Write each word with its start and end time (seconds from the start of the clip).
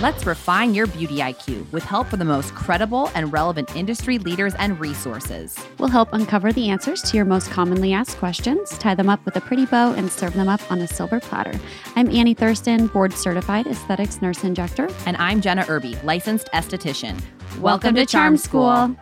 Let's 0.00 0.24
refine 0.24 0.72
your 0.72 0.86
beauty 0.86 1.18
IQ 1.18 1.70
with 1.72 1.84
help 1.84 2.06
from 2.06 2.20
the 2.20 2.24
most 2.24 2.54
credible 2.54 3.10
and 3.14 3.30
relevant 3.30 3.76
industry 3.76 4.16
leaders 4.16 4.54
and 4.54 4.80
resources. 4.80 5.54
We'll 5.76 5.90
help 5.90 6.14
uncover 6.14 6.54
the 6.54 6.70
answers 6.70 7.02
to 7.02 7.18
your 7.18 7.26
most 7.26 7.50
commonly 7.50 7.92
asked 7.92 8.16
questions, 8.16 8.70
tie 8.78 8.94
them 8.94 9.10
up 9.10 9.22
with 9.26 9.36
a 9.36 9.42
pretty 9.42 9.66
bow, 9.66 9.92
and 9.92 10.10
serve 10.10 10.32
them 10.32 10.48
up 10.48 10.62
on 10.72 10.80
a 10.80 10.86
silver 10.86 11.20
platter. 11.20 11.52
I'm 11.96 12.08
Annie 12.08 12.32
Thurston, 12.32 12.86
board 12.86 13.12
certified 13.12 13.66
aesthetics 13.66 14.22
nurse 14.22 14.42
injector. 14.42 14.88
And 15.04 15.18
I'm 15.18 15.42
Jenna 15.42 15.66
Irby, 15.68 15.98
licensed 16.02 16.48
esthetician. 16.54 17.20
Welcome, 17.58 17.62
Welcome 17.62 17.94
to, 17.96 18.00
to 18.00 18.10
Charm 18.10 18.38
School. 18.38 18.96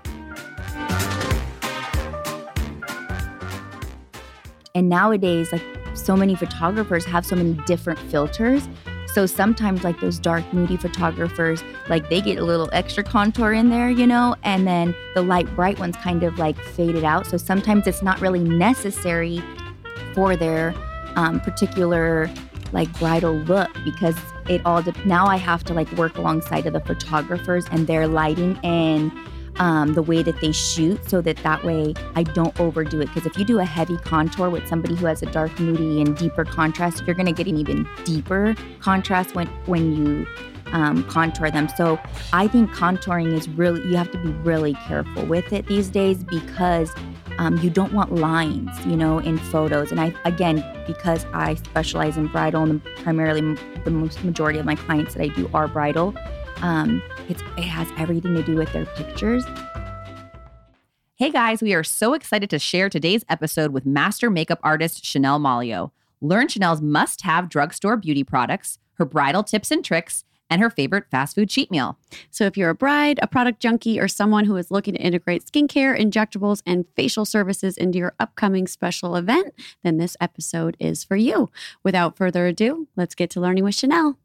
And 4.74 4.88
nowadays, 4.88 5.52
like 5.52 5.62
so 5.95 6.16
many 6.16 6.34
photographers 6.34 7.04
have 7.04 7.24
so 7.24 7.37
many 7.37 7.54
different 7.66 8.01
filters 8.01 8.68
so 9.14 9.26
sometimes, 9.26 9.84
like 9.84 10.00
those 10.00 10.18
dark, 10.18 10.50
moody 10.52 10.76
photographers, 10.76 11.62
like 11.88 12.08
they 12.08 12.20
get 12.20 12.38
a 12.38 12.44
little 12.44 12.68
extra 12.72 13.02
contour 13.02 13.52
in 13.52 13.70
there, 13.70 13.90
you 13.90 14.06
know, 14.06 14.36
and 14.42 14.66
then 14.66 14.94
the 15.14 15.22
light, 15.22 15.46
bright 15.56 15.78
ones 15.78 15.96
kind 15.96 16.22
of 16.22 16.38
like 16.38 16.58
faded 16.58 17.04
out. 17.04 17.26
So 17.26 17.36
sometimes 17.36 17.86
it's 17.86 18.02
not 18.02 18.20
really 18.20 18.42
necessary 18.42 19.42
for 20.14 20.36
their 20.36 20.74
um, 21.16 21.40
particular 21.40 22.30
like 22.72 22.92
bridal 22.98 23.32
look 23.32 23.70
because 23.84 24.16
it 24.48 24.60
all 24.64 24.82
de- 24.82 24.92
now 25.06 25.26
I 25.26 25.36
have 25.36 25.64
to 25.64 25.74
like 25.74 25.90
work 25.92 26.18
alongside 26.18 26.66
of 26.66 26.72
the 26.74 26.80
photographers 26.80 27.66
and 27.70 27.86
their 27.86 28.06
lighting 28.06 28.59
and 28.62 29.10
um, 29.58 29.94
the 29.94 30.02
way 30.02 30.22
that 30.22 30.40
they 30.40 30.52
shoot 30.52 31.08
so 31.08 31.20
that 31.20 31.36
that 31.38 31.64
way 31.64 31.94
I 32.14 32.22
don't 32.22 32.58
overdo 32.60 33.00
it. 33.00 33.06
Because 33.06 33.26
if 33.26 33.36
you 33.36 33.44
do 33.44 33.58
a 33.58 33.64
heavy 33.64 33.96
contour 33.98 34.50
with 34.50 34.66
somebody 34.68 34.95
who 34.95 35.06
has 35.06 35.23
a 35.23 35.26
dark, 35.26 35.59
moody, 35.59 36.00
and 36.00 36.16
deeper 36.16 36.45
contrast, 36.45 37.04
you're 37.06 37.16
going 37.16 37.26
to 37.26 37.32
get 37.32 37.46
an 37.46 37.56
even 37.56 37.88
deeper 38.04 38.54
contrast 38.80 39.34
when 39.34 39.46
when 39.66 39.92
you 39.96 40.26
um, 40.73 41.04
contour 41.04 41.50
them. 41.50 41.68
So 41.76 41.98
I 42.32 42.48
think 42.48 42.70
contouring 42.70 43.32
is 43.32 43.48
really 43.48 43.82
you 43.88 43.96
have 43.96 44.10
to 44.12 44.18
be 44.18 44.30
really 44.30 44.74
careful 44.87 45.24
with 45.26 45.52
it 45.52 45.66
these 45.66 45.88
days 45.88 46.24
because 46.24 46.93
um, 47.38 47.56
you 47.59 47.70
don't 47.70 47.93
want 47.93 48.15
lines, 48.15 48.70
you 48.84 48.96
know, 48.96 49.18
in 49.18 49.38
photos. 49.38 49.90
And 49.90 50.00
I 50.00 50.15
again 50.24 50.65
because 50.87 51.24
I 51.32 51.54
specialize 51.54 52.16
in 52.16 52.26
bridal 52.28 52.62
and 52.62 52.84
primarily 52.96 53.56
the 53.84 53.90
most 53.90 54.22
majority 54.24 54.59
of 54.59 54.66
my 54.66 54.74
clients 54.74 55.15
that 55.15 55.22
I 55.22 55.28
do 55.28 55.50
are 55.54 55.68
bridal. 55.68 56.15
Um, 56.62 57.02
it's, 57.29 57.43
it 57.57 57.62
has 57.65 57.88
everything 57.96 58.34
to 58.34 58.43
do 58.43 58.57
with 58.57 58.73
their 58.73 58.87
pictures. 58.87 59.45
Hey 61.16 61.30
guys, 61.30 61.62
we 61.62 61.74
are 61.74 61.84
so 61.84 62.15
excited 62.15 62.48
to 62.51 62.59
share 62.59 62.88
today's 62.88 63.24
episode 63.29 63.73
with 63.73 63.84
master 63.84 64.31
makeup 64.31 64.60
artist 64.62 65.04
Chanel 65.04 65.41
Malio. 65.41 65.91
Learn 66.21 66.49
Chanel's 66.49 66.81
must 66.81 67.22
have 67.22 67.49
drugstore 67.49 67.97
beauty 67.97 68.25
products, 68.25 68.78
her 68.94 69.04
bridal 69.04 69.43
tips 69.43 69.71
and 69.71 69.84
tricks, 69.84 70.25
and 70.50 70.62
her 70.62 70.71
favorite 70.71 71.04
fast 71.10 71.34
food 71.34 71.49
cheat 71.50 71.71
meal. 71.71 71.99
So, 72.31 72.44
if 72.44 72.56
you're 72.56 72.71
a 72.71 72.75
bride, 72.75 73.19
a 73.21 73.26
product 73.26 73.60
junkie, 73.60 74.00
or 74.00 74.09
someone 74.09 74.47
who 74.47 74.56
is 74.56 74.71
looking 74.71 74.94
to 74.94 75.00
integrate 75.00 75.44
skincare, 75.44 75.99
injectables, 75.99 76.62
and 76.65 76.87
facial 76.97 77.25
services 77.25 77.76
into 77.76 77.99
your 77.99 78.15
upcoming 78.19 78.66
special 78.66 79.16
event, 79.16 79.53
then 79.82 79.99
this 79.99 80.16
episode 80.21 80.76
is 80.81 81.04
for 81.04 81.16
you. 81.16 81.50
Without 81.84 82.16
further 82.16 82.47
ado, 82.47 82.88
let's 82.97 83.15
get 83.15 83.28
to 83.31 83.41
learning 83.41 83.65
with 83.65 83.75
Chanel. 83.75 84.16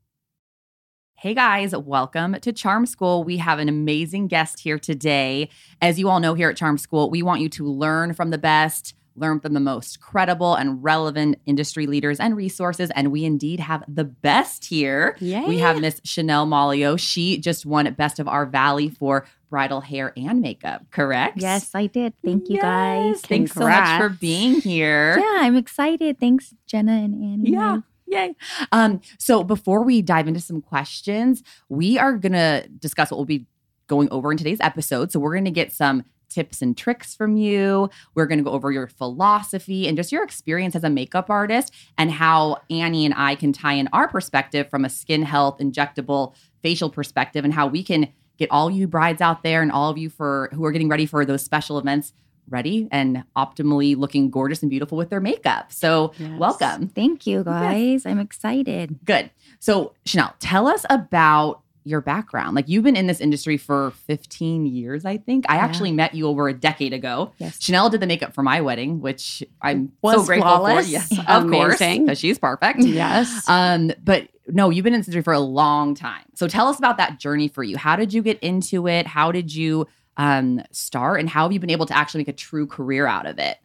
Hey 1.24 1.34
guys, 1.34 1.74
welcome 1.74 2.34
to 2.42 2.52
Charm 2.52 2.86
School. 2.86 3.24
We 3.24 3.38
have 3.38 3.58
an 3.58 3.70
amazing 3.70 4.28
guest 4.28 4.60
here 4.60 4.78
today. 4.78 5.48
As 5.82 5.98
you 5.98 6.10
all 6.10 6.20
know, 6.20 6.34
here 6.34 6.50
at 6.50 6.58
Charm 6.58 6.78
School, 6.78 7.10
we 7.10 7.24
want 7.24 7.40
you 7.40 7.48
to 7.48 7.66
learn 7.66 8.14
from 8.14 8.30
the 8.30 8.38
best, 8.38 8.94
learn 9.16 9.40
from 9.40 9.54
the 9.54 9.62
most 9.62 10.02
credible 10.02 10.56
and 10.56 10.84
relevant 10.84 11.40
industry 11.46 11.88
leaders 11.88 12.20
and 12.20 12.36
resources. 12.36 12.92
And 12.94 13.10
we 13.10 13.24
indeed 13.24 13.62
have 13.62 13.86
the 13.88 14.04
best 14.04 14.66
here. 14.66 15.16
Yay. 15.22 15.46
We 15.46 15.60
have 15.60 15.80
Miss 15.80 16.02
Chanel 16.04 16.46
Malio. 16.46 17.00
She 17.00 17.38
just 17.38 17.66
won 17.66 17.90
Best 17.94 18.20
of 18.20 18.28
Our 18.28 18.46
Valley 18.46 18.90
for 18.90 19.26
bridal 19.50 19.80
hair 19.80 20.12
and 20.18 20.42
makeup, 20.42 20.84
correct? 20.92 21.38
Yes, 21.38 21.74
I 21.74 21.86
did. 21.86 22.16
Thank 22.22 22.50
you 22.50 22.56
yes. 22.56 22.64
guys. 22.64 23.22
Thanks 23.22 23.54
Congrats. 23.54 23.92
so 23.92 23.94
much 23.94 24.02
for 24.02 24.10
being 24.10 24.60
here. 24.60 25.18
Yeah, 25.18 25.38
I'm 25.40 25.56
excited. 25.56 26.20
Thanks, 26.20 26.54
Jenna 26.68 26.92
and 26.92 27.14
Annie. 27.14 27.52
Yeah. 27.52 27.78
Yay. 28.14 28.36
Um, 28.72 29.02
so 29.18 29.44
before 29.44 29.84
we 29.84 30.02
dive 30.02 30.28
into 30.28 30.40
some 30.40 30.62
questions, 30.62 31.44
we 31.70 31.98
are 31.98 32.16
going 32.18 32.34
to 32.34 32.68
discuss 32.80 33.10
what 33.10 33.18
we'll 33.18 33.26
be 33.26 33.48
going 33.88 34.08
over 34.12 34.32
in 34.32 34.38
today's 34.38 34.62
episode. 34.62 35.12
So 35.12 35.20
we're 35.20 35.34
going 35.34 35.46
to 35.46 35.52
get 35.52 35.74
some 35.74 36.04
tips 36.30 36.62
and 36.62 36.78
tricks 36.78 37.16
from 37.16 37.38
you. 37.38 37.90
We're 38.16 38.26
going 38.26 38.40
to 38.40 38.44
go 38.44 38.52
over 38.52 38.72
your 38.72 38.88
philosophy 38.88 39.88
and 39.88 39.98
just 39.98 40.12
your 40.12 40.24
experience 40.24 40.76
as 40.76 40.84
a 40.84 40.90
makeup 40.90 41.30
artist 41.30 41.74
and 41.98 42.12
how 42.12 42.62
Annie 42.70 43.06
and 43.06 43.14
I 43.16 43.36
can 43.36 43.54
tie 43.54 43.74
in 43.74 43.88
our 43.94 44.08
perspective 44.08 44.70
from 44.70 44.86
a 44.86 44.90
skin 44.90 45.24
health, 45.24 45.60
injectable, 45.60 46.34
facial 46.62 46.90
perspective 46.90 47.46
and 47.46 47.54
how 47.54 47.68
we 47.68 47.84
can 47.84 48.12
get 48.38 48.50
all 48.50 48.72
you 48.72 48.88
brides 48.88 49.22
out 49.22 49.44
there 49.44 49.62
and 49.62 49.72
all 49.72 49.90
of 49.90 49.98
you 49.98 50.10
for 50.10 50.50
who 50.54 50.66
are 50.66 50.72
getting 50.72 50.90
ready 50.90 51.06
for 51.06 51.24
those 51.24 51.44
special 51.44 51.78
events 51.78 52.14
ready 52.50 52.88
and 52.92 53.24
optimally 53.36 53.96
looking 53.98 54.30
gorgeous 54.30 54.62
and 54.62 54.70
beautiful 54.70 54.98
with 54.98 55.10
their 55.10 55.22
makeup. 55.22 55.72
So, 55.72 56.14
yes. 56.18 56.40
welcome. 56.40 56.88
Thank 56.90 57.26
you, 57.28 57.44
guys. 57.44 58.04
Yes. 58.04 58.06
I'm 58.06 58.20
excited. 58.20 59.00
Good. 59.06 59.32
So, 59.60 59.94
Chanel, 60.06 60.34
tell 60.40 60.68
us 60.68 60.86
about 60.90 61.64
your 61.86 62.02
background. 62.02 62.56
Like 62.56 62.68
you've 62.70 62.84
been 62.84 62.96
in 62.96 63.08
this 63.08 63.20
industry 63.20 63.58
for 63.58 63.92
15 63.92 64.66
years, 64.66 65.06
I 65.06 65.18
think. 65.18 65.46
I 65.50 65.56
yeah. 65.56 65.64
actually 65.64 65.92
met 65.92 66.14
you 66.14 66.28
over 66.28 66.48
a 66.48 66.54
decade 66.54 66.94
ago. 66.94 67.34
Yes. 67.38 67.62
Chanel 67.62 67.90
did 67.90 68.00
the 68.02 68.08
makeup 68.08 68.34
for 68.34 68.44
my 68.44 68.62
wedding, 68.62 69.02
which 69.02 69.44
I'm 69.62 69.92
Was 70.02 70.16
so 70.16 70.26
grateful 70.26 70.50
flawless. 70.50 70.86
for. 70.86 70.92
Yes, 70.92 71.12
of 71.28 71.44
Amazing. 71.44 71.52
course, 71.52 71.80
because 71.80 72.20
she's 72.20 72.40
perfect. 72.40 72.80
Yes. 72.80 73.48
Um, 73.48 73.92
but 74.04 74.30
no, 74.48 74.70
you've 74.70 74.84
been 74.84 74.94
in 74.94 75.00
this 75.00 75.08
industry 75.08 75.24
for 75.24 75.34
a 75.34 75.40
long 75.40 75.96
time. 75.96 76.24
So 76.36 76.48
tell 76.48 76.68
us 76.68 76.78
about 76.78 76.98
that 76.98 77.20
journey 77.20 77.48
for 77.48 77.64
you. 77.64 77.78
How 77.78 77.96
did 77.96 78.14
you 78.14 78.22
get 78.22 78.40
into 78.40 78.88
it? 78.88 79.08
How 79.08 79.32
did 79.32 79.54
you 79.54 79.88
um, 80.18 80.62
start 80.72 81.20
and 81.20 81.30
how 81.30 81.44
have 81.44 81.52
you 81.52 81.60
been 81.60 81.70
able 81.70 81.86
to 81.88 81.96
actually 81.96 82.20
make 82.20 82.28
a 82.28 82.34
true 82.34 82.68
career 82.68 83.06
out 83.08 83.26
of 83.26 83.40
it? 83.40 83.58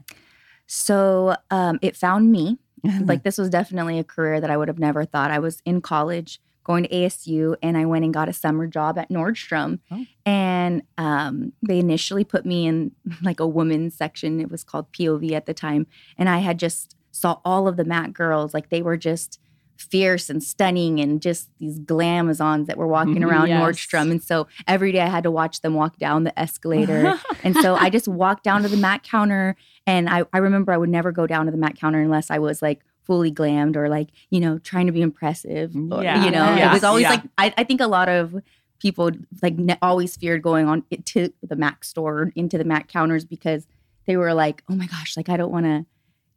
So 0.66 1.36
um, 1.50 1.78
it 1.82 1.96
found 1.96 2.30
me. 2.30 2.58
like 3.04 3.24
this 3.24 3.38
was 3.38 3.50
definitely 3.50 3.98
a 3.98 4.04
career 4.04 4.40
that 4.40 4.50
I 4.50 4.56
would 4.56 4.68
have 4.68 4.78
never 4.78 5.04
thought. 5.04 5.32
I 5.32 5.40
was 5.40 5.60
in 5.64 5.80
college 5.80 6.40
going 6.68 6.84
to 6.84 6.90
ASU 6.90 7.56
and 7.62 7.76
I 7.78 7.86
went 7.86 8.04
and 8.04 8.12
got 8.12 8.28
a 8.28 8.32
summer 8.32 8.66
job 8.66 8.98
at 8.98 9.08
Nordstrom. 9.08 9.80
Oh. 9.90 10.04
And 10.26 10.82
um, 10.98 11.54
they 11.66 11.78
initially 11.78 12.24
put 12.24 12.44
me 12.44 12.66
in 12.66 12.92
like 13.22 13.40
a 13.40 13.46
women's 13.46 13.94
section. 13.94 14.38
It 14.38 14.50
was 14.50 14.64
called 14.64 14.92
POV 14.92 15.32
at 15.32 15.46
the 15.46 15.54
time. 15.54 15.86
And 16.18 16.28
I 16.28 16.38
had 16.38 16.58
just 16.58 16.94
saw 17.10 17.40
all 17.44 17.66
of 17.66 17.76
the 17.76 17.84
Mac 17.84 18.12
girls. 18.12 18.52
Like 18.54 18.68
they 18.68 18.82
were 18.82 18.98
just 18.98 19.40
fierce 19.78 20.28
and 20.28 20.42
stunning 20.42 21.00
and 21.00 21.22
just 21.22 21.48
these 21.58 21.78
glamazons 21.78 22.66
that 22.66 22.76
were 22.76 22.86
walking 22.86 23.14
mm-hmm. 23.16 23.24
around 23.24 23.48
yes. 23.48 23.62
Nordstrom. 23.62 24.10
And 24.10 24.22
so 24.22 24.48
every 24.66 24.92
day 24.92 25.00
I 25.00 25.06
had 25.06 25.22
to 25.22 25.30
watch 25.30 25.60
them 25.60 25.74
walk 25.74 25.98
down 25.98 26.24
the 26.24 26.38
escalator. 26.38 27.18
and 27.44 27.54
so 27.56 27.76
I 27.76 27.88
just 27.88 28.08
walked 28.08 28.44
down 28.44 28.62
to 28.62 28.68
the 28.68 28.76
Mac 28.76 29.04
counter. 29.04 29.56
And 29.86 30.08
I, 30.08 30.24
I 30.32 30.38
remember 30.38 30.72
I 30.72 30.76
would 30.76 30.88
never 30.88 31.12
go 31.12 31.26
down 31.26 31.46
to 31.46 31.52
the 31.52 31.58
Mac 31.58 31.76
counter 31.76 32.00
unless 32.00 32.30
I 32.30 32.38
was 32.38 32.60
like 32.60 32.84
fully 33.04 33.30
glammed 33.30 33.76
or 33.76 33.88
like, 33.88 34.08
you 34.30 34.40
know, 34.40 34.58
trying 34.58 34.86
to 34.86 34.92
be 34.92 35.00
impressive. 35.00 35.70
Mm, 35.70 35.96
or, 35.96 36.02
yeah. 36.02 36.24
You 36.24 36.30
know, 36.30 36.54
yeah. 36.56 36.70
it 36.70 36.72
was 36.72 36.84
always 36.84 37.02
yeah. 37.02 37.10
like, 37.10 37.22
I, 37.38 37.54
I 37.56 37.64
think 37.64 37.80
a 37.80 37.86
lot 37.86 38.08
of 38.08 38.34
people 38.80 39.10
like 39.42 39.56
ne- 39.56 39.78
always 39.80 40.16
feared 40.16 40.42
going 40.42 40.68
on 40.68 40.84
to 41.04 41.32
the 41.42 41.56
Mac 41.56 41.84
store 41.84 42.32
into 42.34 42.58
the 42.58 42.64
Mac 42.64 42.88
counters 42.88 43.24
because 43.24 43.66
they 44.06 44.16
were 44.16 44.34
like, 44.34 44.62
oh 44.68 44.74
my 44.74 44.86
gosh, 44.86 45.16
like 45.16 45.28
I 45.28 45.36
don't 45.36 45.52
want 45.52 45.66
to 45.66 45.86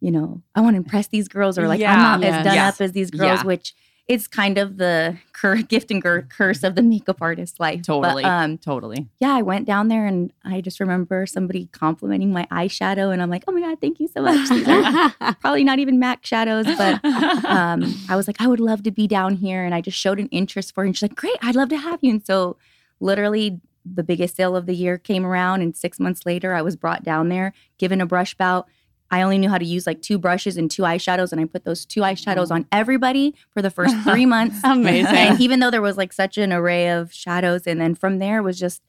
you 0.01 0.12
know, 0.12 0.41
I 0.56 0.62
want 0.62 0.73
to 0.73 0.78
impress 0.78 1.07
these 1.07 1.28
girls 1.28 1.57
or 1.57 1.67
like 1.67 1.79
yeah, 1.79 1.94
I'm 1.94 2.22
not 2.22 2.28
as 2.28 2.44
done 2.44 2.56
yes. 2.56 2.75
up 2.75 2.81
as 2.81 2.91
these 2.91 3.12
girls, 3.12 3.39
yeah. 3.39 3.44
which 3.44 3.73
it's 4.07 4.28
kind 4.28 4.57
of 4.57 4.78
the 4.78 5.17
cur- 5.31 5.62
gift 5.62 5.91
and 5.91 6.01
cur- 6.01 6.23
curse 6.23 6.63
of 6.63 6.75
the 6.75 6.81
makeup 6.81 7.17
artist 7.22 7.59
life. 7.59 7.84
Totally. 7.84 8.23
But, 8.23 8.29
um, 8.29 8.57
totally. 8.57 9.07
Yeah, 9.19 9.34
I 9.34 9.41
went 9.41 9.66
down 9.66 9.88
there 9.88 10.06
and 10.06 10.34
I 10.44 10.59
just 10.59 10.79
remember 10.79 11.25
somebody 11.25 11.67
complimenting 11.72 12.34
my 12.34 12.45
eyeshadow 12.51 13.13
and 13.13 13.21
I'm 13.21 13.30
like, 13.30 13.44
oh 13.48 13.51
my 13.51 13.62
God, 13.62 13.80
thank 13.80 14.00
you 14.00 14.07
so 14.07 14.21
much. 14.24 14.50
These 14.50 14.68
are 14.68 15.36
probably 15.39 15.63
not 15.63 15.80
even 15.80 16.00
MAC 16.00 16.25
shadows, 16.25 16.65
but 16.65 17.06
um, 17.45 17.95
I 18.09 18.15
was 18.15 18.27
like, 18.27 18.42
I 18.42 18.48
would 18.48 18.59
love 18.59 18.83
to 18.83 18.92
be 18.92 19.07
down 19.07 19.36
here. 19.36 19.63
And 19.63 19.74
I 19.74 19.81
just 19.81 19.98
showed 19.98 20.19
an 20.19 20.27
interest 20.27 20.74
for 20.74 20.81
her. 20.81 20.88
And 20.88 20.98
she's 20.98 21.03
like, 21.03 21.15
great, 21.15 21.38
I'd 21.42 21.56
love 21.56 21.69
to 21.69 21.77
have 21.77 22.00
you. 22.01 22.12
And 22.12 22.25
so 22.25 22.57
literally 23.00 23.62
the 23.86 24.03
biggest 24.03 24.36
sale 24.36 24.56
of 24.56 24.65
the 24.65 24.75
year 24.75 24.98
came 24.98 25.25
around 25.25 25.62
and 25.62 25.75
six 25.75 26.00
months 26.00 26.25
later 26.25 26.53
I 26.53 26.62
was 26.62 26.75
brought 26.75 27.03
down 27.03 27.30
there, 27.30 27.53
given 27.77 28.01
a 28.01 28.06
brush 28.06 28.33
bout 28.36 28.68
I 29.12 29.22
only 29.22 29.38
knew 29.38 29.50
how 29.50 29.58
to 29.58 29.66
use 29.66 29.86
like 29.86 30.02
two 30.02 30.18
brushes 30.18 30.58
and 30.58 30.72
two 30.72 30.84
eyeshadows, 30.84 31.31
and 31.31 31.42
I 31.42 31.46
put 31.46 31.66
those 31.66 31.86
two 31.86 32.02
eyeshadows 32.02 32.50
on 32.50 32.66
everybody 32.72 33.36
for 33.54 33.62
the 33.62 33.69
first 33.69 33.96
three 34.04 34.25
months. 34.25 34.60
Amazing. 34.63 35.13
And 35.13 35.42
even 35.42 35.60
though 35.60 35.69
there 35.69 35.81
was 35.81 35.98
like 35.98 36.13
such 36.13 36.38
an 36.38 36.54
array 36.54 36.90
of 36.90 37.13
shadows, 37.13 37.68
and 37.68 37.80
then 37.80 37.94
from 37.94 38.19
there 38.19 38.42
was 38.42 38.58
just 38.58 38.81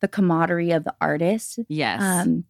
the 0.00 0.08
camaraderie 0.08 0.70
of 0.70 0.84
the 0.84 0.94
artists. 1.00 1.58
Yes. 1.68 2.02
Um, 2.02 2.44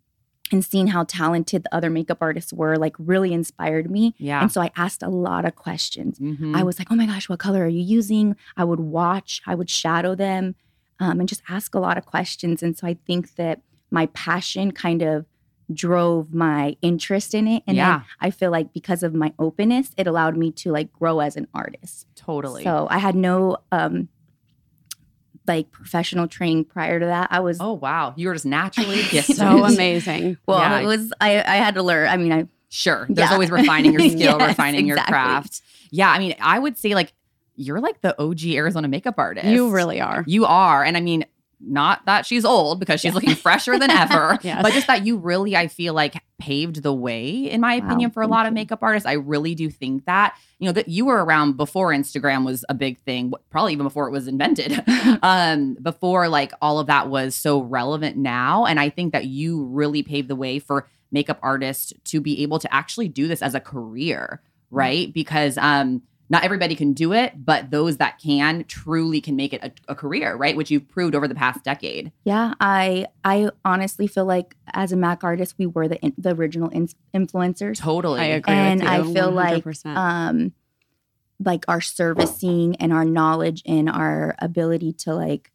and 0.53 0.65
seeing 0.65 0.87
how 0.87 1.03
talented 1.03 1.65
the 1.65 1.75
other 1.75 1.91
makeup 1.91 2.19
artists 2.21 2.53
were 2.53 2.77
like 2.77 2.95
really 2.99 3.33
inspired 3.33 3.91
me. 3.91 4.15
Yeah. 4.19 4.43
And 4.43 4.53
so 4.53 4.61
I 4.61 4.71
asked 4.77 5.03
a 5.03 5.09
lot 5.09 5.45
of 5.45 5.57
questions. 5.57 6.21
Mm-hmm. 6.21 6.55
I 6.55 6.63
was 6.63 6.79
like, 6.79 6.89
oh 6.91 6.95
my 6.95 7.07
gosh, 7.07 7.29
what 7.29 7.41
color 7.41 7.65
are 7.65 7.69
you 7.69 7.81
using? 7.81 8.37
I 8.57 8.63
would 8.63 8.79
watch, 8.79 9.43
I 9.45 9.57
would 9.57 9.69
shadow 9.69 10.15
them 10.15 10.55
um, 11.01 11.19
and 11.19 11.29
just 11.29 11.43
ask 11.49 11.75
a 11.75 11.81
lot 11.81 11.99
of 11.99 12.07
questions. 12.07 12.63
And 12.63 12.79
so 12.79 12.87
I 12.87 12.97
think 13.07 13.35
that 13.35 13.61
my 13.91 14.07
passion 14.07 14.71
kind 14.71 15.03
of 15.03 15.27
drove 15.73 16.33
my 16.33 16.77
interest 16.81 17.35
in 17.35 17.49
it 17.49 17.63
and 17.67 17.77
yeah. 17.77 18.03
i 18.21 18.31
feel 18.31 18.53
like 18.53 18.73
because 18.73 19.03
of 19.03 19.13
my 19.13 19.33
openness 19.39 19.91
it 19.97 20.07
allowed 20.07 20.37
me 20.37 20.53
to 20.53 20.71
like 20.71 20.93
grow 20.93 21.19
as 21.19 21.37
an 21.37 21.49
artist 21.53 22.07
totally 22.15 22.63
so 22.63 22.87
i 22.89 22.99
had 22.99 23.17
no 23.17 23.57
um 23.73 24.09
like 25.49 25.71
professional 25.71 26.27
training 26.27 26.65
prior 26.65 26.99
to 26.99 27.07
that. 27.07 27.29
I 27.31 27.41
was 27.41 27.59
Oh 27.61 27.75
wow, 27.75 28.15
you 28.17 28.29
were 28.29 28.35
just 28.35 28.47
naturally 28.47 29.03
gifted. 29.11 29.37
So 29.37 29.65
amazing. 29.65 30.39
well, 30.47 30.59
yeah. 30.59 30.81
it 30.81 30.87
was 30.87 31.13
I 31.21 31.39
I 31.39 31.57
had 31.57 31.75
to 31.75 31.83
learn. 31.83 32.09
I 32.09 32.17
mean, 32.17 32.33
I 32.33 32.49
Sure. 32.69 33.07
There's 33.09 33.29
Yeah. 33.29 33.33
always 33.33 33.51
refining 33.51 33.93
your 33.93 34.01
skill, 34.11 34.39
Yes, 34.39 34.49
refining 34.49 34.87
your 34.87 34.97
craft. 34.97 35.63
Yeah. 35.91 36.11
I 36.11 36.19
mean, 36.19 36.35
I 36.41 36.59
would 36.59 36.77
say 36.77 36.95
like 36.95 37.13
you're 37.55 37.81
like 37.81 38.01
the 38.01 38.21
OG 38.21 38.45
Arizona 38.47 38.89
makeup 38.89 39.15
artist. 39.19 39.47
You 39.47 39.71
really 39.71 40.01
are. 40.01 40.25
You 40.27 40.45
are. 40.47 40.83
And 40.85 40.97
I 40.97 41.01
mean, 41.01 41.25
not 41.61 42.05
that 42.07 42.27
she's 42.27 42.45
old 42.45 42.79
because 42.81 43.01
she's 43.01 43.15
looking 43.15 43.35
fresher 43.35 43.79
than 43.79 43.91
ever, 43.91 44.39
Yes. 44.43 44.63
but 44.63 44.73
just 44.73 44.87
that 44.89 45.07
you 45.07 45.17
really, 45.17 45.57
I 45.57 45.69
feel 45.69 45.95
like, 45.95 46.15
paved 46.39 46.83
the 46.83 46.93
way, 46.93 47.31
in 47.51 47.61
my 47.63 47.79
Wow, 47.79 47.87
opinion, 47.87 48.11
for 48.11 48.23
a 48.23 48.27
lot 48.27 48.45
of 48.47 48.53
makeup 48.53 48.81
artists. 48.83 49.07
I 49.07 49.15
really 49.15 49.55
do 49.55 49.71
think 49.71 50.05
that, 50.05 50.37
you 50.59 50.67
know, 50.67 50.73
that 50.73 50.89
you 50.89 51.07
were 51.07 51.25
around 51.25 51.57
before 51.57 51.93
Instagram 51.93 52.45
was 52.45 52.63
a 52.69 52.75
big 52.75 52.99
thing, 52.99 53.33
probably 53.51 53.73
even 53.73 53.85
before 53.87 54.07
it 54.07 54.11
was 54.11 54.29
invented, 54.29 54.83
um, 55.23 55.79
before 55.81 56.29
like 56.29 56.53
all 56.61 56.79
of 56.79 56.89
that 56.89 57.09
was 57.09 57.35
so 57.35 57.63
relevant 57.63 58.17
now. 58.19 58.67
And 58.67 58.79
I 58.79 58.91
think 58.91 59.13
that 59.13 59.25
you 59.25 59.65
really 59.65 60.03
paved 60.03 60.29
the 60.29 60.37
way 60.37 60.59
for 60.59 60.87
makeup 61.11 61.39
artists 61.43 61.93
to 62.05 62.21
be 62.21 62.43
able 62.43 62.59
to 62.59 62.75
actually 62.75 63.09
do 63.09 63.29
this 63.29 63.41
as 63.41 63.55
a 63.55 63.61
career, 63.61 64.43
right? 64.71 65.13
Because, 65.15 65.57
um, 65.57 66.03
not 66.29 66.43
everybody 66.43 66.75
can 66.75 66.93
do 66.93 67.13
it, 67.13 67.45
but 67.45 67.71
those 67.71 67.99
that 67.99 68.19
can 68.19 68.65
truly 68.65 69.21
can 69.21 69.37
make 69.37 69.53
it 69.53 69.63
a, 69.63 69.71
a 69.89 69.95
career, 69.95 70.35
right? 70.35 70.57
Which 70.57 70.71
you've 70.71 70.89
proved 70.89 71.15
over 71.15 71.29
the 71.29 71.35
past 71.35 71.63
decade. 71.63 72.11
yeah, 72.25 72.55
I 72.61 73.07
I 73.25 73.51
honestly 73.65 74.07
feel 74.09 74.25
like 74.25 74.57
as 74.75 74.91
a 74.93 74.97
Mac 74.97 75.23
artist, 75.23 75.55
we 75.59 75.67
were 75.67 75.87
the 75.89 76.01
in, 76.01 76.15
the 76.19 76.35
original 76.35 76.69
in, 76.71 76.89
influencers. 77.15 77.79
Totally. 77.79 78.21
I 78.21 78.25
agree. 78.25 78.55
And 78.55 78.81
with 78.81 78.91
you, 78.91 78.97
I 78.97 79.15
feel 79.15 79.31
like, 79.31 79.65
100%. 79.65 79.97
um 79.97 80.53
like 81.39 81.65
our 81.69 81.83
servicing 81.83 82.77
and 82.77 82.93
our 82.95 83.05
knowledge 83.05 83.63
and 83.67 83.91
our 83.91 84.35
ability 84.39 84.93
to 84.95 85.15
like 85.15 85.53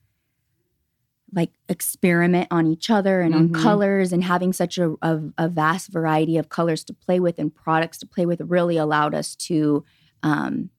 like 1.34 1.52
experiment 1.70 2.48
on 2.52 2.68
each 2.68 2.90
other 2.90 3.22
and 3.22 3.34
Mhm. 3.34 3.38
on 3.38 3.54
colors 3.54 4.12
and 4.12 4.24
having 4.24 4.52
such 4.52 4.78
a, 4.78 4.96
a, 5.02 5.22
a 5.38 5.48
vast 5.48 5.88
variety 5.90 6.38
of 6.38 6.50
colors 6.50 6.84
to 6.84 6.94
play 6.94 7.20
with 7.22 7.40
and 7.40 7.56
products 7.56 7.98
to 8.00 8.06
play 8.06 8.26
with 8.26 8.42
really 8.42 8.76
allowed 8.78 9.14
us 9.14 9.34
to 9.36 9.84
um, 10.24 10.70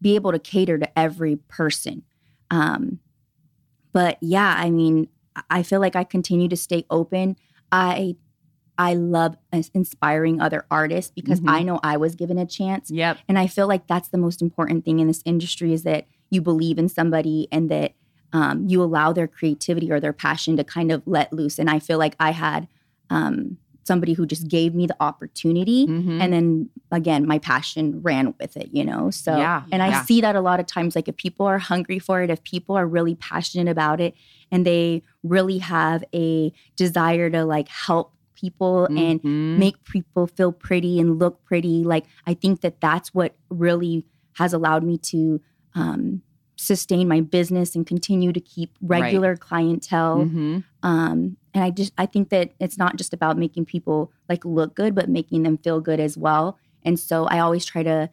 be 0.00 0.14
able 0.14 0.32
to 0.32 0.38
cater 0.38 0.78
to 0.78 0.98
every 0.98 1.36
person 1.36 2.02
um, 2.50 2.98
but 3.92 4.18
yeah 4.20 4.54
i 4.58 4.70
mean 4.70 5.08
I- 5.50 5.62
feel 5.62 5.80
like 5.80 5.96
i 5.96 6.04
continue 6.04 6.48
to 6.48 6.56
stay 6.56 6.84
open 6.90 7.36
i 7.72 8.16
i 8.78 8.94
love 8.94 9.36
inspiring 9.72 10.40
other 10.40 10.66
artists 10.70 11.10
because 11.14 11.40
Mhm. 11.40 11.50
i 11.50 11.62
know 11.62 11.80
i 11.82 11.96
was 11.96 12.14
given 12.14 12.38
a 12.38 12.46
chance 12.46 12.90
Yep. 12.90 13.18
and 13.28 13.38
I 13.38 13.46
feel 13.46 13.66
like 13.68 13.86
that's 13.86 14.08
the 14.08 14.18
most 14.18 14.42
important 14.42 14.84
thing 14.84 14.98
in 15.00 15.06
this 15.06 15.22
industry 15.24 15.72
is 15.72 15.82
that 15.84 16.06
you 16.30 16.40
believe 16.40 16.78
in 16.78 16.88
somebody 16.88 17.46
and 17.52 17.70
that 17.70 17.94
um, 18.32 18.66
you 18.68 18.82
allow 18.82 19.12
their 19.12 19.28
creativity 19.28 19.92
or 19.92 20.00
their 20.00 20.12
passion 20.12 20.56
to 20.56 20.64
kind 20.64 20.90
of 20.90 21.02
let 21.06 21.32
loose. 21.32 21.56
And 21.60 21.70
I 21.70 21.78
feel 21.78 21.98
like 21.98 22.16
I 22.18 22.32
had 22.32 22.66
um, 23.10 23.58
somebody 23.84 24.12
who 24.14 24.26
just 24.26 24.48
gave 24.48 24.74
me 24.74 24.86
the 24.86 24.96
opportunity. 25.00 25.86
Mhm. 25.86 26.20
And 26.20 26.32
then 26.32 26.70
again, 26.90 27.26
my 27.26 27.38
passion 27.38 28.00
ran 28.02 28.34
with 28.40 28.56
it, 28.56 28.70
you 28.72 28.84
know? 28.84 29.10
So, 29.10 29.36
Yeah, 29.36 29.62
and 29.70 29.82
I 29.82 29.88
yeah. 29.88 30.04
see 30.04 30.20
that 30.22 30.34
a 30.34 30.40
lot 30.40 30.58
of 30.58 30.66
times. 30.66 30.96
Like, 30.96 31.06
if 31.08 31.16
people 31.16 31.46
are 31.46 31.58
hungry 31.58 31.98
for 31.98 32.22
it, 32.22 32.30
if 32.30 32.42
people 32.42 32.76
are 32.76 32.86
really 32.86 33.14
passionate 33.14 33.70
about 33.70 34.00
it, 34.00 34.14
and 34.50 34.66
they 34.66 35.02
really 35.22 35.58
have 35.58 36.02
a 36.14 36.52
desire 36.76 37.30
to 37.30 37.44
like 37.44 37.68
help 37.68 38.12
people 38.34 38.86
and 38.86 39.22
Mhm. 39.22 39.58
make 39.58 39.82
people 39.84 40.26
feel 40.26 40.52
pretty 40.52 40.98
and 41.00 41.18
look 41.18 41.42
pretty. 41.44 41.84
Like 41.84 42.04
I 42.26 42.34
think 42.34 42.60
that 42.62 42.80
that's 42.80 43.14
what 43.14 43.36
really 43.48 44.04
has 44.34 44.52
allowed 44.52 44.82
me 44.82 44.98
to 44.98 45.40
um, 45.76 46.22
sustain 46.56 47.08
my 47.08 47.20
business 47.20 47.74
and 47.74 47.84
continue 47.86 48.32
to 48.32 48.40
keep 48.40 48.70
regular 48.80 49.36
clientele. 49.36 50.24
Mhm. 50.26 50.64
Um, 50.82 51.36
and 51.54 51.62
I 51.64 51.70
just 51.70 51.92
I 51.96 52.06
think 52.06 52.28
that 52.30 52.52
it's 52.60 52.76
not 52.76 52.96
just 52.96 53.12
about 53.14 53.38
making 53.38 53.64
people 53.64 54.12
like 54.28 54.44
look 54.44 54.74
good, 54.74 54.94
but 54.94 55.08
making 55.08 55.44
them 55.44 55.56
feel 55.58 55.80
good 55.80 56.00
as 56.00 56.18
well. 56.18 56.58
And 56.84 56.98
so 57.00 57.24
I 57.26 57.38
always 57.38 57.64
try 57.64 57.82
to 57.84 58.10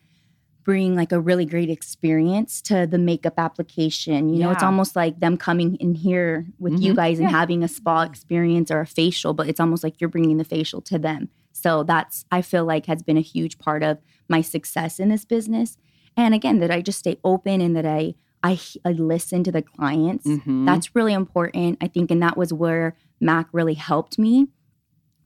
bring 0.64 0.96
like 0.96 1.12
a 1.12 1.20
really 1.20 1.44
great 1.46 1.72
experience 1.72 2.62
to 2.62 2.86
the 2.86 3.00
makeup 3.00 3.34
application. 3.40 4.30
You 4.30 4.42
know, 4.42 4.52
it's 4.52 4.62
almost 4.62 4.96
like 4.96 5.20
them 5.20 5.36
coming 5.36 5.76
in 5.78 5.96
here 5.96 6.46
with 6.60 6.80
you 6.80 6.94
Mhm. 6.94 6.96
guys 6.96 7.20
and 7.20 7.30
Yeah. 7.32 7.36
having 7.38 7.64
a 7.64 7.68
spa 7.68 8.04
experience 8.04 8.70
or 8.70 8.80
a 8.80 8.86
facial, 8.86 9.34
but 9.34 9.50
it's 9.50 9.60
almost 9.60 9.84
like 9.84 10.00
you're 10.00 10.10
bringing 10.10 10.38
the 10.38 10.44
facial 10.44 10.80
to 10.82 11.00
them. 11.00 11.30
So 11.52 11.82
that's 11.84 12.26
I 12.32 12.44
feel 12.44 12.64
like 12.64 12.86
has 12.86 13.02
been 13.02 13.18
a 13.18 13.22
huge 13.22 13.58
part 13.58 13.82
of 13.82 13.98
my 14.30 14.42
success 14.42 15.00
in 15.00 15.10
this 15.10 15.26
business. 15.26 15.78
And 16.16 16.36
again, 16.36 16.60
that 16.60 16.70
I 16.70 16.82
just 16.82 17.00
stay 17.00 17.18
open 17.24 17.60
and 17.60 17.76
that 17.76 17.86
I 17.86 18.14
I, 18.44 18.60
I 18.84 18.92
listen 18.94 19.44
to 19.44 19.52
the 19.52 19.62
clients. 19.62 20.26
Mhm. 20.26 20.66
That's 20.66 20.96
really 20.96 21.14
important, 21.14 21.78
I 21.80 21.88
think, 21.88 22.10
and 22.10 22.24
that 22.24 22.36
was 22.38 22.52
where 22.52 22.96
Mac 23.22 23.48
really 23.52 23.76
helped 23.76 24.20
me 24.20 24.48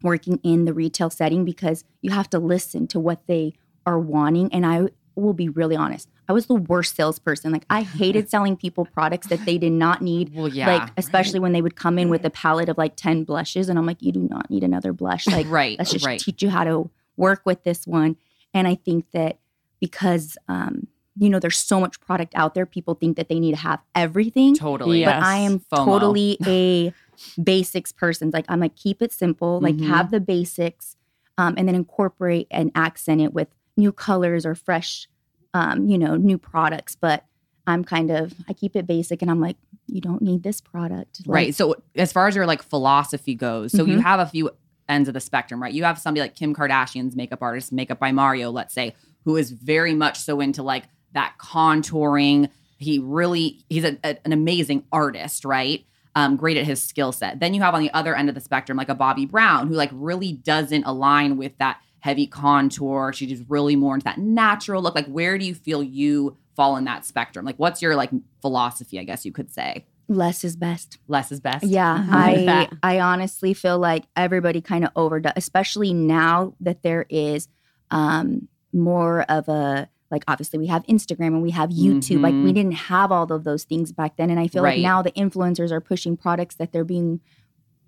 working 0.03 0.39
in 0.43 0.65
the 0.65 0.73
retail 0.73 1.09
setting 1.09 1.45
because 1.45 1.83
you 2.01 2.11
have 2.11 2.29
to 2.29 2.39
listen 2.39 2.87
to 2.87 2.99
what 2.99 3.25
they 3.27 3.53
are 3.85 3.99
wanting. 3.99 4.53
And 4.53 4.65
I 4.65 4.89
will 5.15 5.33
be 5.33 5.49
really 5.49 5.75
honest, 5.75 6.09
I 6.27 6.33
was 6.33 6.47
the 6.47 6.55
worst 6.55 6.95
salesperson. 6.95 7.51
Like 7.51 7.65
I 7.69 7.81
hated 7.81 8.29
selling 8.29 8.57
people 8.57 8.85
products 8.85 9.27
that 9.27 9.45
they 9.45 9.57
did 9.57 9.71
not 9.71 10.01
need. 10.01 10.33
well, 10.35 10.47
yeah. 10.47 10.67
Like 10.67 10.91
especially 10.97 11.39
when 11.39 11.53
they 11.53 11.61
would 11.61 11.75
come 11.75 11.97
in 11.97 12.09
with 12.09 12.25
a 12.25 12.29
palette 12.29 12.69
of 12.69 12.77
like 12.77 12.95
ten 12.95 13.23
blushes, 13.23 13.69
and 13.69 13.79
I'm 13.79 13.85
like, 13.85 14.01
you 14.01 14.11
do 14.11 14.27
not 14.29 14.49
need 14.49 14.63
another 14.63 14.93
blush. 14.93 15.27
Like 15.27 15.47
right. 15.49 15.77
let's 15.77 15.91
just 15.91 16.05
right. 16.05 16.19
teach 16.19 16.41
you 16.41 16.49
how 16.49 16.63
to 16.63 16.89
work 17.15 17.41
with 17.45 17.63
this 17.63 17.87
one. 17.87 18.17
And 18.53 18.67
I 18.67 18.75
think 18.75 19.05
that 19.11 19.39
because 19.79 20.37
um, 20.47 20.87
you 21.17 21.29
know, 21.29 21.39
there's 21.39 21.57
so 21.57 21.79
much 21.79 21.99
product 22.01 22.33
out 22.35 22.53
there, 22.55 22.65
people 22.65 22.95
think 22.95 23.17
that 23.17 23.29
they 23.29 23.39
need 23.39 23.51
to 23.51 23.61
have 23.61 23.79
everything. 23.93 24.55
totally. 24.55 25.05
But 25.05 25.15
I 25.15 25.37
am 25.37 25.59
FOMO. 25.59 25.85
totally 25.85 26.37
a 26.45 26.93
basics 27.41 27.91
person. 27.91 28.31
Like 28.33 28.45
I'm 28.49 28.59
like, 28.59 28.75
keep 28.75 29.01
it 29.01 29.11
simple, 29.11 29.59
like 29.61 29.75
Mhm. 29.75 29.87
have 29.87 30.11
the 30.11 30.19
basics, 30.19 30.95
um, 31.37 31.55
and 31.57 31.67
then 31.67 31.75
incorporate 31.75 32.47
and 32.51 32.71
accent 32.75 33.21
it 33.21 33.33
with 33.33 33.47
new 33.77 33.91
colors 33.91 34.45
or 34.45 34.55
fresh, 34.55 35.07
um, 35.53 35.87
you 35.87 35.97
know, 35.97 36.15
new 36.15 36.37
products. 36.37 36.95
But 36.95 37.25
I'm 37.67 37.83
kind 37.83 38.11
of 38.11 38.33
I 38.47 38.53
keep 38.53 38.75
it 38.75 38.85
basic, 38.87 39.21
and 39.21 39.29
I'm 39.31 39.39
like, 39.41 39.57
you 39.87 40.01
don't 40.01 40.21
need 40.21 40.43
this 40.43 40.61
product, 40.61 41.21
Like, 41.25 41.33
right. 41.33 41.55
So 41.55 41.75
as 41.95 42.11
far 42.11 42.27
as 42.27 42.35
your 42.35 42.45
like 42.45 42.61
philosophy 42.63 43.35
goes, 43.35 43.71
so 43.71 43.85
you 43.85 43.97
Mhm. 43.97 44.01
have 44.01 44.19
a 44.19 44.25
few 44.25 44.49
ends 44.87 45.07
of 45.07 45.13
the 45.13 45.19
spectrum, 45.19 45.61
right? 45.61 45.73
You 45.73 45.83
have 45.83 45.97
somebody 45.99 46.21
like 46.21 46.35
Kim 46.35 46.53
Kardashian's 46.53 47.15
makeup 47.15 47.41
artist, 47.41 47.71
Makeup 47.71 47.99
by 47.99 48.11
Mario, 48.11 48.51
let's 48.51 48.73
say, 48.73 48.93
who 49.25 49.35
is 49.35 49.49
very 49.51 49.93
much 49.95 50.19
so 50.19 50.39
into 50.41 50.61
like 50.63 50.83
that 51.13 51.33
contouring. 51.39 52.49
He 52.77 52.99
really 52.99 53.63
he's 53.69 53.83
a, 53.83 53.97
a- 54.03 54.17
an 54.25 54.31
amazing 54.33 54.83
artist, 54.91 55.45
right? 55.45 55.85
Um, 56.17 56.37
great 56.37 56.55
at 56.55 56.65
his 56.65 56.81
skill 56.81 57.11
set. 57.11 57.41
Then 57.41 57.53
you 57.53 57.61
have 57.61 57.73
on 57.75 57.81
the 57.81 57.91
other 57.93 58.15
end 58.15 58.29
of 58.29 58.35
the 58.35 58.41
spectrum 58.41 58.77
like 58.77 58.87
a 58.87 58.95
Bobbi 58.95 59.29
Brown, 59.29 59.67
who 59.67 59.73
like 59.73 59.89
really 59.93 60.31
doesn't 60.31 60.85
align 60.85 61.35
with 61.35 61.57
that 61.57 61.79
heavy 61.99 62.25
contour. 62.25 63.11
She's 63.11 63.29
just 63.29 63.43
really 63.49 63.75
more 63.75 63.95
into 63.95 64.05
that 64.05 64.17
natural 64.17 64.81
look. 64.81 64.95
Like, 64.95 65.07
where 65.07 65.37
do 65.37 65.43
you 65.45 65.53
feel 65.53 65.83
you 65.83 66.37
fall 66.55 66.77
in 66.77 66.85
that 66.85 67.03
spectrum? 67.05 67.43
Like, 67.45 67.57
what's 67.57 67.81
your 67.81 67.95
like 67.97 68.11
philosophy? 68.41 68.97
I 68.97 69.03
guess 69.03 69.25
you 69.25 69.33
could 69.33 69.51
say 69.51 69.85
less 70.07 70.43
is 70.45 70.55
best. 70.55 70.99
less 71.07 71.31
is 71.33 71.41
best. 71.41 71.65
Yeah, 71.65 71.97
Mhm. 72.07 72.13
I 72.13 72.67
I. 72.83 72.95
I 72.95 72.99
honestly 73.01 73.53
feel 73.53 73.77
like 73.77 74.05
everybody 74.15 74.61
kind 74.61 74.85
of 74.85 74.91
overdoes, 74.95 75.33
especially 75.35 75.93
now 75.93 76.53
that 76.61 76.81
there 76.83 77.05
is 77.09 77.49
um, 77.91 78.47
more 78.71 79.23
of 79.23 79.49
a 79.49 79.89
like. 80.11 80.23
Obviously, 80.27 80.59
we 80.59 80.67
have 80.67 80.83
Instagram 80.87 81.27
and 81.27 81.41
we 81.41 81.51
have 81.51 81.69
YouTube. 81.69 82.21
Like 82.21 82.33
we 82.33 82.51
Mhm. 82.51 82.55
didn't 82.55 82.71
have 82.73 83.11
all 83.11 83.31
of 83.31 83.43
those 83.43 83.63
things 83.63 83.91
back 83.91 84.17
then, 84.17 84.29
and 84.29 84.39
I 84.39 84.47
feel 84.47 84.63
Right. 84.63 84.77
like 84.77 84.83
now 84.83 85.01
the 85.01 85.11
influencers 85.11 85.71
are 85.71 85.81
pushing 85.81 86.15
products 86.17 86.55
that 86.55 86.71
they're 86.71 86.83
being 86.85 87.19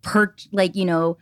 per 0.02 0.34
like 0.52 0.76
you 0.76 0.86
know 0.86 1.18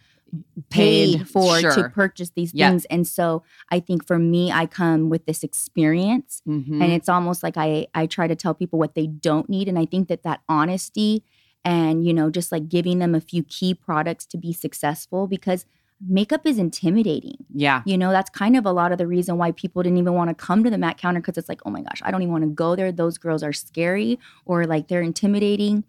paid, 0.70 1.18
Paid, 1.20 1.30
for 1.30 1.62
to 1.62 1.90
purchase 1.94 2.32
these 2.32 2.54
Yeah. 2.54 2.70
things. 2.70 2.86
And 2.86 3.08
so 3.08 3.44
I 3.72 3.80
think 3.80 4.06
for 4.06 4.20
me, 4.20 4.52
I 4.52 4.66
come 4.66 5.10
with 5.10 5.26
this 5.26 5.44
experience 5.44 6.42
Mhm. 6.48 6.82
and 6.84 6.92
it's 6.92 7.08
almost 7.08 7.42
like 7.44 7.56
I 7.58 7.88
I 7.94 8.06
try 8.06 8.28
to 8.28 8.36
tell 8.36 8.54
people 8.54 8.78
what 8.80 8.96
they 8.96 9.08
don't 9.08 9.50
need 9.50 9.70
and 9.70 9.80
I 9.80 9.86
think 9.86 10.08
that 10.10 10.24
that 10.24 10.42
honesty 10.50 11.24
and 11.64 12.06
you 12.06 12.14
know 12.14 12.30
just 12.30 12.52
like 12.52 12.68
giving 12.70 13.00
them 13.00 13.16
a 13.16 13.22
few 13.22 13.44
key 13.44 13.74
products 13.74 14.26
to 14.28 14.38
be 14.38 14.52
successful 14.52 15.26
because 15.28 15.66
makeup 16.06 16.46
is 16.46 16.58
intimidating. 16.58 17.38
yeah. 17.54 17.82
You 17.86 17.98
know, 17.98 18.12
that's 18.12 18.30
kind 18.30 18.58
of 18.58 18.66
a 18.66 18.72
lot 18.72 18.92
of 18.92 18.98
the 18.98 19.08
reason 19.08 19.38
why 19.38 19.52
people 19.52 19.82
didn't 19.84 19.98
even 19.98 20.14
want 20.14 20.30
to 20.30 20.36
come 20.36 20.64
to 20.64 20.70
the 20.70 20.78
Mac 20.78 20.98
counter 20.98 21.22
because 21.22 21.38
it's 21.38 21.48
like, 21.50 21.62
oh 21.66 21.70
my 21.70 21.82
gosh, 21.82 22.02
I 22.04 22.12
don't 22.12 22.22
even 22.22 22.32
want 22.34 22.44
to 22.44 22.50
go 22.50 22.76
there. 22.76 22.92
Those 22.92 23.18
girls 23.18 23.44
are 23.44 23.54
scary 23.54 24.20
or 24.46 24.66
like 24.66 24.88
they're 24.88 25.02
intimidating 25.02 25.84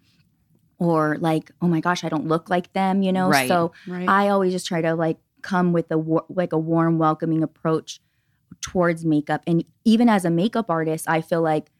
or 0.79 1.17
like, 1.21 1.51
oh 1.61 1.67
my 1.67 1.81
gosh, 1.81 2.05
I 2.05 2.09
don't 2.09 2.29
look 2.29 2.49
like 2.51 2.73
them, 2.73 3.03
you 3.03 3.13
know? 3.13 3.29
Right. 3.29 3.49
So 3.49 3.73
Right. 3.87 4.09
I 4.09 4.29
always 4.29 4.53
just 4.53 4.67
try 4.67 4.81
to 4.81 4.95
like 4.95 5.19
come 5.43 5.73
with 5.73 5.91
a 5.91 5.99
war- 5.99 6.27
like 6.29 6.53
a 6.53 6.59
warm, 6.59 6.99
welcoming 6.99 7.43
approach 7.43 8.01
towards 8.61 9.05
makeup. 9.05 9.43
And 9.47 9.65
even 9.85 10.09
as 10.09 10.25
a 10.25 10.31
makeup 10.31 10.71
artist, 10.71 11.09
I 11.09 11.21
feel 11.21 11.43
like 11.43 11.71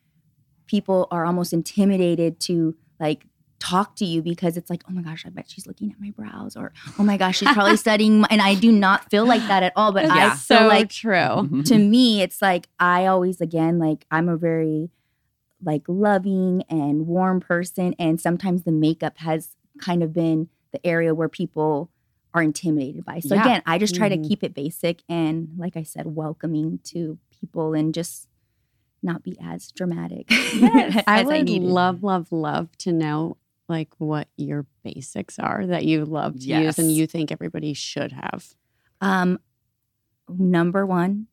people 0.67 1.07
are 1.11 1.25
almost 1.25 1.53
intimidated 1.53 2.41
to 2.41 2.75
like 2.99 3.25
talk 3.59 3.97
to 3.97 4.05
you 4.05 4.23
because 4.23 4.57
it's 4.57 4.69
like, 4.71 4.83
oh 4.89 4.93
my 4.93 5.03
gosh, 5.03 5.25
I 5.27 5.31
bet 5.31 5.49
she's 5.51 5.67
looking 5.67 5.91
at 5.91 6.01
my 6.01 6.11
brows, 6.11 6.57
or 6.57 6.73
oh 6.99 7.03
my 7.05 7.17
gosh, 7.17 7.39
she's 7.39 7.53
probably 7.53 7.77
studying. 7.77 8.21
My, 8.21 8.29
and 8.31 8.41
I 8.43 8.55
do 8.55 8.71
not 8.71 9.11
feel 9.11 9.25
like 9.27 9.47
that 9.49 9.63
at 9.63 9.73
all. 9.77 9.93
But 9.93 10.05
I 10.11 10.17
Yeah. 10.17 10.31
feel 10.31 10.59
so 10.59 10.67
like 10.69 10.91
true. 10.91 11.13
Mhm. 11.13 11.65
to 11.67 11.79
me, 11.79 12.23
it's 12.23 12.43
like 12.43 12.69
I 12.79 13.07
always 13.07 13.41
again 13.41 13.79
like 13.79 14.05
I'm 14.11 14.29
a 14.29 14.37
very 14.37 14.91
like 15.65 15.83
loving 15.89 16.63
and 16.69 17.07
warm 17.07 17.41
person 17.41 17.95
and 17.99 18.21
sometimes 18.21 18.65
the 18.65 18.73
makeup 18.73 19.17
has 19.19 19.57
kind 19.81 20.03
of 20.03 20.13
been 20.13 20.49
the 20.73 20.87
area 20.87 21.15
where 21.15 21.31
people 21.31 21.91
are 22.35 22.43
intimidated 22.43 23.05
by. 23.07 23.21
So 23.21 23.35
Yeah. 23.35 23.41
again, 23.41 23.63
I 23.65 23.79
just 23.79 23.95
try 23.95 24.11
Mhm. 24.11 24.23
to 24.23 24.29
keep 24.29 24.45
it 24.45 24.53
basic 24.53 25.03
and 25.09 25.49
like 25.57 25.75
I 25.75 25.83
said 25.83 26.15
welcoming 26.15 26.81
to 26.85 27.19
people 27.31 27.73
and 27.73 27.95
just 27.95 28.29
not 29.03 29.23
be 29.23 29.39
as 29.43 29.71
dramatic. 29.73 30.29
Yes. 30.53 31.03
I 31.07 31.23
would 31.23 31.47
needed. 31.47 31.67
love, 31.67 32.03
love, 32.03 32.31
love 32.31 32.77
to 32.79 32.93
know 32.93 33.39
like 33.69 33.89
what 33.99 34.29
your 34.37 34.67
basics 34.85 35.39
are 35.39 35.67
that 35.67 35.85
you 35.85 36.05
love 36.05 36.39
to 36.41 36.47
use 36.47 36.79
and 36.79 36.91
you 36.93 37.07
think 37.07 37.33
everybody 37.33 37.75
should 37.75 38.13
have. 38.13 38.55
Um, 39.01 39.39
number 40.29 40.87
one, 40.87 41.27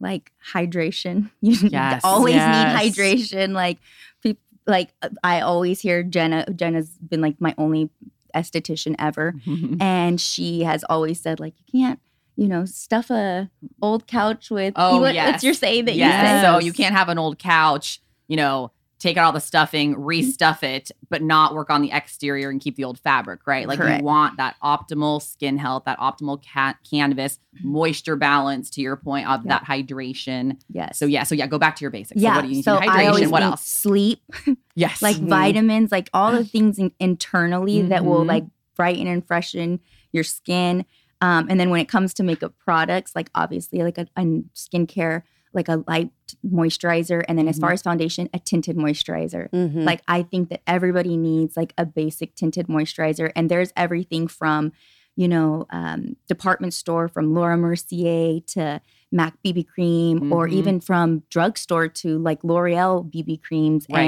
like 0.00 0.32
hydration. 0.52 1.30
You 1.40 1.68
Yes. 1.70 2.02
always 2.04 2.34
Yes. 2.36 2.82
need 2.82 2.92
hydration. 2.94 3.52
Like, 3.52 3.78
peop 4.22 4.38
like 4.66 4.90
uh, 5.02 5.08
I 5.22 5.40
always 5.40 5.80
hear 5.80 6.02
Jenna. 6.02 6.46
Jenna's 6.54 6.90
been 6.98 7.20
like 7.20 7.40
my 7.40 7.54
only 7.58 7.90
esthetician 8.34 8.94
ever, 8.98 9.34
and 9.80 10.20
she 10.20 10.62
has 10.64 10.84
always 10.84 11.20
said 11.20 11.40
like 11.40 11.54
you 11.58 11.80
can't, 11.80 12.00
you 12.36 12.48
know, 12.48 12.64
stuff 12.66 13.10
a 13.10 13.50
old 13.80 14.06
couch 14.06 14.50
with. 14.50 14.74
Oh, 14.76 15.00
what, 15.00 15.14
yes. 15.14 15.32
What's 15.32 15.44
your 15.44 15.54
say 15.54 15.80
that 15.82 15.94
yes. 15.94 16.22
you 16.22 16.28
say? 16.28 16.42
So 16.44 16.58
you 16.66 16.72
can't 16.72 16.94
have 16.94 17.08
an 17.08 17.18
old 17.18 17.38
couch, 17.38 18.00
you 18.28 18.36
know, 18.36 18.70
take 18.98 19.16
out 19.16 19.26
all 19.26 19.32
the 19.32 19.40
stuffing, 19.40 19.94
restuff 19.94 20.62
it, 20.62 20.90
but 21.08 21.22
not 21.22 21.54
work 21.54 21.70
on 21.70 21.82
the 21.82 21.92
exterior 21.92 22.50
and 22.50 22.60
keep 22.60 22.74
the 22.76 22.82
old 22.84 22.98
fabric, 22.98 23.46
right? 23.46 23.68
Like 23.68 23.78
Correct. 23.78 24.00
you 24.00 24.04
want 24.04 24.36
that 24.38 24.56
optimal 24.62 25.22
skin 25.22 25.56
health, 25.56 25.84
that 25.86 25.98
optimal 25.98 26.42
ca- 26.44 26.74
canvas, 26.88 27.38
moisture 27.62 28.16
balance 28.16 28.70
to 28.70 28.80
your 28.80 28.96
point 28.96 29.28
of 29.28 29.44
Yep. 29.44 29.48
that 29.50 29.64
hydration. 29.64 30.58
Yes. 30.68 30.98
So 30.98 31.06
yeah, 31.06 31.22
so 31.22 31.34
yeah, 31.34 31.46
go 31.46 31.58
back 31.58 31.76
to 31.76 31.82
your 31.82 31.90
basics. 31.92 32.20
Yeah. 32.20 32.30
So 32.32 32.36
what 32.36 32.42
do 32.42 32.48
you 32.48 32.54
need? 32.56 32.64
so 32.64 32.74
You 32.74 32.80
need 32.80 32.88
I 32.88 33.06
always 33.06 33.24
hydration. 33.26 33.30
What 33.30 33.42
think 33.42 33.50
else? 33.52 33.64
Sleep. 33.66 34.22
Yes. 34.74 35.02
like 35.02 35.16
Mhm. 35.16 35.28
vitamins, 35.28 35.90
like 35.92 36.08
all 36.14 36.30
the 36.32 36.44
things 36.44 36.78
in, 36.78 36.92
internally 37.00 37.82
that 37.82 38.04
will 38.04 38.22
Mhm. 38.24 38.28
like 38.28 38.44
brighten 38.76 39.06
and 39.06 39.26
freshen 39.26 39.80
your 40.12 40.24
skin. 40.24 40.84
Um, 41.20 41.46
and 41.50 41.58
then 41.58 41.70
when 41.70 41.80
it 41.80 41.88
comes 41.88 42.14
to 42.14 42.22
makeup 42.22 42.54
products, 42.64 43.16
like 43.16 43.28
obviously 43.34 43.82
like 43.82 43.98
a, 43.98 44.06
a 44.16 44.22
skincare, 44.54 45.22
like 45.54 45.68
a 45.68 45.82
light 45.88 46.10
moisturizer, 46.46 47.24
and 47.28 47.38
then 47.38 47.48
as 47.48 47.56
Mm-hmm. 47.56 47.60
far 47.62 47.72
as 47.72 47.82
foundation, 47.82 48.28
a 48.34 48.38
tinted 48.38 48.76
moisturizer. 48.76 49.48
Mhm. 49.50 49.84
Like 49.84 50.02
I 50.08 50.22
think 50.22 50.50
that 50.50 50.62
everybody 50.66 51.16
needs 51.16 51.56
like 51.56 51.72
a 51.78 51.86
basic 51.86 52.34
tinted 52.34 52.66
moisturizer, 52.68 53.30
and 53.34 53.50
there's 53.50 53.72
everything 53.76 54.28
from, 54.28 54.72
you 55.16 55.28
know, 55.28 55.66
um, 55.70 56.16
department 56.28 56.74
store 56.74 57.08
from 57.08 57.32
Laura 57.34 57.56
Mercier 57.56 58.40
to 58.48 58.80
Mac 59.10 59.34
BB 59.42 59.64
cream, 59.66 60.32
or 60.32 60.46
Mhm. 60.48 60.52
even 60.52 60.80
from 60.80 61.22
drugstore 61.30 61.88
to 61.88 62.18
like 62.18 62.44
L'Oreal 62.44 63.10
BB 63.10 63.38
creams. 63.42 63.86
Right. 63.90 64.00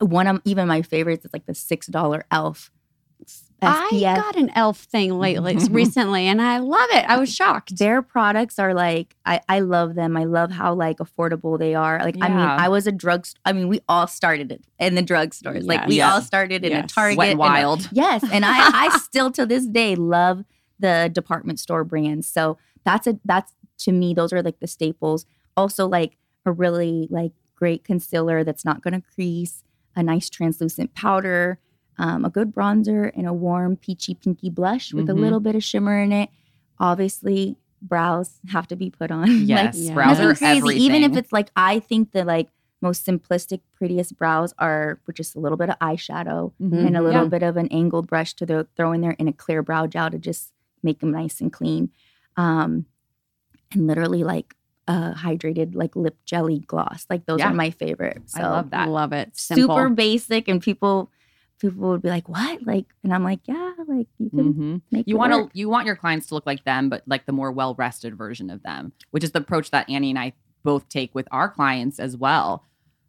And 0.00 0.10
one 0.10 0.26
of 0.26 0.40
even 0.44 0.66
my 0.66 0.82
favorites 0.82 1.24
is 1.24 1.32
like 1.32 1.46
the 1.46 1.54
six 1.54 1.86
dollar 1.86 2.24
Elf 2.30 2.70
I 3.62 4.00
got 4.16 4.36
an 4.36 4.50
elf 4.54 4.78
thing 4.78 5.18
lately 5.18 5.56
recently 5.70 6.26
and 6.26 6.40
I 6.42 6.58
love 6.58 6.88
it. 6.92 7.04
I 7.08 7.18
was 7.18 7.32
shocked. 7.32 7.78
Their 7.78 8.02
products 8.02 8.58
are 8.58 8.74
like 8.74 9.14
I, 9.24 9.40
I 9.48 9.60
love 9.60 9.94
them. 9.94 10.16
I 10.16 10.24
love 10.24 10.50
how 10.50 10.74
like 10.74 10.98
affordable 10.98 11.58
they 11.58 11.74
are. 11.74 11.98
Like 12.00 12.16
I 12.20 12.28
mean, 12.28 12.38
I 12.38 12.68
was 12.68 12.86
a 12.86 12.92
drug. 12.92 13.26
I 13.44 13.52
mean, 13.52 13.68
we 13.68 13.80
all 13.88 14.06
started 14.06 14.50
it 14.52 14.64
in 14.78 14.94
the 14.94 15.02
drugstores. 15.02 15.64
Like 15.64 15.86
we 15.86 15.96
Yes. 15.96 16.12
all 16.12 16.20
started 16.22 16.64
in 16.64 16.72
a 16.72 16.86
Target. 16.86 17.18
And 17.20 17.34
a- 17.34 17.36
wild. 17.38 17.88
Yes, 17.92 18.24
and 18.32 18.44
I, 18.44 18.86
I 18.86 18.98
still 19.02 19.30
to 19.32 19.46
this 19.46 19.66
day 19.66 19.94
love 19.94 20.44
the 20.78 21.10
department 21.12 21.60
store 21.60 21.84
brands. 21.84 22.26
So 22.26 22.58
that's 22.84 23.06
a 23.06 23.18
that's 23.24 23.52
to 23.78 23.92
me 23.92 24.14
those 24.14 24.32
are 24.32 24.42
like 24.42 24.58
the 24.60 24.66
staples. 24.66 25.24
Also 25.56 25.86
like 25.86 26.16
a 26.44 26.50
really 26.52 27.06
like 27.10 27.32
great 27.54 27.84
concealer 27.84 28.42
that's 28.42 28.64
not 28.64 28.82
going 28.82 28.94
to 29.00 29.06
crease, 29.14 29.62
a 29.94 30.02
nice 30.02 30.28
translucent 30.28 30.94
powder, 30.94 31.58
um, 31.98 32.24
a 32.24 32.30
good 32.30 32.54
bronzer, 32.54 33.10
and 33.16 33.26
a 33.26 33.32
warm 33.32 33.76
peachy 33.76 34.14
pinky 34.14 34.50
blush 34.50 34.92
with 34.94 35.06
Mhm. 35.06 35.10
a 35.10 35.14
little 35.14 35.40
bit 35.40 35.54
of 35.54 35.62
shimmer 35.64 35.98
in 36.00 36.12
it. 36.12 36.30
Obviously, 36.78 37.56
brows 37.80 38.38
have 38.50 38.66
to 38.68 38.76
be 38.76 38.90
put 38.90 39.10
on. 39.10 39.26
Yes. 39.46 39.76
Yeah. 39.78 39.94
Brows 39.94 40.20
are 40.20 40.34
crazy. 40.34 40.58
everything. 40.58 40.82
Even 40.82 41.02
if 41.04 41.16
it's 41.16 41.32
like 41.32 41.50
I 41.56 41.78
think 41.80 42.12
the 42.12 42.24
like 42.24 42.48
most 42.80 43.06
simplistic, 43.06 43.60
prettiest 43.74 44.16
brows 44.16 44.52
are 44.58 44.98
with 45.06 45.14
just 45.16 45.36
a 45.36 45.40
little 45.40 45.56
bit 45.58 45.68
of 45.70 45.78
eyeshadow 45.78 46.52
Mhm. 46.60 46.86
and 46.86 46.96
a 46.96 47.02
little 47.02 47.22
Yeah. 47.22 47.28
bit 47.28 47.42
of 47.44 47.56
an 47.56 47.68
angled 47.68 48.08
brush 48.08 48.34
to 48.34 48.46
the, 48.46 48.66
throw 48.76 48.90
in 48.92 49.00
there 49.00 49.14
and 49.20 49.28
a 49.28 49.32
clear 49.32 49.62
brow 49.62 49.86
gel 49.86 50.10
to 50.10 50.18
just 50.18 50.52
make 50.82 50.98
them 50.98 51.12
nice 51.12 51.40
and 51.40 51.52
clean. 51.52 51.90
Um, 52.36 52.86
and 53.72 53.86
literally 53.86 54.24
like 54.24 54.56
a 54.88 55.12
hydrated 55.16 55.74
like 55.76 55.94
lip 55.94 56.16
jelly 56.24 56.58
gloss. 56.60 57.06
Like 57.08 57.26
those 57.26 57.38
Yeah. 57.38 57.50
are 57.50 57.54
my 57.54 57.70
favorite. 57.70 58.22
So 58.26 58.40
I 58.42 58.48
love 58.48 58.70
that. 58.70 58.88
Love 58.88 59.12
it. 59.12 59.36
Simple. 59.36 59.76
super 59.76 59.88
basic 59.88 60.48
and 60.48 60.60
people 60.60 61.10
people 61.70 61.88
would 61.90 62.02
be 62.02 62.08
like, 62.10 62.28
What? 62.28 62.62
Like 62.66 62.86
and 63.02 63.12
I'm 63.14 63.24
like, 63.24 63.40
Yeah, 63.44 63.72
like 63.86 64.08
you 64.18 64.30
can 64.30 64.54
Mhm. 64.54 64.82
make 64.90 65.06
You 65.06 65.16
want 65.16 65.32
to 65.32 65.50
you 65.58 65.68
want 65.68 65.86
your 65.86 65.96
clients 65.96 66.26
to 66.28 66.34
look 66.34 66.46
like 66.46 66.64
them, 66.64 66.88
but 66.88 67.02
like 67.06 67.26
the 67.26 67.32
more 67.32 67.50
well 67.52 67.74
rested 67.76 68.16
version 68.16 68.50
of 68.50 68.62
them, 68.62 68.92
which 69.12 69.24
is 69.24 69.32
the 69.32 69.38
approach 69.40 69.70
that 69.70 69.88
Annie 69.88 70.10
and 70.10 70.18
I 70.18 70.32
both 70.64 70.88
take 70.88 71.14
with 71.14 71.26
our 71.32 71.48
clients 71.48 71.98
as 71.98 72.16
well. 72.16 72.64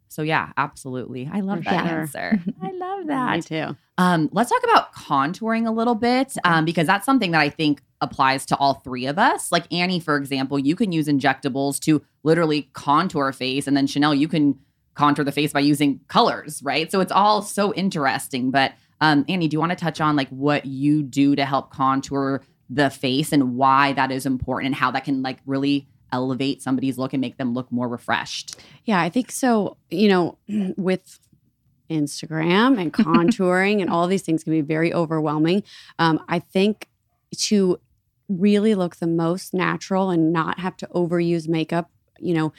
So 0.08 0.22
yeah, 0.22 0.52
absolutely. 0.56 1.28
I 1.32 1.40
love 1.40 1.58
For 1.58 1.64
that 1.70 1.86
sure. 1.86 2.00
answer. 2.00 2.40
I 2.62 2.70
love 2.72 3.00
Me 3.04 3.06
that. 3.08 3.46
too. 3.46 3.76
Um, 3.98 4.28
let's 4.32 4.50
talk 4.50 4.62
about 4.64 4.92
contouring 4.92 5.66
a 5.68 5.70
little 5.70 5.94
bit, 5.94 6.34
um, 6.44 6.64
because 6.64 6.86
that's 6.86 7.06
something 7.06 7.30
that 7.32 7.40
I 7.40 7.48
think 7.48 7.80
applies 8.00 8.44
to 8.46 8.56
all 8.56 8.74
three 8.74 9.06
of 9.06 9.18
us. 9.18 9.50
Like 9.52 9.72
Annie, 9.72 10.00
for 10.00 10.16
example, 10.16 10.58
you 10.58 10.74
can 10.76 10.90
use 10.92 11.06
injectables 11.06 11.78
to 11.80 12.02
literally 12.24 12.70
contour 12.72 13.28
a 13.28 13.32
face, 13.32 13.66
and 13.68 13.76
then 13.76 13.86
Chanel, 13.86 14.14
you 14.14 14.26
can 14.28 14.58
contour 14.94 15.24
the 15.24 15.32
face 15.32 15.52
by 15.52 15.60
using 15.60 16.00
colors, 16.08 16.62
right? 16.62 16.90
So 16.90 17.00
it's 17.00 17.12
all 17.12 17.42
so 17.42 17.74
interesting. 17.74 18.50
But 18.50 18.72
um, 19.00 19.24
Annie, 19.28 19.48
do 19.48 19.54
you 19.54 19.60
want 19.60 19.70
to 19.70 19.76
touch 19.76 20.00
on 20.00 20.16
like 20.16 20.28
what 20.28 20.66
you 20.66 21.02
do 21.02 21.36
to 21.36 21.44
help 21.44 21.70
contour 21.70 22.42
the 22.70 22.90
face 22.90 23.32
and 23.32 23.56
why 23.56 23.92
that 23.92 24.10
is 24.10 24.24
important 24.24 24.66
and 24.68 24.74
how 24.74 24.90
that 24.92 25.04
can 25.04 25.22
like 25.22 25.38
really 25.46 25.86
elevate 26.12 26.62
somebody's 26.62 26.96
look 26.96 27.12
and 27.12 27.20
make 27.20 27.36
them 27.36 27.54
look 27.54 27.70
more 27.70 27.88
refreshed? 27.88 28.56
Yeah, 28.84 29.00
I 29.00 29.10
think 29.10 29.30
so. 29.30 29.76
You 29.90 30.08
know, 30.08 30.38
with 30.76 31.18
Instagram 31.90 32.80
and 32.80 32.92
contouring 32.92 33.80
and 33.80 33.90
all 33.90 34.06
these 34.06 34.22
things 34.22 34.44
can 34.44 34.52
be 34.52 34.60
very 34.60 34.94
overwhelming. 34.94 35.64
Um, 35.98 36.24
I 36.28 36.38
think 36.38 36.88
to 37.36 37.80
really 38.28 38.74
look 38.74 38.96
the 38.96 39.06
most 39.06 39.52
natural 39.52 40.10
and 40.10 40.32
not 40.32 40.60
have 40.60 40.76
to 40.78 40.86
overuse 40.94 41.48
makeup, 41.48 41.90
you 42.18 42.32
know, 42.34 42.52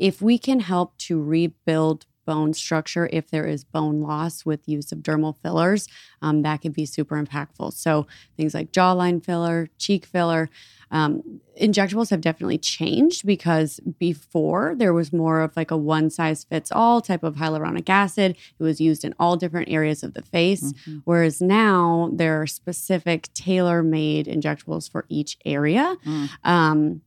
if 0.00 0.20
we 0.22 0.38
can 0.38 0.60
help 0.60 0.96
to 0.98 1.22
rebuild 1.22 2.06
bone 2.26 2.54
structure 2.54 3.08
if 3.12 3.30
there 3.30 3.46
is 3.46 3.64
bone 3.64 4.00
loss 4.00 4.44
with 4.44 4.68
use 4.68 4.92
of 4.92 4.98
dermal 5.00 5.36
fillers, 5.42 5.88
um, 6.22 6.42
that 6.42 6.60
can 6.60 6.70
be 6.70 6.86
super 6.86 7.20
impactful. 7.20 7.72
So 7.72 8.06
things 8.36 8.54
like 8.54 8.72
jawline 8.72 9.24
filler, 9.24 9.68
cheek 9.78 10.06
filler, 10.06 10.48
um, 10.92 11.40
injectables 11.60 12.10
have 12.10 12.20
definitely 12.20 12.58
changed 12.58 13.26
because 13.26 13.80
before 13.98 14.74
there 14.76 14.92
was 14.92 15.12
more 15.12 15.40
of 15.40 15.56
like 15.56 15.70
a 15.70 15.76
one 15.76 16.08
size 16.08 16.44
fits 16.44 16.70
all 16.72 17.00
type 17.00 17.22
of 17.22 17.36
hyaluronic 17.36 17.88
acid. 17.88 18.36
It 18.58 18.62
was 18.62 18.80
used 18.80 19.04
in 19.04 19.14
all 19.18 19.36
different 19.36 19.68
areas 19.68 20.02
of 20.02 20.14
the 20.14 20.22
face. 20.22 20.72
Mhm. 20.72 21.02
Whereas 21.04 21.40
now 21.40 22.10
there 22.12 22.40
are 22.40 22.46
specific 22.46 23.32
tailor 23.34 23.82
made 23.82 24.26
injectables 24.26 24.90
for 24.90 25.04
each 25.08 25.36
area. 25.44 25.96
Mm. 26.04 26.28
Um, 26.44 27.00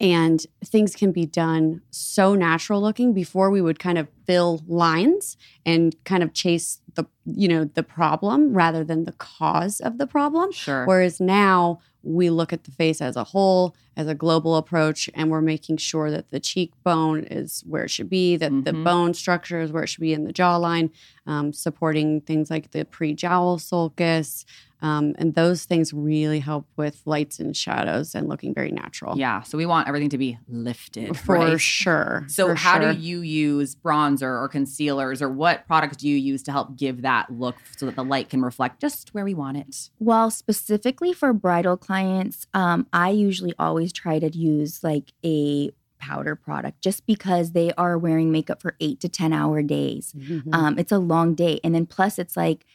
and 0.00 0.44
things 0.64 0.94
can 0.94 1.12
be 1.12 1.26
done 1.26 1.82
so 1.90 2.34
natural 2.34 2.80
looking 2.80 3.12
before 3.12 3.50
we 3.50 3.60
would 3.60 3.78
kind 3.78 3.98
of 3.98 4.08
fill 4.26 4.62
lines 4.66 5.36
and 5.66 5.94
kind 6.04 6.22
of 6.22 6.32
chase 6.32 6.80
the 6.94 7.04
you 7.24 7.48
know 7.48 7.64
the 7.64 7.82
problem 7.82 8.52
rather 8.54 8.84
than 8.84 9.04
the 9.04 9.12
cause 9.12 9.80
of 9.80 9.98
the 9.98 10.06
problem 10.06 10.52
Sure. 10.52 10.84
Whereas 10.86 11.20
now 11.20 11.80
we 12.02 12.28
look 12.28 12.52
at 12.52 12.64
the 12.64 12.70
face 12.70 13.00
as 13.00 13.16
a 13.16 13.24
whole, 13.24 13.74
as 13.96 14.06
a 14.06 14.14
global 14.14 14.56
approach, 14.56 15.08
and 15.14 15.30
we're 15.30 15.40
making 15.40 15.78
sure 15.78 16.10
that 16.10 16.30
the 16.30 16.38
cheekbone 16.38 17.24
is 17.24 17.64
where 17.66 17.84
it 17.84 17.90
should 17.90 18.10
be, 18.10 18.36
that 18.36 18.50
the 18.64 18.72
Mhm. 18.72 18.84
bone 18.84 19.14
structure 19.14 19.60
is 19.62 19.72
where 19.72 19.84
it 19.84 19.86
should 19.88 20.02
be 20.02 20.12
in 20.12 20.24
the 20.24 20.32
jawline, 20.32 20.90
um, 21.26 21.52
supporting 21.54 22.20
things 22.20 22.50
like 22.50 22.72
the 22.72 22.84
pre 22.84 23.14
jowl 23.14 23.58
sulcus. 23.58 24.44
Um, 24.82 25.14
and 25.16 25.34
those 25.34 25.64
things 25.64 25.94
really 25.94 26.40
help 26.40 26.66
with 26.76 27.00
lights 27.06 27.40
and 27.40 27.56
shadows 27.56 28.14
and 28.14 28.28
looking 28.28 28.52
very 28.52 28.70
natural. 28.70 29.16
Yeah. 29.16 29.40
So 29.40 29.56
we 29.56 29.64
want 29.64 29.88
everything 29.88 30.10
to 30.10 30.18
be 30.18 30.36
lifted. 30.46 31.16
For 31.16 31.36
right? 31.36 31.60
sure. 31.60 32.26
So, 32.28 32.48
for 32.48 32.54
how 32.54 32.80
sure. 32.80 32.92
do 32.92 32.98
you 33.00 33.20
use 33.22 33.74
bronzer 33.74 34.38
or 34.42 34.46
concealers, 34.48 35.22
or 35.22 35.30
what 35.30 35.53
products 35.66 35.96
do 35.98 36.08
you 36.08 36.16
use 36.16 36.42
to 36.44 36.52
help 36.52 36.76
give 36.76 37.02
that 37.02 37.30
look 37.30 37.56
so 37.76 37.86
that 37.86 37.96
the 37.96 38.04
light 38.04 38.28
can 38.30 38.42
reflect 38.42 38.80
just 38.80 39.12
where 39.14 39.24
we 39.24 39.34
want 39.34 39.56
it? 39.56 39.90
Well, 39.98 40.30
specifically 40.30 41.12
for 41.12 41.32
bridal 41.32 41.76
clients, 41.76 42.46
um, 42.54 42.86
I 42.92 43.10
usually 43.10 43.54
always 43.58 43.92
try 43.92 44.18
to 44.18 44.28
use 44.36 44.82
like 44.82 45.12
a 45.24 45.70
powder 45.98 46.36
product 46.36 46.82
just 46.82 47.06
because 47.06 47.52
they 47.52 47.72
are 47.78 47.96
wearing 47.96 48.30
makeup 48.30 48.60
for 48.60 48.76
eight 48.80 49.00
to 49.00 49.08
10 49.08 49.32
hour 49.32 49.62
days. 49.62 50.12
Mhm. 50.16 50.54
Um, 50.54 50.78
it's 50.78 50.92
a 50.92 50.98
long 50.98 51.34
day. 51.34 51.60
And 51.64 51.74
then 51.74 51.86
plus 51.86 52.18
it's 52.18 52.36
like, 52.36 52.66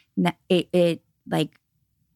it, 0.49 0.67
it 0.73 1.01
like, 1.29 1.51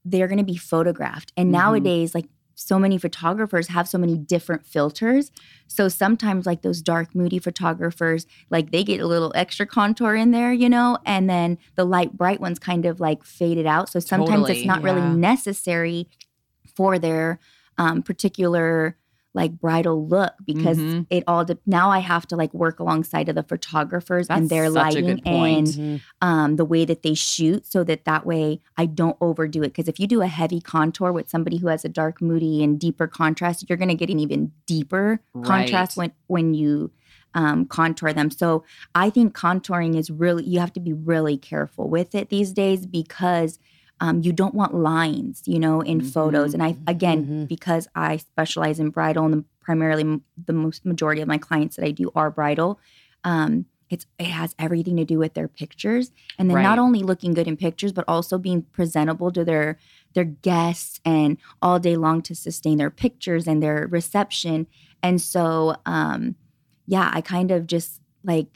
they're 0.06 0.28
going 0.28 0.40
to 0.40 0.44
be 0.44 0.58
photographed. 0.58 1.32
And 1.38 1.50
Mhm. 1.50 1.52
nowadays, 1.54 2.16
like 2.16 2.28
so 2.64 2.80
many 2.80 2.98
photographers 2.98 3.68
have 3.68 3.88
so 3.88 3.98
many 3.98 4.18
different 4.18 4.66
filters. 4.66 5.32
So 5.68 5.90
sometimes 5.90 6.46
like 6.46 6.62
those 6.62 6.82
dark 6.82 7.14
moody 7.14 7.40
photographers, 7.40 8.26
like 8.50 8.72
they 8.72 8.84
get 8.84 9.02
a 9.02 9.08
little 9.08 9.32
extra 9.36 9.66
contour 9.66 10.16
in 10.16 10.32
there, 10.32 10.54
you 10.54 10.70
know, 10.70 10.98
and 11.06 11.30
then 11.30 11.58
the 11.76 11.86
light 11.86 12.14
bright 12.14 12.40
ones 12.40 12.60
kind 12.60 12.86
of 12.86 13.00
like 13.00 13.24
faded 13.24 13.66
out. 13.66 13.90
So 13.90 14.00
sometimes 14.00 14.30
Totally, 14.30 14.58
it's 14.60 14.68
not 14.68 14.82
yeah. 14.82 14.94
really 14.94 15.16
necessary 15.16 16.08
for 16.76 16.98
their 16.98 17.40
um, 17.78 18.02
particular 18.02 18.98
like 19.34 19.60
bridal 19.60 20.08
look 20.08 20.34
because 20.46 20.78
Mhm. 20.78 21.08
it 21.10 21.24
all 21.28 21.44
de- 21.44 21.58
now 21.66 21.90
I 21.90 22.00
have 22.00 22.28
to 22.28 22.36
like 22.36 22.54
work 22.54 22.80
alongside 22.80 23.30
of 23.30 23.36
the 23.36 23.44
photographers 23.44 24.28
That's 24.28 24.40
and 24.40 24.50
their 24.50 24.70
lighting 24.70 25.22
and 25.26 26.02
um, 26.22 26.56
the 26.58 26.66
way 26.66 26.86
that 26.86 27.02
they 27.02 27.16
shoot 27.16 27.66
so 27.66 27.84
that 27.84 28.06
that 28.06 28.26
way 28.26 28.62
I 28.78 28.86
don't 28.86 29.18
overdo 29.20 29.64
it. 29.64 29.70
Because 29.70 29.88
if 29.88 30.00
you 30.00 30.06
do 30.08 30.22
a 30.22 30.28
heavy 30.28 30.62
contour 30.62 31.12
with 31.12 31.30
somebody 31.30 31.58
who 31.58 31.68
has 31.68 31.84
a 31.84 31.90
dark, 31.90 32.22
moody, 32.22 32.64
and 32.64 32.80
deeper 32.80 33.08
contrast, 33.08 33.68
you're 33.68 33.78
going 33.78 33.90
to 33.90 33.96
get 33.96 34.10
an 34.10 34.20
even 34.20 34.52
deeper 34.68 35.22
contrast 35.44 35.98
when 35.98 36.12
when 36.28 36.54
you 36.54 36.92
um, 37.34 37.66
contour 37.66 38.14
them. 38.14 38.30
So 38.30 38.64
I 38.94 39.10
think 39.10 39.36
contouring 39.36 39.98
is 39.98 40.12
really 40.12 40.44
you 40.46 40.60
have 40.60 40.74
to 40.74 40.80
be 40.80 40.94
really 40.94 41.38
careful 41.38 41.90
with 41.90 42.14
it 42.14 42.30
these 42.30 42.52
days 42.52 42.86
because. 42.86 43.58
Um, 44.04 44.20
you 44.22 44.34
don't 44.34 44.54
want 44.54 44.74
lines, 44.74 45.42
you 45.46 45.60
know, 45.60 45.80
in 45.80 46.02
photos. 46.02 46.52
Mhm. 46.52 46.54
And 46.56 46.64
I, 46.64 46.72
again, 46.92 47.20
Mhm. 47.26 47.48
because 47.48 47.88
I 47.96 48.18
specialize 48.18 48.78
in 48.78 48.90
bridal 48.90 49.24
and 49.24 49.34
the, 49.34 49.44
primarily 49.62 50.04
the 50.46 50.52
most 50.66 50.84
majority 50.86 51.22
of 51.22 51.28
my 51.30 51.38
clients 51.38 51.78
that 51.78 51.86
I 51.86 51.92
do 51.92 52.12
are 52.14 52.30
bridal, 52.30 52.72
um, 53.24 53.66
it's 53.90 54.06
it 54.20 54.26
has 54.42 54.56
everything 54.60 54.98
to 54.98 55.06
do 55.06 55.18
with 55.20 55.36
their 55.36 55.48
pictures 55.48 56.12
and 56.38 56.50
then 56.50 56.56
Right. 56.58 56.64
not 56.64 56.80
only 56.80 57.02
looking 57.04 57.34
good 57.34 57.48
in 57.48 57.56
pictures 57.56 57.92
but 57.94 58.04
also 58.08 58.38
being 58.38 58.64
presentable 58.78 59.32
to 59.32 59.46
their 59.46 59.78
their 60.16 60.24
guests 60.26 61.00
and 61.06 61.38
all 61.62 61.80
day 61.80 61.96
long 61.96 62.22
to 62.24 62.34
sustain 62.34 62.78
their 62.80 62.90
pictures 62.90 63.48
and 63.48 63.62
their 63.62 63.88
reception 63.92 64.66
and 65.04 65.22
so 65.22 65.76
um 65.86 66.36
yeah 66.88 67.12
i 67.14 67.22
kind 67.22 67.52
of 67.52 67.68
just 67.68 68.02
like 68.24 68.48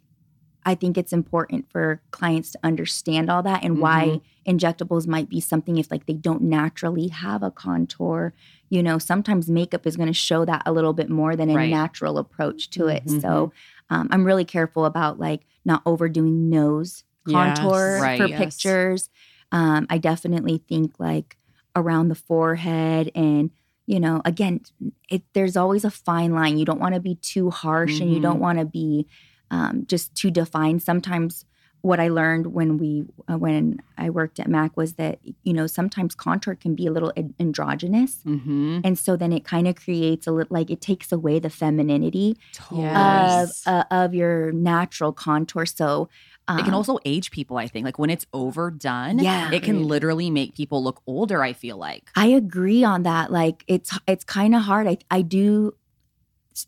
i 0.68 0.76
think 0.76 0.98
it's 0.98 1.14
important 1.14 1.66
for 1.72 2.02
clients 2.12 2.52
to 2.52 2.60
understand 2.64 3.30
all 3.32 3.42
that 3.42 3.64
and 3.64 3.80
why 3.80 4.20
injectables 4.48 5.08
might 5.08 5.30
be 5.30 5.40
something 5.42 5.78
if 5.78 5.90
like 5.90 6.06
they 6.06 6.14
don't 6.28 6.42
naturally 6.42 7.08
have 7.08 7.42
a 7.44 7.50
contour 7.52 8.34
you 8.70 8.84
know 8.84 8.98
sometimes 9.00 9.50
makeup 9.50 9.88
is 9.88 9.98
going 9.98 10.08
to 10.08 10.14
show 10.30 10.46
that 10.46 10.62
a 10.66 10.72
little 10.72 10.94
bit 10.94 11.10
more 11.10 11.36
than 11.36 11.50
a 11.50 11.56
Right. 11.56 11.70
natural 11.70 12.18
approach 12.20 12.70
to 12.72 12.88
it 12.88 13.06
Mhm. 13.08 13.22
so 13.22 13.52
um, 13.90 14.08
i'm 14.12 14.26
really 14.26 14.46
careful 14.46 14.86
about 14.86 15.20
like 15.28 15.42
not 15.66 15.82
overdoing 15.86 16.50
nose 16.50 17.04
contour 17.28 17.96
Yes. 17.96 18.02
Right. 18.02 18.18
for 18.22 18.28
Yes. 18.28 18.38
pictures 18.44 19.10
um, 19.52 19.88
i 19.90 19.98
definitely 19.98 20.58
think 20.70 21.00
like 21.00 21.38
around 21.76 22.08
the 22.10 22.16
forehead 22.16 23.12
and 23.16 23.52
you 23.86 24.00
know 24.00 24.22
again 24.26 24.62
it, 25.10 25.24
there's 25.34 25.56
always 25.58 25.86
a 25.86 25.92
fine 25.92 26.34
line 26.34 26.58
you 26.58 26.66
don't 26.66 26.80
want 26.86 26.96
to 26.96 27.00
be 27.02 27.16
too 27.16 27.50
harsh 27.50 28.00
and 28.02 28.12
you 28.14 28.20
don't 28.20 28.40
want 28.40 28.60
to 28.60 28.66
be 28.66 29.08
um, 29.52 29.86
just 29.88 30.14
to 30.16 30.30
define. 30.32 30.80
sometimes 30.80 31.46
what 31.82 32.00
i 32.00 32.08
learned 32.08 32.48
when 32.48 32.78
we 32.80 33.06
uh, 33.32 33.38
when 33.38 33.80
i 34.00 34.10
worked 34.10 34.40
at 34.40 34.48
mac 34.48 34.76
was 34.76 34.94
that 34.96 35.20
you 35.44 35.54
know 35.54 35.68
sometimes 35.68 36.16
contour 36.16 36.56
can 36.56 36.74
be 36.74 36.88
a 36.88 36.92
little 36.92 37.14
an- 37.16 37.36
androgynous 37.40 38.18
Mm-hmm. 38.26 38.80
and 38.84 38.98
so 38.98 39.16
then 39.16 39.32
it 39.32 39.46
kind 39.46 39.68
of 39.68 39.76
creates 39.76 40.26
a 40.28 40.32
little 40.32 40.54
like 40.54 40.72
it 40.72 40.82
takes 40.82 41.12
away 41.12 41.38
the 41.40 41.52
femininity 41.52 42.36
Totally. 42.54 42.88
of 42.90 43.50
uh, 43.68 43.84
of 43.92 44.16
your 44.16 44.52
natural 44.52 45.14
contour 45.14 45.66
so 45.68 46.10
um, 46.50 46.60
it 46.60 46.64
can 46.64 46.74
also 46.74 46.98
age 47.04 47.30
people, 47.32 47.58
I 47.58 47.68
think. 47.68 47.84
Like 47.84 48.00
when 48.00 48.10
it's 48.10 48.26
overdone, 48.32 49.20
Yeah. 49.20 49.52
it 49.52 49.64
can 49.64 49.84
literally 49.84 50.30
make 50.32 50.56
people 50.56 50.82
look 50.82 51.02
older, 51.06 51.44
I 51.44 51.52
feel 51.52 51.76
like. 51.76 52.10
I 52.16 52.28
agree 52.28 52.86
on 52.86 53.04
that. 53.04 53.34
Like 53.34 53.66
it's 53.68 53.92
it's 54.08 54.24
kind 54.24 54.56
of 54.56 54.62
hard. 54.62 54.88
I 54.88 54.98
I 55.12 55.24
do 55.24 55.74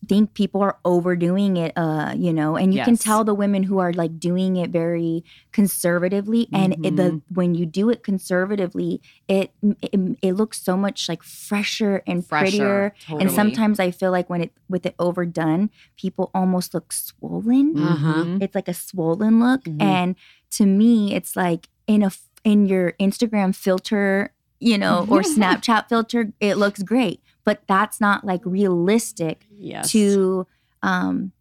think 0.08 0.34
people 0.34 0.62
are 0.62 0.78
overdoing 0.86 1.58
it 1.58 1.74
uh 1.76 2.14
you 2.16 2.32
know 2.32 2.56
and 2.56 2.74
you 2.74 2.84
can 2.84 2.96
tell 2.98 3.24
the 3.24 3.34
women 3.34 3.64
who 3.64 3.80
are 3.80 3.92
like 3.94 4.20
doing 4.20 4.56
it 4.56 4.70
very 4.70 5.24
conservatively 5.52 6.48
and 6.52 6.74
it, 6.86 6.96
the 6.96 7.04
Mhm. 7.12 7.22
when 7.34 7.56
you 7.56 7.66
do 7.66 7.90
it 7.90 8.04
conservatively 8.04 9.02
it, 9.28 9.52
it 9.82 10.18
it 10.22 10.34
looks 10.34 10.62
so 10.62 10.76
much 10.76 11.08
like 11.08 11.24
fresher 11.24 12.02
and 12.08 12.28
prettier 12.28 12.94
Fresher. 13.08 13.22
and 13.22 13.32
sometimes 13.32 13.80
i 13.80 13.92
feel 13.92 14.12
like 14.12 14.30
when 14.30 14.42
it 14.42 14.52
with 14.68 14.86
it 14.86 14.96
overdone 15.00 15.70
people 15.98 16.30
almost 16.34 16.74
look 16.74 16.92
swollen 16.92 17.78
Uh-huh. 17.78 18.24
Mhm. 18.26 18.42
it's 18.44 18.56
like 18.56 18.68
a 18.68 18.74
swollen 18.74 19.40
look 19.40 19.64
Mhm. 19.64 19.82
and 19.82 20.16
to 20.52 20.66
me 20.66 21.14
it's 21.16 21.36
like 21.36 21.70
in 21.88 22.04
a 22.04 22.12
in 22.44 22.66
your 22.66 22.94
instagram 23.00 23.54
filter 23.56 24.34
you 24.60 24.78
know 24.78 25.06
or 25.10 25.22
snapchat 25.36 25.88
filter 25.90 26.32
it 26.40 26.56
looks 26.56 26.82
great 26.84 27.22
but 27.50 27.62
that's 27.68 28.00
not 28.00 28.24
like 28.24 28.42
realistic 28.46 29.46
Yes. 29.58 29.92
to 29.92 30.46
um 30.84 31.32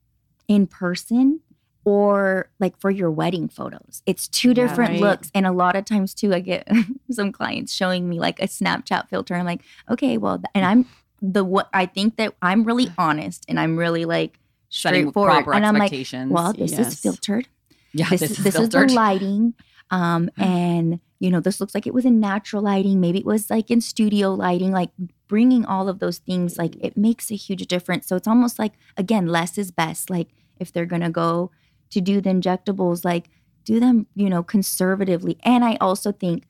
in 0.48 0.66
person 0.66 1.40
or 1.84 2.50
like 2.60 2.78
for 2.78 2.90
your 2.90 3.10
wedding 3.10 3.48
photos 3.48 4.02
it's 4.06 4.26
two 4.28 4.48
Yeah. 4.48 4.54
different 4.62 4.90
Right. 4.92 5.00
looks 5.00 5.30
and 5.34 5.46
a 5.46 5.52
lot 5.52 5.76
of 5.76 5.84
times 5.84 6.14
too 6.14 6.34
i 6.34 6.40
get 6.40 6.66
some 7.10 7.30
clients 7.32 7.72
showing 7.74 8.08
me 8.08 8.18
like 8.18 8.40
a 8.40 8.46
snapchat 8.46 9.08
filter 9.08 9.34
i'm 9.34 9.46
like 9.46 9.62
okay 9.90 10.18
well 10.18 10.42
and 10.54 10.64
i'm 10.64 10.86
the 11.22 11.44
what 11.44 11.68
i 11.72 11.84
think 11.86 12.16
that 12.16 12.34
i'm 12.42 12.64
really 12.64 12.88
honest 12.98 13.44
and 13.48 13.58
i'm 13.60 13.76
really 13.78 14.04
like 14.04 14.38
straightforward 14.70 15.30
proper 15.44 15.52
and 15.54 15.64
i'm 15.66 15.76
like 15.76 15.92
well 16.36 16.52
this 16.52 16.72
Yes. 16.72 16.92
is 16.94 17.00
filtered 17.00 17.46
yeah, 17.94 18.08
this, 18.10 18.20
this, 18.20 18.30
is 18.32 18.38
is 18.38 18.44
this 18.44 18.54
is 18.54 18.60
filtered. 18.68 18.90
the 18.90 18.94
lighting 18.94 19.54
um 19.90 20.28
and 20.36 21.00
you 21.20 21.30
know 21.30 21.40
this 21.40 21.58
looks 21.60 21.74
like 21.74 21.86
it 21.86 21.94
was 21.94 22.04
in 22.04 22.20
natural 22.20 22.62
lighting 22.62 23.00
maybe 23.00 23.18
it 23.18 23.24
was 23.26 23.48
like 23.50 23.70
in 23.70 23.80
studio 23.80 24.34
lighting 24.34 24.72
like 24.72 24.90
bringing 25.28 25.64
all 25.64 25.88
of 25.88 25.98
those 25.98 26.18
things 26.18 26.56
like 26.58 26.74
it 26.80 26.96
makes 26.96 27.30
a 27.30 27.36
huge 27.36 27.66
difference 27.66 28.06
so 28.06 28.16
it's 28.16 28.26
almost 28.28 28.58
like 28.58 28.72
again 28.96 29.26
less 29.26 29.58
is 29.58 29.70
best 29.70 30.10
like 30.10 30.28
if 30.58 30.72
they're 30.72 30.86
gonna 30.86 31.10
go 31.10 31.50
to 31.90 32.00
do 32.00 32.20
the 32.20 32.30
injectables 32.30 33.04
like 33.04 33.28
do 33.64 33.78
them 33.78 34.06
you 34.14 34.28
know 34.30 34.42
conservatively 34.42 35.36
and 35.44 35.64
i 35.64 35.76
also 35.80 36.10
think 36.12 36.44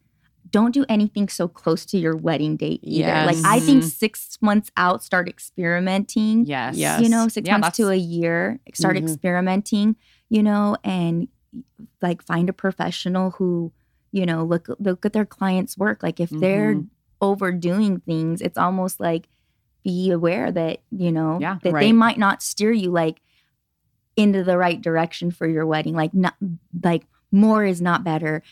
don't 0.50 0.72
do 0.72 0.84
anything 0.88 1.28
so 1.28 1.46
close 1.48 1.84
to 1.84 1.98
your 1.98 2.16
wedding 2.16 2.56
date 2.56 2.80
either 2.82 3.12
like 3.26 3.36
i 3.44 3.60
think 3.60 3.82
six 3.82 4.38
months 4.40 4.70
out 4.76 5.02
start 5.04 5.28
experimenting 5.28 6.44
yes. 6.46 6.76
Yes. 6.76 7.00
you 7.02 7.08
know, 7.08 7.28
six 7.28 7.46
Yeah, 7.46 7.58
months 7.58 7.76
to 7.78 7.88
a 7.88 7.96
year, 7.96 8.60
start 8.74 8.96
Mhm. 8.96 9.02
experimenting, 9.02 9.96
you 10.30 10.42
know, 10.42 10.76
and 10.84 11.28
like 12.00 12.22
find 12.22 12.48
a 12.48 12.52
professional 12.52 13.32
who, 13.32 13.72
you 14.12 14.24
know, 14.24 14.44
look 14.44 14.68
look 14.78 15.04
at 15.04 15.12
their 15.12 15.26
clients' 15.26 15.76
work. 15.76 16.02
Like 16.02 16.20
if 16.20 16.30
they're 16.30 16.74
Mhm. 16.76 16.88
Overdoing 17.20 18.00
things, 18.00 18.40
it's 18.40 18.58
almost 18.58 19.00
like 19.00 19.28
be 19.84 20.10
aware 20.10 20.50
that, 20.52 20.80
you 20.90 21.12
know, 21.12 21.38
Yeah, 21.40 21.58
that 21.62 21.74
they 21.74 21.92
might 21.92 22.18
not 22.18 22.42
steer 22.42 22.72
you 22.72 22.90
like 22.90 23.20
into 24.16 24.42
the 24.42 24.58
right 24.58 24.80
direction 24.80 25.30
for 25.30 25.46
your 25.46 25.64
wedding. 25.66 25.94
Like 25.94 26.12
not 26.12 26.34
like 26.82 27.06
more 27.30 27.64
is 27.64 27.80
not 27.80 28.04
better. 28.04 28.42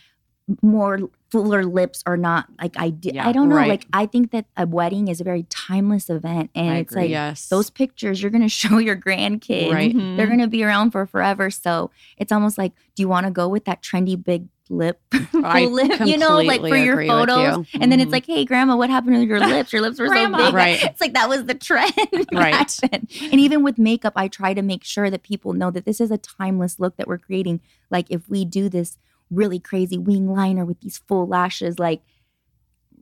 More 0.63 1.11
fuller 1.31 1.65
lips 1.65 2.05
are 2.07 2.17
not 2.17 2.47
like 2.61 2.75
I 2.79 2.91
did. 2.91 3.17
Yeah, 3.17 3.29
I 3.29 3.33
don't 3.33 3.49
know. 3.49 3.57
right. 3.57 3.69
Like 3.69 3.87
I 3.93 4.07
think 4.07 4.31
that 4.31 4.47
a 4.57 4.67
wedding 4.67 5.09
is 5.09 5.21
a 5.21 5.25
very 5.25 5.43
timeless 5.51 6.09
event, 6.09 6.51
and 6.55 6.71
I 6.71 6.77
it's 6.79 6.93
agree. 6.93 7.03
like 7.03 7.11
yes. 7.11 7.49
those 7.49 7.69
pictures 7.69 8.23
you're 8.23 8.31
going 8.31 8.43
to 8.43 8.49
show 8.49 8.79
your 8.79 8.97
grandkids. 8.97 9.73
Right. 9.73 9.93
They're 9.93 10.03
mm-hmm. 10.03 10.25
going 10.27 10.39
to 10.39 10.47
be 10.47 10.63
around 10.63 10.93
for 10.93 11.05
forever. 11.05 11.51
So 11.51 11.91
it's 12.17 12.31
almost 12.31 12.59
like, 12.59 12.73
do 12.95 13.03
you 13.03 13.09
want 13.09 13.27
to 13.27 13.33
go 13.33 13.49
with 13.49 13.65
that 13.65 13.83
trendy 13.83 14.23
big 14.23 14.47
lip, 14.69 15.01
full 15.13 15.71
lip, 15.71 16.01
you 16.05 16.17
know, 16.19 16.39
like 16.41 16.61
for 16.61 16.77
your 16.77 17.07
photos? 17.07 17.67
you. 17.73 17.81
And 17.81 17.91
then 17.93 18.01
it's 18.01 18.09
Mhm. 18.09 18.13
like, 18.13 18.27
hey, 18.27 18.45
grandma, 18.45 18.77
what 18.77 18.91
happened 18.91 19.17
to 19.17 19.25
your 19.25 19.41
lips? 19.41 19.73
Your 19.73 19.83
lips 19.83 19.99
were 19.99 20.09
so 20.09 20.15
big. 20.37 20.55
Right. 20.55 20.83
It's 20.83 21.01
like 21.01 21.15
that 21.15 21.29
was 21.29 21.45
the 21.45 21.55
trend. 21.55 21.93
Right. 22.33 22.79
then. 22.91 23.07
And 23.33 23.41
even 23.41 23.63
with 23.63 23.79
makeup, 23.79 24.15
I 24.17 24.29
try 24.29 24.55
to 24.55 24.63
make 24.63 24.85
sure 24.85 25.11
that 25.11 25.23
people 25.23 25.53
know 25.53 25.71
that 25.71 25.85
this 25.85 26.01
is 26.01 26.11
a 26.11 26.19
timeless 26.19 26.79
look 26.81 26.97
that 26.97 27.07
we're 27.07 27.19
creating. 27.19 27.61
Like 27.91 28.07
if 28.11 28.29
we 28.29 28.45
do 28.45 28.69
this 28.69 28.99
really 29.31 29.59
crazy 29.59 29.99
wing 29.99 30.29
liner 30.33 30.65
with 30.65 30.81
these 30.81 30.99
full 30.99 31.27
lashes, 31.27 31.79
like 31.79 32.03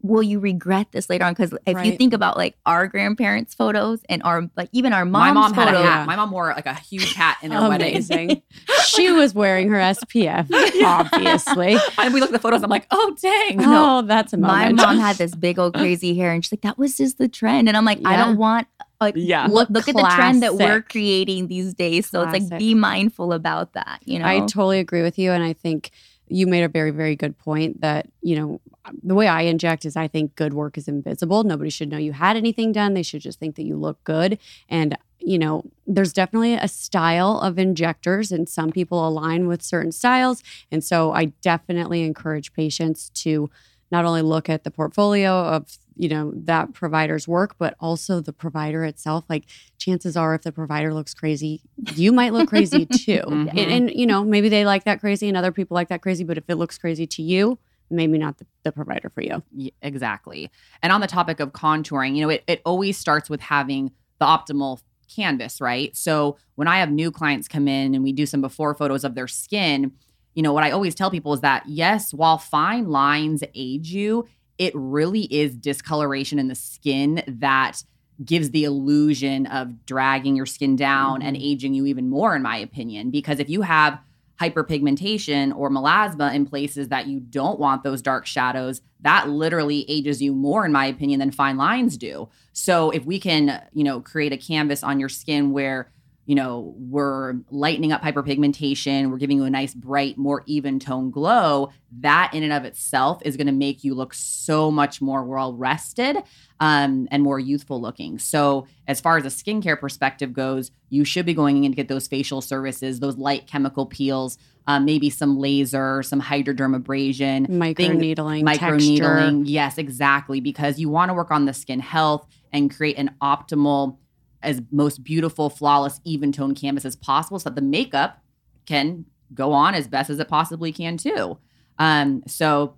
will 0.05 0.23
you 0.23 0.39
regret 0.39 0.87
this 0.93 1.09
later 1.09 1.25
on? 1.25 1.33
Because 1.33 1.55
if 1.65 1.83
you 1.83 1.97
think 1.97 2.13
about 2.13 2.37
like 2.37 2.57
our 2.67 2.87
grandparents' 2.87 3.55
photos 3.55 4.03
and 4.11 4.23
our 4.23 4.49
like 4.55 4.69
even 4.73 4.93
our 4.93 5.07
mom's 5.07 5.23
My 5.29 5.33
mom's 5.33 5.57
mom 5.57 5.67
had 5.67 5.75
a 5.75 5.83
hat. 5.83 6.07
My 6.07 6.15
mom 6.15 6.31
wore 6.31 6.49
like 6.55 6.67
a 6.67 6.75
huge 6.75 7.15
hat 7.15 7.39
in 7.43 7.51
her 7.53 7.69
wedding. 7.71 7.95
Amazing. 7.95 8.43
she 8.85 9.11
was 9.11 9.35
wearing 9.35 9.71
her 9.71 9.79
SPF, 9.79 10.47
obviously. 10.85 11.79
and 11.99 12.13
we 12.13 12.21
look 12.21 12.29
at 12.29 12.33
the 12.35 12.39
photos. 12.39 12.63
I'm 12.63 12.69
like, 12.69 12.87
oh 12.91 13.17
dang. 13.21 13.61
Oh, 13.65 14.03
that's 14.03 14.35
a 14.35 14.37
moment. 14.37 14.77
my 14.77 14.85
mom 14.87 14.99
had 14.99 15.17
this 15.17 15.35
big 15.35 15.59
old 15.59 15.73
crazy 15.75 16.15
hair, 16.15 16.33
and 16.33 16.45
she's 16.45 16.53
like, 16.53 16.61
"That 16.61 16.77
was 16.77 16.97
just 16.99 17.17
the 17.17 17.27
trend." 17.29 17.69
And 17.69 17.77
I'm 17.77 17.87
like, 17.87 18.01
I 18.05 18.17
don't 18.17 18.37
want. 18.37 18.69
Like, 19.01 19.15
Yeah. 19.17 19.47
look, 19.51 19.69
look 19.71 19.89
at 19.89 19.97
the 19.97 20.11
trend 20.15 20.43
that 20.43 20.55
we're 20.55 20.81
creating 20.81 21.49
these 21.49 21.75
days. 21.75 22.09
So 22.09 22.23
it's 22.23 22.33
like, 22.33 22.59
be 22.59 22.75
mindful 22.75 23.33
about 23.33 23.73
that. 23.75 24.01
You 24.05 24.19
know, 24.19 24.27
I 24.27 24.41
totally 24.41 24.79
agree 24.79 25.03
with 25.03 25.19
you. 25.19 25.33
And 25.33 25.43
I 25.43 25.53
think 25.53 25.91
you 26.29 26.47
made 26.47 26.63
a 26.63 26.69
very, 26.69 26.91
very 26.91 27.17
good 27.17 27.37
point 27.37 27.81
that, 27.83 28.07
you 28.23 28.37
know, 28.37 28.61
the 29.03 29.15
way 29.15 29.27
I 29.29 29.43
inject 29.43 29.85
is 29.85 29.97
I 29.97 30.09
think 30.09 30.37
good 30.37 30.53
work 30.55 30.77
is 30.77 30.89
invisible. 30.89 31.45
Nobody 31.45 31.71
should 31.71 31.89
know 31.89 31.97
you 31.99 32.13
had 32.13 32.37
anything 32.37 32.73
done. 32.73 32.95
They 32.95 33.03
should 33.03 33.23
just 33.23 33.39
think 33.39 33.57
that 33.57 33.65
you 33.65 33.77
look 33.77 34.03
good. 34.05 34.39
And, 34.69 34.97
you 35.19 35.39
know, 35.39 35.65
there's 35.87 36.13
definitely 36.13 36.55
a 36.55 36.69
style 36.69 37.39
of 37.41 37.59
injectors, 37.59 38.31
and 38.31 38.49
some 38.49 38.71
people 38.71 39.07
align 39.07 39.47
with 39.47 39.63
certain 39.63 39.93
styles. 39.93 40.43
And 40.71 40.85
so 40.85 41.13
I 41.13 41.27
definitely 41.41 42.03
encourage 42.03 42.53
patients 42.53 43.09
to 43.23 43.51
not 43.91 44.05
only 44.05 44.23
look 44.23 44.49
at 44.49 44.65
the 44.65 44.71
portfolio 44.71 45.31
of 45.33 45.79
you 45.97 46.09
know 46.09 46.33
that 46.35 46.73
provider's 46.73 47.29
work 47.29 47.55
but 47.57 47.77
also 47.79 48.19
the 48.21 48.33
provider 48.33 48.83
itself 48.85 49.25
like 49.29 49.45
chances 49.79 50.17
are 50.17 50.35
if 50.35 50.43
the 50.43 50.51
provider 50.51 50.93
looks 50.93 51.15
crazy 51.15 51.61
you 51.95 52.11
might 52.11 52.33
look 52.33 52.49
crazy 52.49 52.85
too 53.05 53.23
Mhm. 53.29 53.51
and, 53.51 53.59
and, 53.71 53.91
you 53.93 54.05
know 54.05 54.25
maybe 54.25 54.49
they 54.49 54.65
like 54.65 54.83
that 54.85 54.99
crazy 54.99 55.29
and 55.29 55.37
other 55.37 55.53
people 55.53 55.77
like 55.77 55.87
that 55.91 56.03
crazy 56.03 56.25
but 56.25 56.37
if 56.37 56.45
it 56.49 56.57
looks 56.57 56.77
crazy 56.79 57.07
to 57.07 57.23
you 57.23 57.59
maybe 57.91 58.19
not 58.19 58.39
the, 58.39 58.47
the 58.63 58.73
provider 58.73 59.11
for 59.11 59.23
you 59.23 59.43
Y- 59.53 59.73
exactly. 59.83 60.51
And 60.83 60.93
on 60.93 61.01
the 61.01 61.07
topic 61.07 61.41
of 61.41 61.53
contouring, 61.53 62.17
you 62.17 62.23
know, 62.23 62.31
it, 62.31 62.45
it 62.47 62.63
always 62.65 62.99
starts 62.99 63.31
with 63.31 63.41
having 63.41 63.93
the 64.19 64.27
optimal 64.27 64.81
canvas, 65.15 65.61
right? 65.61 65.95
So 65.97 66.37
when 66.55 66.69
I 66.69 66.79
have 66.79 66.91
new 66.91 67.11
clients 67.11 67.49
come 67.49 67.69
in 67.69 67.95
and 67.95 68.03
we 68.03 68.13
do 68.13 68.27
some 68.27 68.41
before 68.41 68.75
photos 68.75 69.05
of 69.05 69.15
their 69.15 69.29
skin, 69.29 69.93
you 70.35 70.43
know, 70.43 70.53
what 70.53 70.65
I 70.65 70.71
always 70.71 70.95
tell 70.95 71.11
people 71.11 71.33
is 71.33 71.41
that 71.41 71.65
yes, 71.67 72.13
while 72.13 72.39
fine 72.39 72.89
lines 72.89 73.43
age 73.55 73.93
you, 73.93 74.27
it 74.59 74.73
really 74.75 75.23
is 75.33 75.57
discoloration 75.57 76.39
in 76.39 76.49
the 76.49 76.55
skin 76.55 77.23
that 77.27 77.83
gives 78.25 78.51
the 78.51 78.65
illusion 78.65 79.47
of 79.47 79.85
dragging 79.87 80.37
your 80.37 80.47
skin 80.47 80.77
down 80.77 81.23
and 81.23 81.37
mm-hmm. 81.37 81.45
aging 81.45 81.75
you 81.75 81.87
even 81.87 82.09
more, 82.09 82.37
in 82.37 82.43
my 82.43 82.57
opinion. 82.57 83.11
Because 83.11 83.41
if 83.41 83.49
you 83.49 83.63
have 83.63 83.99
hyperpigmentation 84.41 85.57
or 85.57 85.71
melasma 85.71 86.35
in 86.35 86.45
places 86.47 86.89
that 86.89 87.07
you 87.07 87.21
don't 87.21 87.59
want 87.61 87.83
those 87.83 88.03
dark 88.03 88.27
shadows, 88.27 88.81
that 89.01 89.29
literally 89.29 89.89
ages 89.89 90.21
you 90.21 90.35
more, 90.35 90.65
in 90.65 90.73
my 90.73 90.87
opinion, 90.87 91.21
than 91.21 91.31
fine 91.31 91.57
lines 91.57 91.97
do. 91.97 92.29
So 92.53 92.91
if 92.91 93.05
we 93.05 93.21
can, 93.21 93.63
you 93.73 93.85
know, 93.85 94.01
create 94.01 94.33
a 94.33 94.37
canvas 94.37 94.83
on 94.83 94.99
your 94.99 95.09
skin 95.09 95.53
where 95.53 95.91
you 96.27 96.35
know, 96.35 96.75
we're 96.79 97.35
lightening 97.51 97.93
up 97.93 98.01
hyperpigmentation, 98.03 99.11
we're 99.11 99.19
giving 99.19 99.37
you 99.37 99.45
a 99.45 99.51
nice, 99.51 99.75
bright, 99.75 100.17
more 100.17 100.43
even 100.47 100.79
tone 100.79 101.11
glow. 101.11 101.71
That 102.01 102.33
in 102.33 102.43
and 102.43 102.53
of 102.53 102.65
itself 102.65 103.21
is 103.25 103.37
going 103.37 103.47
to 103.47 103.53
make 103.53 103.85
you 103.85 103.95
look 103.95 104.15
so 104.15 104.71
much 104.71 105.01
more 105.01 105.23
well 105.25 105.53
rested 105.55 106.17
um, 106.61 107.07
and 107.11 107.23
more 107.23 107.39
youthful 107.39 107.81
looking. 107.81 108.19
So, 108.19 108.67
as 108.89 109.01
far 109.01 109.17
as 109.19 109.25
a 109.25 109.29
skincare 109.29 109.79
perspective 109.79 110.33
goes, 110.33 110.71
you 110.89 111.05
should 111.05 111.27
be 111.27 111.35
going 111.35 111.63
in 111.65 111.73
to 111.73 111.77
get 111.77 111.89
those 111.89 112.07
facial 112.07 112.41
services, 112.41 113.01
those 113.01 113.17
light 113.17 113.47
chemical 113.47 113.87
peels, 113.87 114.39
um, 114.67 114.85
maybe 114.85 115.11
some 115.11 115.39
laser, 115.39 116.03
some 116.03 116.21
hydrodermabrasion, 116.23 117.49
micro 117.49 117.87
Thing- 117.87 117.99
needling 117.99 118.45
micro 118.45 118.73
texture. 118.73 118.89
needling. 118.91 119.47
Yes, 119.47 119.79
exactly. 119.79 120.41
Because 120.41 120.79
you 120.79 120.89
want 120.89 121.11
to 121.11 121.15
work 121.15 121.31
on 121.31 121.45
the 121.45 121.53
skin 121.55 121.81
health 121.81 122.27
and 122.53 122.75
create 122.75 122.97
an 122.99 123.11
optimal, 123.21 123.99
as 124.45 124.63
most 124.71 125.03
beautiful, 125.03 125.51
flawless, 125.51 126.01
even 126.05 126.33
tone 126.33 126.55
canvas 126.55 126.85
as 126.85 126.97
possible 126.97 127.39
so 127.39 127.51
that 127.51 127.57
the 127.57 127.63
makeup 127.63 128.23
can 128.67 129.05
go 129.33 129.53
on 129.53 129.75
as 129.75 129.89
best 129.89 130.11
as 130.11 130.19
it 130.19 130.29
possibly 130.29 130.73
can 130.73 130.97
too. 130.97 131.39
Um, 131.79 132.23
so 132.27 132.77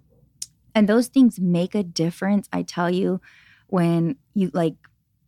and 0.74 0.88
those 0.88 1.09
things 1.09 1.40
make 1.40 1.74
a 1.74 1.83
difference 1.83 2.48
i 2.52 2.62
tell 2.62 2.90
you 2.90 3.20
when 3.68 4.16
you 4.35 4.50
like 4.55 4.74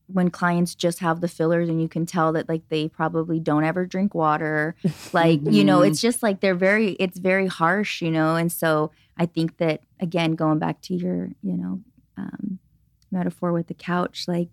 when 0.06 0.30
clients 0.30 0.74
just 0.74 1.00
have 1.00 1.20
the 1.20 1.28
fillers 1.28 1.68
and 1.68 1.82
you 1.82 1.88
can 1.88 2.06
tell 2.06 2.32
that 2.32 2.48
like 2.48 2.62
they 2.70 2.88
probably 2.88 3.38
don't 3.38 3.64
ever 3.64 3.84
drink 3.84 4.14
water. 4.14 4.74
Like 5.12 5.40
you 5.44 5.64
know 5.64 5.82
it's 5.82 6.00
just 6.00 6.22
like 6.22 6.40
they're 6.40 6.54
very 6.54 6.92
it's 6.92 7.18
very 7.18 7.46
harsh 7.46 8.02
you 8.02 8.10
know? 8.10 8.36
And 8.36 8.50
so 8.52 8.90
i 9.16 9.26
think 9.26 9.58
that 9.58 9.82
again 10.00 10.34
going 10.34 10.58
back 10.58 10.80
to 10.82 10.94
your 10.94 11.30
you 11.42 11.56
know 11.56 11.80
um, 12.16 12.58
metaphor 13.10 13.52
with 13.52 13.66
the 13.66 13.74
couch 13.74 14.24
like 14.28 14.48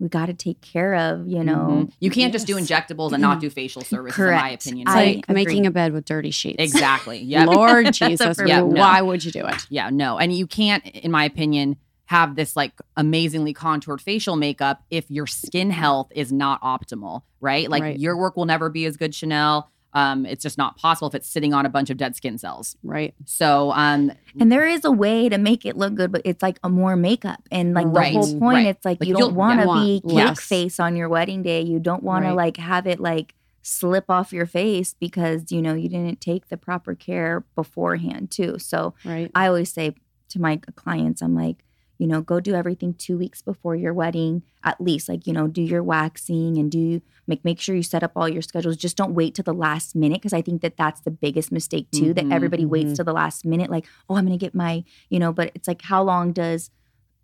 we 0.00 0.08
got 0.08 0.26
to 0.26 0.34
take 0.34 0.60
care 0.60 0.94
of 0.94 1.26
you 1.28 1.42
know 1.44 1.86
mhm. 1.86 1.92
you 2.00 2.10
can't 2.10 2.32
just 2.32 2.46
do 2.46 2.56
injectables 2.56 3.12
and 3.12 3.20
not 3.28 3.40
do 3.40 3.48
facial 3.50 3.82
services, 3.82 4.18
in 4.18 4.24
my 4.26 4.40
Correct. 4.40 4.66
opinion. 4.66 4.88
It's 4.88 4.96
I 4.96 5.04
like 5.04 5.16
agree. 5.28 5.34
making 5.44 5.66
a 5.66 5.70
bed 5.70 5.92
with 5.92 6.04
dirty 6.04 6.30
sheets 6.30 6.56
exactly. 6.58 7.18
Yeah. 7.20 7.44
lord 7.46 7.92
jesus 7.92 8.38
Yeah, 8.44 8.60
no. 8.60 8.66
why 8.66 9.00
would 9.02 9.24
you 9.24 9.30
do 9.32 9.46
it 9.46 9.66
Yeah, 9.70 9.90
no. 9.90 10.18
And 10.18 10.32
you 10.32 10.46
can't, 10.46 10.84
in 10.86 11.10
my 11.10 11.24
opinion, 11.24 11.76
have 12.06 12.36
this 12.36 12.54
like 12.54 12.72
amazingly 12.96 13.54
contoured 13.54 14.00
facial 14.00 14.36
makeup 14.36 14.82
if 14.90 15.10
your 15.10 15.26
skin 15.26 15.70
health 15.70 16.12
is 16.14 16.30
not 16.30 16.60
optimal, 16.60 17.22
right? 17.40 17.70
Like 17.70 17.82
Right. 17.82 17.98
your 17.98 18.16
work 18.16 18.36
will 18.36 18.44
never 18.44 18.68
be 18.68 18.84
as 18.84 18.96
good, 18.96 19.14
Chanel. 19.14 19.70
Um, 19.94 20.26
it's 20.26 20.42
just 20.42 20.58
not 20.58 20.76
possible 20.76 21.06
if 21.08 21.14
it's 21.14 21.28
sitting 21.28 21.54
on 21.54 21.64
a 21.66 21.68
bunch 21.68 21.88
of 21.88 21.96
dead 21.96 22.16
skin 22.16 22.36
cells. 22.36 22.76
right. 22.82 23.14
So, 23.26 23.70
um, 23.72 24.10
and 24.40 24.50
there 24.50 24.66
is 24.66 24.84
a 24.84 24.90
way 24.90 25.28
to 25.28 25.38
make 25.38 25.64
it 25.64 25.76
look 25.76 25.94
good 25.94 26.10
but 26.10 26.22
it's 26.24 26.42
like 26.42 26.58
a 26.64 26.68
more 26.68 26.96
makeup. 26.96 27.40
And 27.52 27.74
like 27.74 27.86
Right, 27.88 28.12
the 28.12 28.18
whole 28.18 28.38
point 28.40 28.56
right. 28.56 28.66
it's 28.66 28.84
like, 28.84 28.98
Like, 29.00 29.08
you 29.08 29.14
don't 29.14 29.34
want 29.36 29.60
to 29.60 29.66
yeah, 29.66 29.84
be 29.84 30.28
cake 30.34 30.40
face 30.40 30.80
on 30.80 30.96
your 30.96 31.08
wedding 31.08 31.42
day. 31.42 31.60
You 31.62 31.78
don't 31.78 32.02
want 32.02 32.24
Right. 32.24 32.30
to 32.30 32.34
like 32.34 32.56
have 32.56 32.86
it 32.88 32.98
like 32.98 33.34
slip 33.62 34.10
off 34.10 34.32
your 34.32 34.46
face 34.46 34.94
because 34.98 35.50
you 35.50 35.62
know 35.62 35.74
you 35.74 35.88
didn't 35.88 36.20
take 36.20 36.48
the 36.48 36.56
proper 36.56 36.94
care 36.94 37.44
beforehand 37.54 38.30
too. 38.30 38.58
So 38.58 38.94
i 39.04 39.46
always 39.46 39.72
say 39.72 39.94
to 40.30 40.40
my 40.40 40.56
clients 40.74 41.22
i'm 41.22 41.34
like 41.34 41.64
you 42.04 42.08
know 42.08 42.20
go 42.20 42.38
do 42.38 42.54
everything 42.54 42.92
two 42.92 43.16
weeks 43.16 43.40
before 43.40 43.74
your 43.74 43.94
wedding 43.94 44.42
at 44.62 44.78
least 44.78 45.08
like 45.08 45.26
you 45.26 45.32
know 45.32 45.46
do 45.46 45.62
your 45.62 45.82
waxing 45.82 46.58
and 46.58 46.70
do 46.70 47.00
make 47.26 47.42
make 47.46 47.58
sure 47.58 47.74
you 47.74 47.82
set 47.82 48.02
up 48.02 48.12
all 48.14 48.28
your 48.28 48.42
schedules. 48.42 48.76
Just 48.76 48.94
don't 48.94 49.14
wait 49.14 49.34
to 49.36 49.42
the 49.42 49.54
last 49.54 49.96
minute 49.96 50.20
because 50.20 50.34
i 50.34 50.42
think 50.42 50.60
that 50.60 50.76
that's 50.76 51.00
the 51.00 51.10
biggest 51.10 51.50
mistake 51.50 51.90
too 51.90 52.12
Mhm, 52.12 52.16
that 52.16 52.26
everybody 52.30 52.66
mhm. 52.66 52.74
waits 52.74 52.92
to 52.98 53.04
the 53.04 53.14
last 53.14 53.46
minute 53.46 53.70
like 53.70 53.86
oh 54.10 54.16
i'm 54.16 54.26
gonna 54.26 54.36
get 54.36 54.54
my 54.54 54.84
you 55.08 55.18
know 55.18 55.32
but 55.32 55.50
it's 55.54 55.66
like 55.66 55.80
how 55.80 56.02
long 56.02 56.34
does 56.34 56.70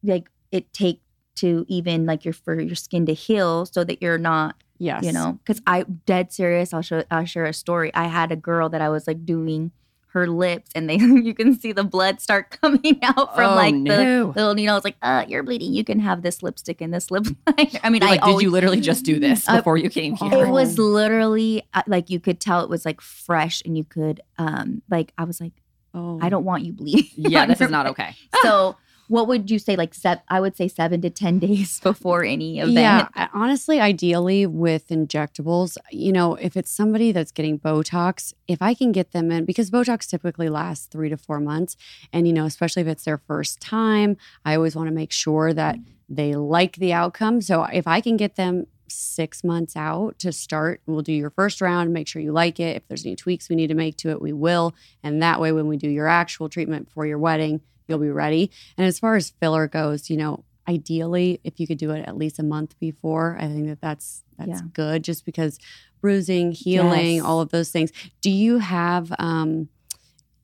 like 0.03 0.31
it 0.51 0.73
take 0.73 1.03
to 1.37 1.67
even 1.69 2.07
like 2.07 2.25
your 2.25 2.33
for 2.33 2.59
your 2.59 2.75
skin 2.75 3.05
to 3.05 3.13
heal 3.13 3.67
so 3.67 3.85
that 3.85 4.01
you're 4.01 4.17
not 4.19 4.57
yes. 4.79 5.05
you 5.05 5.13
know? 5.13 5.39
Because 5.45 5.61
i 5.67 5.83
dead 6.07 6.33
serious 6.33 6.73
i'll 6.73 6.81
show 6.81 7.05
i'll 7.11 7.27
share 7.27 7.45
a 7.45 7.53
story. 7.53 7.91
I 7.95 8.07
had 8.07 8.33
a 8.33 8.37
girl 8.37 8.71
that 8.71 8.81
i 8.81 8.89
was 8.89 9.07
like 9.07 9.27
doing 9.27 9.73
her 10.13 10.27
lips 10.27 10.71
and 10.75 10.89
they 10.91 10.97
you 10.99 11.35
can 11.35 11.59
see 11.59 11.73
the 11.73 11.85
blood 11.85 12.21
start 12.21 12.51
coming 12.63 12.99
out 13.03 13.35
from 13.35 13.53
Oh, 13.53 13.55
like 13.55 13.75
the 13.75 14.33
little 14.35 14.55
needle. 14.55 14.73
I 14.73 14.77
was 14.77 14.85
like, 14.85 14.97
uh, 15.03 15.25
you're 15.29 15.43
bleeding. 15.43 15.73
You 15.73 15.85
can 15.85 16.01
have 16.01 16.23
this 16.23 16.43
lipstick 16.43 16.81
and 16.81 16.93
this 16.93 17.11
lip 17.11 17.27
liner. 17.47 17.71
I 17.83 17.91
mean, 17.91 18.03
I 18.03 18.07
like, 18.17 18.23
did 18.25 18.43
you 18.43 18.51
literally 18.51 18.81
just 18.81 19.05
do 19.05 19.19
this 19.21 19.49
I- 19.49 19.57
before 19.59 19.77
you 19.77 19.89
came 19.91 20.17
here? 20.17 20.47
it 20.47 20.49
was 20.49 20.79
literally 20.79 21.63
uh, 21.75 21.83
like 21.87 22.11
you 22.11 22.21
could 22.21 22.41
tell 22.41 22.63
it 22.63 22.71
was 22.71 22.85
like 22.85 23.01
fresh 23.01 23.63
and 23.65 23.77
you 23.77 23.85
could 23.85 24.21
um 24.39 24.83
like 24.91 25.13
I 25.19 25.25
was 25.25 25.41
like, 25.41 25.53
oh 25.95 26.19
I 26.21 26.29
don't 26.29 26.45
want 26.45 26.65
you 26.65 26.73
bleeding. 26.73 27.07
yeah, 27.17 27.47
this 27.47 27.61
is 27.61 27.71
not 27.71 27.87
okay. 27.89 28.15
So 28.43 28.77
what 29.11 29.27
would 29.27 29.51
you 29.51 29.59
say 29.59 29.75
like 29.75 29.93
set 29.93 30.23
I 30.29 30.41
would 30.41 30.57
say 30.57 30.69
seven 30.69 31.01
to 31.03 31.11
ten 31.11 31.39
days 31.47 31.81
before 31.81 32.25
any 32.25 32.61
event. 32.61 32.75
Yeah, 32.75 33.29
honestly, 33.35 33.81
ideally 33.81 34.47
with 34.47 34.89
injectables, 34.89 35.77
you 35.91 36.13
know, 36.13 36.37
if 36.37 36.57
it's 36.57 36.71
somebody 36.71 37.11
that's 37.11 37.33
getting 37.33 37.59
Botox, 37.59 38.33
if 38.47 38.63
I 38.63 38.73
can 38.73 38.93
get 38.93 39.11
them 39.11 39.33
in, 39.33 39.45
because 39.45 39.69
Botox 39.69 40.09
typically 40.09 40.49
lasts 40.49 40.87
three 40.87 41.09
to 41.09 41.17
four 41.17 41.41
months. 41.41 41.77
And, 42.13 42.29
you 42.29 42.33
know, 42.33 42.45
especially 42.45 42.83
if 42.83 42.89
it's 42.89 43.05
their 43.05 43.19
first 43.19 43.61
time, 43.61 44.17
I 44.45 44.55
always 44.55 44.77
want 44.77 44.89
to 44.89 44.95
make 44.95 45.11
sure 45.11 45.53
that 45.53 45.77
they 46.09 46.35
like 46.35 46.77
the 46.77 46.93
outcome. 46.93 47.41
So 47.41 47.65
if 47.65 47.89
I 47.89 48.01
can 48.01 48.17
get 48.17 48.37
them 48.37 48.69
six 48.87 49.43
months 49.43 49.77
out 49.77 50.21
to 50.21 50.33
start, 50.33 50.83
we'll 50.87 51.03
do 51.03 51.13
your 51.13 51.31
first 51.31 51.61
round, 51.61 51.93
make 51.93 52.07
sure 52.07 52.23
you 52.23 52.33
like 52.33 52.61
it. 52.61 52.77
If 52.77 52.87
there's 52.87 53.05
any 53.05 53.17
tweaks 53.17 53.49
we 53.49 53.57
need 53.57 53.69
to 53.69 53.75
make 53.75 53.97
to 53.99 54.11
it, 54.11 54.23
we 54.23 54.33
will. 54.33 54.73
And 55.03 55.21
that 55.21 55.41
way, 55.41 55.51
when 55.51 55.67
we 55.67 55.77
do 55.77 55.89
your 55.89 56.07
actual 56.07 56.49
treatment 56.49 56.89
for 56.91 57.07
your 57.07 57.19
wedding, 57.19 57.61
you'll 57.91 57.99
be 57.99 58.09
ready. 58.11 58.51
And 58.79 58.87
as 58.87 58.99
far 58.99 59.17
as 59.17 59.31
filler 59.41 59.67
goes, 59.69 60.09
you 60.09 60.17
know, 60.17 60.45
ideally, 60.69 61.41
if 61.45 61.59
you 61.61 61.67
could 61.67 61.79
do 61.79 61.91
it 61.91 62.07
at 62.09 62.17
least 62.17 62.39
a 62.39 62.43
month 62.45 62.79
before, 62.79 63.37
I 63.39 63.49
think 63.49 63.67
that 63.67 63.81
that's 63.81 64.23
that's 64.39 64.49
Yeah. 64.49 64.61
good. 64.73 65.03
Just 65.05 65.27
because 65.27 65.59
bruising, 66.01 66.53
healing, 66.53 67.17
Yes. 67.17 67.25
all 67.25 67.41
of 67.43 67.51
those 67.51 67.71
things. 67.71 67.91
Do 68.23 68.31
you 68.31 68.59
have 68.59 69.13
um, 69.19 69.69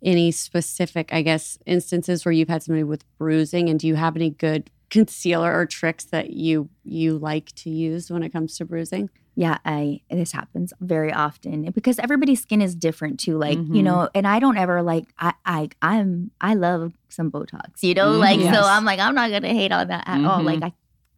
any 0.03 0.31
specific, 0.31 1.09
I 1.13 1.23
guess, 1.23 1.59
instances 1.65 2.25
where 2.25 2.33
you've 2.33 2.49
had 2.51 2.63
somebody 2.63 2.85
with 2.85 3.05
bruising, 3.17 3.71
and 3.71 3.81
do 3.81 3.87
you 3.87 3.95
have 3.95 4.17
any 4.17 4.29
good 4.31 4.71
concealer 4.91 5.53
or 5.59 5.65
tricks 5.67 6.05
that 6.07 6.31
you 6.31 6.69
you 6.85 7.17
like 7.19 7.53
to 7.57 7.71
use 7.71 8.11
when 8.11 8.23
it 8.23 8.31
comes 8.31 8.57
to 8.59 8.65
bruising? 8.67 9.09
Yeah, 9.39 9.59
I 9.67 10.01
this 10.11 10.33
happens 10.33 10.73
very 10.81 11.13
often 11.13 11.71
because 11.73 11.99
everybody's 11.99 12.41
skin 12.41 12.63
is 12.63 12.75
different 12.75 13.21
too. 13.21 13.37
Like 13.37 13.59
you 13.59 13.65
Mhm. 13.83 13.85
know, 13.85 14.09
and 14.15 14.27
I 14.27 14.39
don't 14.39 14.57
ever 14.57 14.83
like 14.83 15.07
I 15.19 15.35
I 15.45 15.69
I'm 15.83 16.31
I 16.41 16.55
love 16.55 16.95
some 17.11 17.31
Botox. 17.31 17.83
You 17.83 17.93
know, 17.95 18.13
Mhm. 18.13 18.19
like 18.19 18.41
Yes. 18.41 18.55
so 18.55 18.63
I'm 18.63 18.85
like 18.87 18.99
I'm 18.99 19.15
not 19.15 19.31
gonna 19.31 19.49
hate 19.53 19.73
on 19.73 19.89
that 19.89 20.05
at 20.07 20.25
all. 20.25 20.43
Like 20.43 20.63
I 20.63 20.73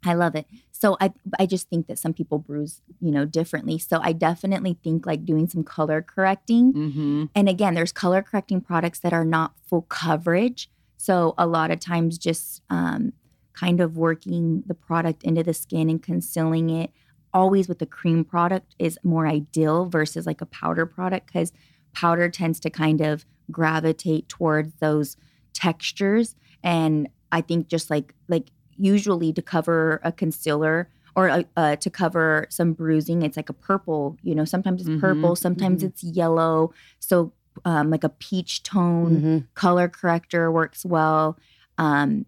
I 0.04 0.14
love 0.14 0.35
it. 0.35 0.46
So 0.72 0.96
I 1.00 1.12
I 1.38 1.46
just 1.46 1.68
think 1.70 1.87
that 1.87 1.98
some 1.98 2.12
people 2.12 2.38
bruise 2.40 2.83
you 3.00 3.12
know 3.12 3.24
differently. 3.24 3.78
So 3.78 4.00
I 4.02 4.12
definitely 4.12 4.76
think 4.83 5.07
like 5.07 5.24
doing 5.24 5.48
some 5.48 5.62
color 5.62 6.02
correcting. 6.02 6.72
Mm-hmm. 6.72 7.24
And 7.37 7.48
again, 7.48 7.74
there's 7.74 7.92
color 7.92 8.20
correcting 8.22 8.61
products 8.61 8.98
that 9.00 9.12
are 9.12 9.24
not 9.24 9.52
full 9.62 9.83
coverage. 9.83 10.68
So 10.96 11.35
a 11.38 11.46
lot 11.46 11.70
of 11.70 11.78
times 11.78 12.18
just 12.18 12.62
um, 12.68 13.12
kind 13.52 13.81
of 13.81 13.96
working 13.96 14.64
the 14.66 14.74
product 14.74 15.22
into 15.22 15.44
the 15.44 15.54
skin 15.54 15.88
and 15.88 16.02
concealing 16.02 16.70
it 16.70 16.90
always 17.34 17.68
with 17.68 17.78
the 17.78 17.86
cream 17.86 18.24
product 18.24 18.74
is 18.78 18.98
more 19.04 19.26
ideal 19.26 19.86
versus 19.86 20.26
like 20.26 20.40
a 20.40 20.46
powder 20.46 20.86
product 20.86 21.26
because 21.26 21.52
powder 21.94 22.28
tends 22.28 22.58
to 22.60 22.70
kind 22.70 23.00
of 23.00 23.24
gravitate 23.50 24.28
towards 24.28 24.72
those 24.80 25.16
textures 25.54 26.36
and 26.62 27.08
i 27.32 27.40
think 27.40 27.66
just 27.68 27.90
like 27.90 28.14
like 28.28 28.50
usually 28.76 29.32
to 29.32 29.42
cover 29.42 30.00
a 30.04 30.12
concealer 30.12 30.88
or 31.16 31.28
uh, 31.30 31.42
uh, 31.56 31.74
to 31.76 31.90
cover 31.90 32.46
some 32.50 32.72
bruising 32.72 33.22
it's 33.22 33.36
like 33.36 33.48
a 33.48 33.54
purple 33.54 34.16
you 34.22 34.34
know 34.34 34.44
sometimes 34.44 34.82
it's 34.82 34.90
Mhm, 34.90 35.00
purple 35.00 35.34
sometimes 35.34 35.82
mhm. 35.82 35.86
it's 35.88 36.02
yellow 36.04 36.72
so 37.00 37.32
um, 37.64 37.90
like 37.90 38.04
a 38.04 38.08
peach 38.08 38.62
tone 38.62 39.20
Mhm. 39.20 39.46
color 39.54 39.88
corrector 39.88 40.52
works 40.52 40.84
well 40.84 41.36
Um, 41.78 42.26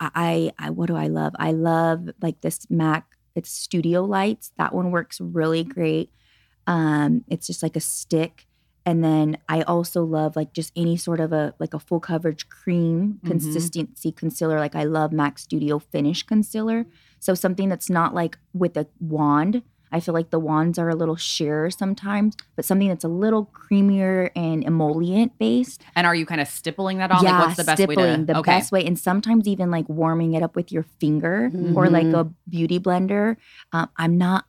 I, 0.00 0.52
I 0.58 0.70
what 0.70 0.86
do 0.86 0.96
I 0.96 1.06
love? 1.08 1.32
I 1.38 1.52
love 1.52 2.08
like 2.20 2.40
this 2.40 2.66
Mac. 2.70 3.06
It's 3.34 3.50
Studio 3.50 4.04
Lights. 4.04 4.52
That 4.58 4.74
one 4.74 4.90
works 4.90 5.20
really 5.20 5.64
great. 5.64 6.10
Um, 6.66 7.24
it's 7.28 7.46
just 7.46 7.62
like 7.62 7.76
a 7.76 7.80
stick. 7.80 8.46
And 8.84 9.02
then 9.04 9.38
I 9.48 9.62
also 9.62 10.02
love 10.02 10.34
like 10.34 10.52
just 10.52 10.72
any 10.74 10.96
sort 10.96 11.20
of 11.20 11.32
a 11.32 11.54
like 11.60 11.72
a 11.72 11.78
full 11.78 12.00
coverage 12.00 12.48
cream 12.48 13.20
Mhm. 13.22 13.28
consistency 13.28 14.10
concealer. 14.12 14.58
Like 14.58 14.74
I 14.74 14.84
love 14.84 15.12
MAC 15.12 15.38
Studio 15.38 15.78
Finish 15.78 16.24
concealer. 16.24 16.86
So 17.20 17.34
something 17.34 17.68
that's 17.68 17.88
not 17.88 18.12
like 18.14 18.38
with 18.52 18.76
a 18.76 18.86
wand. 18.98 19.62
I 19.92 20.00
feel 20.00 20.14
like 20.14 20.30
the 20.30 20.38
wands 20.38 20.78
are 20.78 20.88
a 20.88 20.94
little 20.96 21.16
sheer 21.16 21.70
sometimes, 21.70 22.36
but 22.56 22.64
something 22.64 22.88
that's 22.88 23.04
a 23.04 23.08
little 23.08 23.50
creamier 23.52 24.30
and 24.34 24.64
emollient 24.64 25.38
based. 25.38 25.82
And 25.94 26.06
are 26.06 26.14
you 26.14 26.24
kind 26.26 26.40
of 26.40 26.48
stippling 26.48 26.98
that 26.98 27.10
on? 27.10 27.22
yeah, 27.22 27.38
like, 27.38 27.46
what's 27.48 27.56
the 27.58 27.64
best 27.64 27.78
way 27.78 27.84
stippling, 27.94 28.26
to? 28.26 28.32
the 28.32 28.38
okay. 28.38 28.52
best 28.52 28.72
way, 28.72 28.84
and 28.84 28.98
sometimes 28.98 29.46
even 29.46 29.70
like 29.70 29.88
warming 29.88 30.34
it 30.34 30.42
up 30.42 30.56
with 30.56 30.72
your 30.72 30.84
finger 30.98 31.46
or 31.76 31.86
Mhm. 31.86 31.90
like 31.92 32.06
a 32.06 32.24
beauty 32.48 32.80
blender. 32.80 33.36
Um, 33.72 33.88
I'm 33.96 34.16
not. 34.18 34.46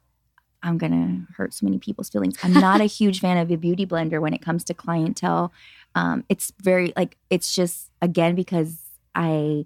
I'm 0.66 0.78
gonna 0.78 1.26
hurt 1.36 1.54
so 1.54 1.66
many 1.66 1.78
people's 1.78 2.10
feelings. 2.10 2.38
I'm 2.42 2.54
not 2.54 2.80
a 2.80 2.86
huge 3.00 3.20
fan 3.20 3.38
of 3.38 3.52
a 3.52 3.58
beauty 3.58 3.86
blender 3.86 4.22
when 4.22 4.34
it 4.34 4.42
comes 4.42 4.64
to 4.66 4.74
clientele. 4.74 5.52
Um, 5.94 6.24
it's 6.30 6.54
very 6.62 6.94
like 6.96 7.18
it's 7.30 7.54
just 7.54 7.92
again 8.02 8.34
because 8.34 8.80
I 9.14 9.66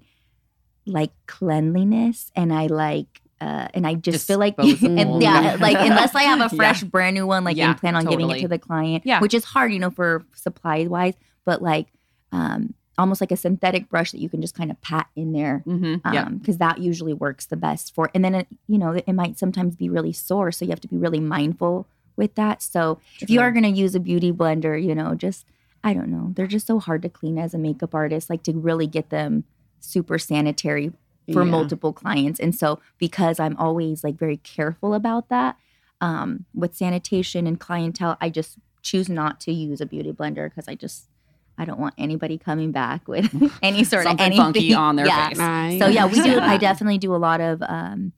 like 0.87 1.11
cleanliness 1.27 2.31
and 2.35 2.51
I 2.53 2.67
like 2.67 3.21
uh, 3.41 3.67
and 3.73 3.85
I 3.85 3.93
just 3.95 4.27
feel 4.27 4.39
like 4.39 4.55
and 4.59 5.21
yeah, 5.21 5.57
like 5.59 5.77
unless 5.79 6.15
I 6.15 6.23
have 6.23 6.39
a 6.39 6.43
Yeah. 6.53 6.57
fresh 6.57 6.83
brand 6.83 7.13
new 7.15 7.27
one, 7.27 7.43
like 7.43 7.57
Yeah, 7.57 7.69
and 7.71 7.77
plan 7.79 7.95
on 7.95 8.05
giving 8.05 8.29
it 8.31 8.41
to 8.41 8.47
the 8.47 8.59
client, 8.59 9.03
Yeah. 9.05 9.19
which 9.19 9.33
is 9.33 9.43
hard, 9.43 9.71
you 9.73 9.79
know, 9.79 9.89
for 9.91 10.25
supply 10.33 10.85
wise, 10.87 11.13
but 11.45 11.61
like 11.61 11.87
um 12.31 12.73
almost 12.99 13.21
like 13.21 13.31
a 13.31 13.37
synthetic 13.37 13.89
brush 13.89 14.11
that 14.11 14.19
you 14.19 14.27
can 14.27 14.41
just 14.41 14.55
kind 14.55 14.71
of 14.71 14.81
pat 14.81 15.07
in 15.15 15.31
there 15.31 15.63
Mm-hmm. 15.67 15.95
um, 16.03 16.13
yeah. 16.13 16.29
because 16.29 16.57
that 16.57 16.79
usually 16.79 17.13
works 17.13 17.45
the 17.45 17.55
best 17.55 17.93
for 17.93 18.09
and 18.15 18.25
then 18.25 18.33
it, 18.33 18.47
you 18.67 18.79
know 18.79 18.93
it 18.93 19.13
might 19.13 19.37
sometimes 19.37 19.75
be 19.75 19.87
really 19.87 20.11
sore 20.11 20.51
so 20.51 20.65
you 20.65 20.71
have 20.71 20.81
to 20.81 20.87
be 20.87 20.97
really 20.97 21.19
mindful 21.19 21.87
with 22.15 22.33
that 22.33 22.63
so 22.63 22.99
if 23.21 23.29
you 23.29 23.39
are 23.39 23.51
going 23.51 23.61
to 23.63 23.69
use 23.69 23.93
a 23.93 23.99
beauty 23.99 24.31
blender 24.31 24.83
you 24.83 24.95
know 24.95 25.13
just 25.13 25.45
i 25.83 25.93
don't 25.93 26.09
know 26.09 26.31
they're 26.33 26.47
just 26.47 26.65
so 26.65 26.79
hard 26.79 27.03
to 27.03 27.09
clean 27.09 27.37
as 27.37 27.53
a 27.53 27.59
makeup 27.59 27.93
artist 27.93 28.31
like 28.31 28.41
to 28.41 28.51
really 28.53 28.87
get 28.87 29.11
them 29.11 29.43
super 29.79 30.17
sanitary 30.17 30.91
for 31.33 31.43
Yeah. 31.43 31.51
multiple 31.51 31.93
clients 31.93 32.39
and 32.39 32.55
so 32.55 32.79
because 32.97 33.39
i'm 33.39 33.55
always 33.57 34.03
like 34.03 34.17
very 34.17 34.37
careful 34.37 34.93
about 34.93 35.29
that 35.29 35.57
um, 35.99 36.45
with 36.53 36.75
sanitation 36.75 37.45
and 37.47 37.59
clientele 37.59 38.17
i 38.21 38.29
just 38.29 38.57
choose 38.81 39.09
not 39.09 39.39
to 39.41 39.51
use 39.51 39.81
a 39.81 39.85
beauty 39.85 40.11
blender 40.13 40.49
because 40.49 40.67
i 40.67 40.75
just 40.75 41.09
i 41.57 41.65
don't 41.65 41.79
want 41.79 41.93
anybody 41.97 42.37
coming 42.37 42.71
back 42.71 43.07
with 43.07 43.29
any 43.61 43.83
sort 43.83 44.05
of 44.05 44.19
anything 44.19 44.37
funky 44.37 44.73
on 44.73 44.95
their 44.95 45.05
yeah. 45.13 45.29
face. 45.29 45.39
I 45.39 45.79
so 45.79 45.87
yeah, 45.87 46.05
we 46.05 46.21
do. 46.21 46.39
I 46.39 46.57
definitely 46.69 46.97
do 46.99 47.13
a 47.13 47.17
lot 47.17 47.41
of 47.41 47.61
um, 47.63 48.13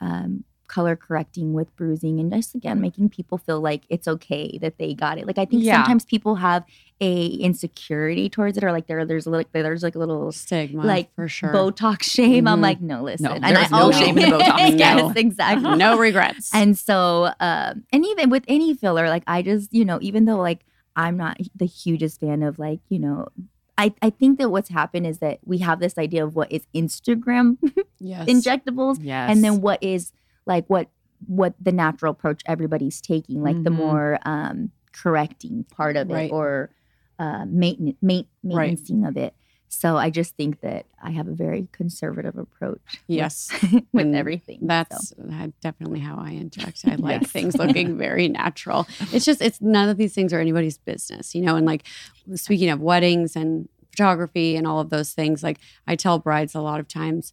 um, 0.00 0.44
color 0.74 0.96
correcting 0.96 1.52
with 1.52 1.74
bruising, 1.76 2.18
and 2.20 2.32
just 2.32 2.54
again 2.54 2.80
making 2.80 3.08
people 3.08 3.38
feel 3.38 3.60
like 3.60 3.82
it's 3.88 4.08
okay 4.08 4.58
that 4.62 4.78
they 4.78 4.92
got 4.94 5.18
it. 5.18 5.26
Like 5.26 5.38
I 5.38 5.44
think 5.44 5.62
Yeah. 5.62 5.76
sometimes 5.76 6.04
people 6.04 6.34
have 6.36 6.64
a 7.00 7.26
insecurity 7.26 8.28
towards 8.28 8.56
it, 8.58 8.64
or 8.64 8.72
like 8.72 8.86
there 8.86 9.04
there's 9.04 9.26
a 9.26 9.30
little 9.30 9.46
there's 9.52 9.82
like 9.82 9.94
a 9.94 9.98
little 9.98 10.32
stigma, 10.32 10.82
like, 10.84 11.14
for 11.14 11.28
sure. 11.28 11.52
Botox 11.52 12.02
shame. 12.02 12.46
I'm 12.48 12.58
Mhm. 12.58 12.62
like, 12.62 12.80
no, 12.80 13.02
listen. 13.02 13.40
there's 13.40 13.70
no 13.70 13.92
shame 13.92 14.18
in 14.18 14.30
the 14.30 14.36
Botox. 14.44 14.78
yes, 14.78 14.98
No. 15.02 15.12
exactly. 15.16 15.76
no 15.76 15.98
regrets. 15.98 16.50
And 16.54 16.76
so, 16.76 17.32
um, 17.40 17.84
and 17.92 18.04
even 18.04 18.30
with 18.30 18.44
any 18.48 18.74
filler, 18.74 19.08
like 19.08 19.22
I 19.26 19.42
just, 19.42 19.72
you 19.72 19.84
know, 19.84 19.98
even 20.02 20.24
though 20.24 20.38
like 20.38 20.60
I'm 20.96 21.16
not 21.16 21.38
the 21.56 21.66
hugest 21.66 22.20
fan 22.20 22.42
of 22.42 22.58
like, 22.58 22.80
you 22.88 22.98
know, 22.98 23.28
I, 23.76 23.92
I 24.00 24.10
think 24.10 24.38
that 24.38 24.50
what's 24.50 24.68
happened 24.68 25.06
is 25.06 25.18
that 25.18 25.40
we 25.44 25.58
have 25.58 25.80
this 25.80 25.98
idea 25.98 26.24
of 26.24 26.36
what 26.36 26.50
is 26.52 26.62
Instagram 26.74 27.58
yes. 27.98 28.28
injectables 28.28 28.98
Yes. 29.00 29.28
and 29.30 29.42
then 29.42 29.60
what 29.60 29.82
is 29.82 30.12
like 30.46 30.64
what 30.68 30.88
what 31.26 31.54
the 31.60 31.72
natural 31.72 32.10
approach 32.12 32.42
everybody's 32.46 33.00
taking, 33.00 33.42
like 33.42 33.62
the 33.62 33.70
Mhm. 33.70 33.76
more 33.76 34.18
um 34.24 34.70
correcting 34.92 35.64
part 35.70 35.96
of 35.96 36.08
Right. 36.10 36.30
it 36.30 36.32
or 36.32 36.70
uh 37.18 37.44
maintenance 37.46 37.96
ma- 38.02 38.22
Right. 38.42 38.70
maintaining 38.78 39.06
of 39.06 39.16
it. 39.16 39.34
So 39.68 39.96
I 39.96 40.10
just 40.10 40.36
think 40.36 40.60
that 40.60 40.86
I 41.02 41.10
have 41.10 41.26
a 41.26 41.32
very 41.34 41.66
conservative 41.72 42.36
approach 42.36 43.00
Yes. 43.08 43.50
with 43.92 44.06
And 44.06 44.14
everything. 44.14 44.60
That's 44.62 45.12
uh, 45.12 45.48
definitely 45.60 45.98
how 46.00 46.16
I 46.16 46.32
interact. 46.34 46.84
I 46.86 46.94
like 46.94 47.22
Yes. 47.22 47.30
things 47.32 47.54
looking 47.58 47.98
very 47.98 48.28
natural. 48.28 48.86
It's 49.12 49.24
just, 49.24 49.42
it's 49.42 49.60
none 49.60 49.88
of 49.88 49.96
these 49.96 50.14
things 50.14 50.32
are 50.32 50.38
anybody's 50.38 50.78
business, 50.78 51.34
you 51.34 51.40
know? 51.42 51.56
And 51.56 51.66
like, 51.66 51.86
speaking 52.36 52.70
of 52.70 52.80
weddings 52.80 53.34
and 53.34 53.68
photography 53.90 54.54
and 54.54 54.64
all 54.66 54.78
of 54.78 54.90
those 54.90 55.12
things, 55.12 55.42
like 55.42 55.58
I 55.88 55.96
tell 55.96 56.20
brides 56.20 56.54
a 56.54 56.60
lot 56.60 56.78
of 56.78 56.86
times, 56.86 57.32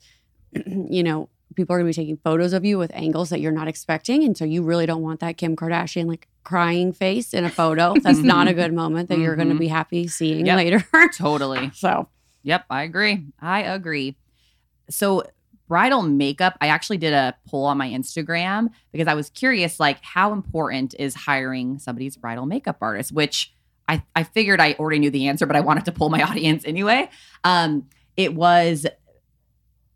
you 0.65 1.04
know, 1.04 1.30
people 1.55 1.75
are 1.75 1.79
going 1.79 1.91
to 1.91 1.97
be 1.97 2.01
taking 2.03 2.17
photos 2.17 2.53
of 2.53 2.63
you 2.65 2.77
with 2.77 2.91
angles 2.93 3.29
that 3.29 3.39
you're 3.41 3.51
not 3.51 3.67
expecting. 3.67 4.23
And 4.23 4.37
so 4.37 4.45
you 4.45 4.63
really 4.63 4.85
don't 4.85 5.01
want 5.01 5.19
that 5.19 5.37
Kim 5.37 5.55
Kardashian 5.55 6.05
like 6.07 6.27
crying 6.43 6.93
face 6.93 7.33
in 7.33 7.43
a 7.45 7.49
photo. 7.49 7.93
That's 8.01 8.19
not 8.19 8.47
a 8.47 8.53
good 8.53 8.73
moment 8.73 9.09
that 9.09 9.19
you're 9.19 9.35
going 9.35 9.49
to 9.49 9.55
be 9.59 9.67
happy 9.67 10.07
seeing 10.07 10.45
Yep. 10.45 10.55
later. 10.57 10.85
totally. 11.17 11.71
so, 11.73 12.07
Yep, 12.43 12.65
I 12.69 12.83
agree. 12.83 13.25
I 13.39 13.61
agree. 13.61 14.15
So, 14.89 15.23
bridal 15.67 16.01
makeup, 16.01 16.57
I 16.59 16.67
actually 16.67 16.97
did 16.97 17.13
a 17.13 17.35
poll 17.47 17.65
on 17.65 17.77
my 17.77 17.87
Instagram 17.89 18.69
because 18.91 19.07
I 19.07 19.13
was 19.13 19.29
curious 19.29 19.79
like 19.79 20.01
how 20.03 20.33
important 20.33 20.95
is 20.99 21.13
hiring 21.15 21.79
somebody's 21.79 22.17
bridal 22.17 22.45
makeup 22.45 22.77
artist, 22.81 23.11
which 23.11 23.53
I 23.87 24.03
I 24.15 24.23
figured 24.23 24.59
I 24.59 24.73
already 24.73 24.99
knew 24.99 25.11
the 25.11 25.27
answer, 25.27 25.45
but 25.45 25.55
I 25.55 25.61
wanted 25.61 25.85
to 25.85 25.91
pull 25.91 26.09
my 26.09 26.21
audience 26.29 26.63
anyway. 26.65 27.09
Um 27.43 27.87
it 28.17 28.33
was 28.35 28.85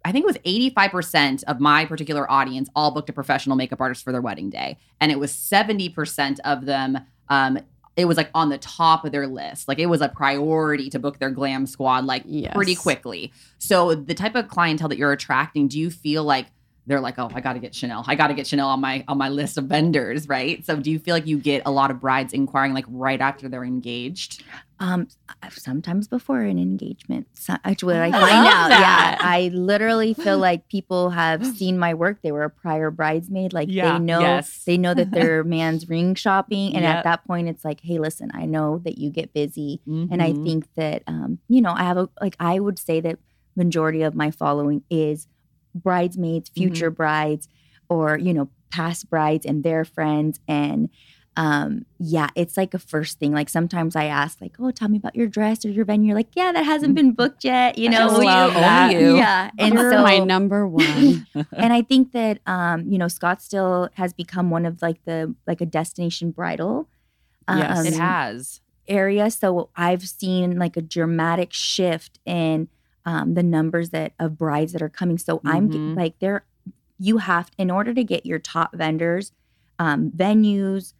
I 0.05 0.11
think 0.11 0.23
it 0.23 0.27
was 0.27 0.37
85% 0.37 1.43
of 1.45 1.59
my 1.59 1.83
particular 1.85 2.31
audience 2.31 2.69
all 2.75 2.91
booked 2.91 3.09
a 3.09 3.13
professional 3.13 3.55
makeup 3.55 3.81
artist 3.81 4.03
for 4.03 4.11
their 4.11 4.21
wedding 4.21 4.51
day. 4.51 4.77
And 5.01 5.11
it 5.11 5.19
was 5.19 5.31
70% 5.31 6.39
of 6.45 6.65
them 6.65 6.99
um 7.27 7.59
it 7.95 8.05
was 8.05 8.17
like 8.17 8.29
on 8.35 8.49
the 8.49 8.57
top 8.57 9.05
of 9.05 9.11
their 9.11 9.25
list. 9.25 9.67
Like 9.67 9.79
it 9.79 9.85
was 9.85 10.01
a 10.01 10.09
priority 10.09 10.89
to 10.89 10.99
book 10.99 11.19
their 11.19 11.29
glam 11.29 11.65
squad 11.65 12.05
like 12.05 12.23
yes. 12.25 12.53
pretty 12.53 12.75
quickly. 12.75 13.31
So 13.57 13.95
the 13.95 14.13
type 14.13 14.35
of 14.35 14.49
clientele 14.49 14.89
that 14.89 14.97
you're 14.97 15.13
attracting, 15.13 15.69
do 15.69 15.79
you 15.79 15.89
feel 15.89 16.23
like 16.23 16.47
they're 16.87 16.99
like, 17.01 17.17
oh, 17.17 17.31
I 17.33 17.41
got 17.41 17.53
to 17.53 17.59
get 17.59 17.73
Chanel. 17.73 18.03
I 18.07 18.15
got 18.15 18.27
to 18.27 18.33
get 18.33 18.45
Chanel 18.47 18.69
on 18.69 18.79
my 18.81 19.03
on 19.07 19.17
my 19.17 19.29
list 19.29 19.57
of 19.57 19.65
vendors, 19.65 20.27
right? 20.29 20.63
So 20.65 20.75
do 20.77 20.91
you 20.91 20.99
feel 20.99 21.15
like 21.15 21.25
you 21.27 21.37
get 21.39 21.63
a 21.65 21.71
lot 21.71 21.89
of 21.91 21.99
brides 21.99 22.31
inquiring 22.33 22.73
like 22.73 22.85
right 22.87 23.19
after 23.21 23.49
they're 23.49 23.63
engaged? 23.63 24.43
Um, 24.79 25.07
sometimes 25.51 26.07
before 26.07 26.41
an 26.41 26.59
engagement. 26.59 27.27
So, 27.33 27.55
actually, 27.63 27.95
I 27.95 28.07
I 28.07 28.11
find 28.11 28.45
out. 28.47 28.69
that. 28.69 29.17
Yeah, 29.21 29.27
I 29.27 29.47
literally 29.53 30.13
feel 30.13 30.37
like 30.37 30.67
people 30.69 31.11
have 31.11 31.45
seen 31.45 31.79
my 31.79 31.93
work. 31.93 32.19
They 32.21 32.31
were 32.33 32.43
a 32.43 32.49
prior 32.49 32.91
bridesmaid. 32.91 33.53
Like 33.53 33.69
Yeah, 33.71 33.93
they 33.93 33.99
know 33.99 34.19
yes. 34.19 34.63
they 34.65 34.77
know 34.77 34.93
that 34.93 35.11
their 35.11 35.43
man's 35.55 35.87
ring 35.89 36.13
shopping, 36.15 36.75
and 36.75 36.83
Yep. 36.83 36.95
at 36.97 37.03
that 37.05 37.25
point, 37.25 37.47
it's 37.47 37.63
like, 37.63 37.79
hey, 37.81 37.99
listen, 37.99 38.29
I 38.33 38.45
know 38.45 38.79
that 38.79 38.97
you 38.97 39.09
get 39.09 39.33
busy, 39.33 39.81
and 39.87 40.21
I 40.21 40.33
Mhm. 40.33 40.43
think 40.43 40.67
that 40.75 41.03
um, 41.07 41.39
you 41.47 41.61
know, 41.61 41.71
I 41.73 41.83
have 41.83 41.97
a 41.97 42.09
like 42.21 42.35
I 42.39 42.59
would 42.59 42.77
say 42.77 42.99
that 43.01 43.17
majority 43.55 44.01
of 44.01 44.13
my 44.13 44.29
following 44.29 44.83
is 44.89 45.27
bridesmaids, 45.75 46.49
Mm-hmm. 46.49 46.61
future 46.61 46.89
brides, 46.89 47.47
or 47.89 48.17
you 48.17 48.33
know, 48.33 48.49
past 48.71 49.09
brides 49.09 49.45
and 49.45 49.63
their 49.63 49.85
friends 49.85 50.39
and 50.47 50.89
um 51.37 51.85
yeah 51.99 52.29
it's 52.35 52.55
like 52.55 52.73
a 52.73 52.79
first 52.79 53.19
thing 53.19 53.33
like 53.33 53.49
sometimes 53.49 53.93
i 53.95 54.05
ask 54.05 54.39
like 54.39 54.53
oh 54.59 54.71
tell 54.71 54.87
me 54.87 54.97
about 54.97 55.13
your 55.15 55.27
dress 55.27 55.65
or 55.65 55.69
your 55.69 55.83
venue 55.83 56.07
you're 56.07 56.15
like 56.15 56.29
yeah 56.33 56.51
that 56.53 56.63
hasn't 56.63 56.95
been 56.95 57.11
booked 57.11 57.43
yet 57.43 57.77
you 57.77 57.89
know 57.89 58.09
you- 58.21 58.25
love 58.25 58.53
that. 58.53 58.93
You. 58.93 59.17
yeah 59.17 59.51
and 59.59 59.73
You're 59.73 59.91
so 59.91 60.01
my 60.01 60.19
number 60.19 60.65
one. 60.67 61.27
and 61.51 61.73
i 61.73 61.81
think 61.81 62.13
that 62.13 62.39
um 62.47 62.85
you 62.89 62.97
know 62.97 63.07
scottsdale 63.07 63.89
has 63.95 64.13
become 64.13 64.49
one 64.49 64.65
of 64.65 64.81
like 64.81 65.03
the 65.03 65.35
like 65.45 65.59
a 65.59 65.65
destination 65.65 66.31
bridal 66.31 66.87
Yes. 67.49 67.79
um, 67.79 67.85
it 67.85 67.93
has. 67.95 68.61
area. 68.87 69.29
So 69.29 69.69
I've 69.75 70.07
seen 70.07 70.57
like 70.57 70.77
a 70.77 70.81
dramatic 70.81 71.51
shift 71.53 72.19
in 72.25 72.69
um, 73.05 73.33
the 73.35 73.43
numbers 73.43 73.91
that 73.91 74.13
of 74.19 74.37
brides 74.37 74.73
that 74.73 74.81
are 74.81 74.89
coming. 74.89 75.17
So 75.17 75.41
I'm 75.45 75.69
Mhm. 75.69 75.95
like 75.95 76.19
there, 76.19 76.45
you 76.97 77.17
have 77.17 77.51
in 77.57 77.69
order 77.69 77.93
to 77.93 78.03
get 78.03 78.25
your 78.25 78.39
top 78.39 78.73
vendors, 78.75 79.31
um, 79.79 80.11
venues, 80.11 80.93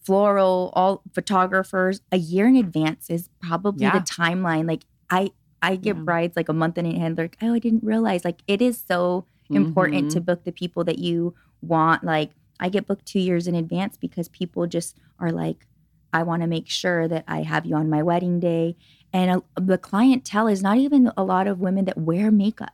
floral, 0.00 0.70
all 0.74 1.02
photographers 1.12 2.00
a 2.10 2.16
year 2.16 2.46
in 2.46 2.56
advance 2.56 3.10
is 3.10 3.28
probably 3.42 3.82
Yeah. 3.82 3.98
the 3.98 4.04
timeline. 4.04 4.66
Like 4.66 4.84
I 5.10 5.30
I 5.62 5.76
get 5.76 5.96
Yeah. 5.96 6.02
brides 6.04 6.36
like 6.36 6.48
a 6.48 6.54
month 6.54 6.78
in 6.78 6.86
hand. 6.86 7.16
They're 7.18 7.24
like, 7.26 7.36
oh, 7.42 7.52
I 7.52 7.58
didn't 7.58 7.84
realize. 7.84 8.24
Like 8.24 8.42
it 8.46 8.62
is 8.62 8.80
so 8.80 9.26
important 9.50 10.06
Mhm. 10.06 10.12
to 10.14 10.20
book 10.22 10.44
the 10.44 10.52
people 10.52 10.84
that 10.84 10.98
you 10.98 11.34
want. 11.60 12.02
Like 12.02 12.30
I 12.58 12.70
get 12.70 12.86
booked 12.86 13.04
two 13.04 13.20
years 13.20 13.46
in 13.46 13.54
advance 13.54 13.98
because 13.98 14.28
people 14.28 14.66
just 14.66 14.96
are 15.18 15.30
like, 15.30 15.66
I 16.14 16.22
want 16.22 16.40
to 16.42 16.48
make 16.48 16.68
sure 16.68 17.06
that 17.08 17.24
I 17.28 17.42
have 17.42 17.66
you 17.66 17.74
on 17.76 17.90
my 17.90 18.02
wedding 18.02 18.40
day. 18.40 18.76
And 19.12 19.30
uh 19.30 19.40
the 19.60 19.78
clientele 19.78 20.46
is 20.48 20.62
not 20.62 20.78
even 20.78 21.10
a 21.16 21.24
lot 21.24 21.46
of 21.46 21.60
women 21.60 21.84
that 21.86 21.98
wear 21.98 22.30
makeup. 22.30 22.72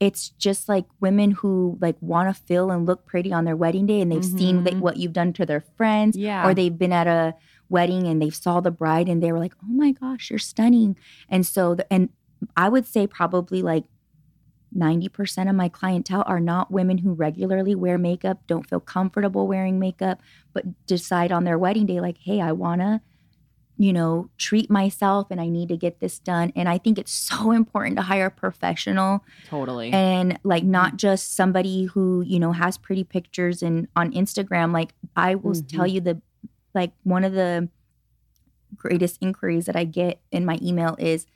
It's 0.00 0.28
just 0.30 0.68
like 0.68 0.84
women 1.00 1.32
who 1.32 1.76
like 1.80 1.96
want 2.00 2.34
to 2.34 2.42
feel 2.42 2.70
and 2.70 2.86
look 2.86 3.04
pretty 3.04 3.32
on 3.32 3.44
their 3.44 3.56
wedding 3.56 3.86
day, 3.86 4.00
and 4.00 4.10
they've 4.12 4.24
seen 4.24 4.64
that 4.64 4.74
Mhm. 4.74 4.80
what 4.80 4.96
you've 4.96 5.12
done 5.12 5.32
to 5.34 5.46
their 5.46 5.60
friends, 5.76 6.16
Yeah. 6.16 6.46
or 6.46 6.54
they've 6.54 6.76
been 6.78 6.92
at 6.92 7.06
a 7.08 7.34
wedding 7.68 8.06
and 8.06 8.22
they 8.22 8.30
saw 8.30 8.60
the 8.60 8.70
bride 8.70 9.08
and 9.08 9.22
they 9.22 9.32
were 9.32 9.38
like, 9.40 9.54
"Oh 9.62 9.66
my 9.72 9.90
gosh, 9.92 10.30
you're 10.30 10.38
stunning!" 10.38 10.96
And 11.28 11.44
so, 11.44 11.74
the, 11.74 11.92
and 11.92 12.10
I 12.56 12.68
would 12.68 12.86
say 12.86 13.06
probably 13.06 13.60
like 13.62 13.84
90% 14.74 15.48
of 15.48 15.56
my 15.56 15.68
clientele 15.68 16.22
are 16.26 16.40
not 16.40 16.70
women 16.70 16.98
who 16.98 17.12
regularly 17.14 17.74
wear 17.74 17.98
makeup, 17.98 18.42
don't 18.46 18.68
feel 18.68 18.80
comfortable 18.80 19.46
wearing 19.48 19.78
makeup, 19.78 20.20
but 20.52 20.64
decide 20.86 21.32
on 21.32 21.44
their 21.44 21.58
wedding 21.58 21.86
day, 21.86 22.00
like, 22.00 22.18
hey, 22.18 22.40
I 22.40 22.52
wanna, 22.52 23.00
you 23.78 23.92
know, 23.92 24.28
treat 24.38 24.68
myself 24.70 25.28
and 25.30 25.40
I 25.40 25.48
need 25.48 25.68
to 25.68 25.76
get 25.76 26.00
this 26.00 26.18
done. 26.18 26.52
And 26.56 26.68
I 26.68 26.78
think 26.78 26.98
it's 26.98 27.12
so 27.30 27.52
important 27.52 27.96
to 27.96 28.02
hire 28.02 28.26
a 28.26 28.30
professional 28.30 29.24
Totally. 29.46 29.92
and 29.92 30.38
like 30.42 30.64
not 30.64 30.96
just 30.96 31.34
somebody 31.34 31.84
who, 31.84 32.22
you 32.26 32.40
know, 32.40 32.52
has 32.52 32.76
pretty 32.76 33.04
pictures 33.04 33.62
and 33.62 33.86
on 33.94 34.12
Instagram. 34.12 34.72
Like, 34.72 34.94
I 35.16 35.36
will 35.36 35.52
Mhm. 35.54 35.68
tell 35.68 35.86
you 35.86 36.00
the, 36.00 36.20
like, 36.74 36.92
one 37.04 37.24
of 37.24 37.32
the 37.32 37.68
greatest 38.76 39.18
inquiries 39.20 39.66
that 39.66 39.76
I 39.76 39.84
get 39.84 40.20
in 40.30 40.44
my 40.44 40.58
email 40.62 40.94
is, 40.98 41.26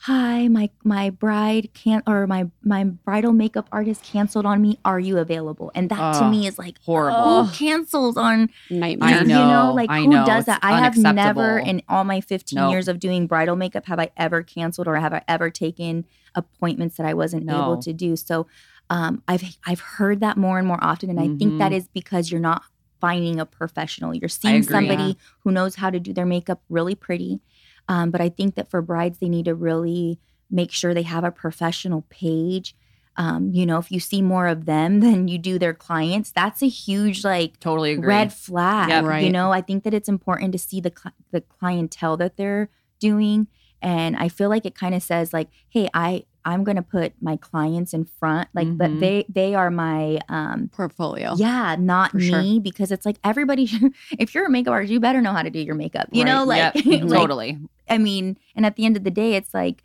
hi 0.00 0.46
my 0.48 0.70
my 0.84 1.10
bride 1.10 1.70
can't 1.74 2.04
or 2.06 2.26
my 2.26 2.46
my 2.62 2.84
bridal 2.84 3.32
makeup 3.32 3.68
artist 3.72 4.02
canceled 4.04 4.46
on 4.46 4.62
me 4.62 4.78
are 4.84 5.00
you 5.00 5.18
available 5.18 5.72
and 5.74 5.90
that 5.90 6.12
to 6.20 6.28
me 6.30 6.46
is 6.46 6.56
like 6.58 6.76
horrible. 6.84 7.44
who 7.44 7.52
cancels 7.52 8.16
on 8.16 8.48
Nightmare. 8.70 9.08
I 9.08 9.20
you 9.22 9.26
know, 9.26 9.48
know 9.68 9.74
like 9.74 9.90
I 9.90 10.02
who 10.02 10.08
know, 10.08 10.24
does 10.24 10.40
it's 10.40 10.46
that 10.46 10.60
i 10.62 10.78
have 10.80 10.96
never 10.96 11.58
in 11.58 11.82
all 11.88 12.04
my 12.04 12.20
15 12.20 12.56
No. 12.56 12.70
years 12.70 12.86
of 12.86 13.00
doing 13.00 13.26
bridal 13.26 13.56
makeup 13.56 13.86
have 13.86 13.98
i 13.98 14.10
ever 14.16 14.42
canceled 14.42 14.86
or 14.86 14.94
have 14.96 15.12
i 15.12 15.22
ever 15.26 15.50
taken 15.50 16.04
appointments 16.34 16.96
that 16.96 17.06
i 17.06 17.12
wasn't 17.14 17.44
No. 17.46 17.60
able 17.60 17.78
to 17.82 17.92
do 17.92 18.14
so 18.14 18.46
um, 18.90 19.22
i've 19.26 19.42
i've 19.66 19.80
heard 19.80 20.20
that 20.20 20.36
more 20.36 20.58
and 20.58 20.66
more 20.68 20.78
often 20.80 21.10
and 21.10 21.18
i 21.18 21.26
think 21.36 21.58
that 21.58 21.72
Mhm. 21.72 21.88
because 21.92 22.30
you're 22.30 22.40
not 22.40 22.62
finding 23.00 23.38
a 23.40 23.46
professional 23.46 24.14
you're 24.14 24.28
seeing 24.28 24.56
agree. 24.62 24.72
somebody 24.72 25.16
who 25.40 25.50
knows 25.52 25.74
how 25.76 25.90
to 25.90 25.98
do 26.00 26.12
their 26.12 26.26
makeup 26.26 26.60
really 26.68 26.94
pretty 26.94 27.40
um, 27.88 28.10
but 28.10 28.20
i 28.20 28.28
think 28.28 28.54
that 28.54 28.70
for 28.70 28.80
brides 28.80 29.18
they 29.18 29.28
need 29.28 29.44
to 29.46 29.54
really 29.54 30.18
make 30.50 30.70
sure 30.70 30.94
they 30.94 31.02
have 31.02 31.24
a 31.24 31.30
professional 31.30 32.04
page 32.08 32.74
um, 33.16 33.50
you 33.52 33.66
know 33.66 33.78
if 33.78 33.90
you 33.90 33.98
see 33.98 34.22
more 34.22 34.46
of 34.46 34.64
them 34.64 35.00
than 35.06 35.28
you 35.28 35.38
do 35.38 35.58
their 35.58 35.74
clients 35.74 36.30
that's 36.30 36.62
a 36.62 36.68
huge 36.68 37.24
like 37.24 37.58
totally 37.60 37.92
agree. 37.92 38.06
red 38.06 38.32
flag. 38.32 38.88
Yep. 38.88 39.22
You 39.22 39.30
know, 39.30 39.52
I 39.52 39.60
think 39.60 39.84
that 39.84 39.94
it's 39.94 40.08
important 40.08 40.52
to 40.52 40.58
see 40.58 40.80
the 40.80 40.90
cli- 40.90 41.12
the 41.30 41.40
clientele 41.40 42.16
that 42.18 42.36
they're 42.36 42.70
doing, 43.00 43.48
and 43.82 44.16
I 44.16 44.28
feel 44.28 44.48
like 44.48 44.64
it 44.64 44.74
kind 44.74 44.94
of 44.94 45.02
says 45.02 45.32
like, 45.32 45.48
"Hey, 45.68 45.88
I 45.92 46.24
I'm 46.48 46.64
gonna 46.64 46.82
put 46.82 47.12
my 47.20 47.36
clients 47.36 47.92
in 47.94 48.04
front, 48.04 48.48
like, 48.54 48.66
Mhm. 48.66 48.78
but 48.78 48.98
they 49.00 49.24
they 49.28 49.54
are 49.54 49.70
my 49.70 50.18
um." 50.28 50.68
Portfolio. 50.72 51.34
Yeah, 51.36 51.76
not 51.78 52.10
For 52.12 52.16
me 52.18 52.28
sure. 52.54 52.60
because 52.60 52.90
it's 52.90 53.06
like 53.06 53.18
everybody. 53.22 53.68
if 54.18 54.34
you're 54.34 54.46
a 54.46 54.50
makeup 54.50 54.72
artist, 54.72 54.92
you 54.92 54.98
better 55.00 55.20
know 55.20 55.32
how 55.32 55.42
to 55.42 55.50
do 55.50 55.60
your 55.60 55.74
makeup. 55.74 56.08
You 56.10 56.24
know, 56.24 56.44
like, 56.44 56.74
Yep. 56.74 56.86
like, 56.86 57.08
totally. 57.08 57.58
I 57.88 57.98
mean, 57.98 58.38
and 58.56 58.66
at 58.66 58.76
the 58.76 58.84
end 58.86 58.96
of 58.96 59.04
the 59.04 59.10
day, 59.10 59.34
it's 59.34 59.52
like. 59.54 59.84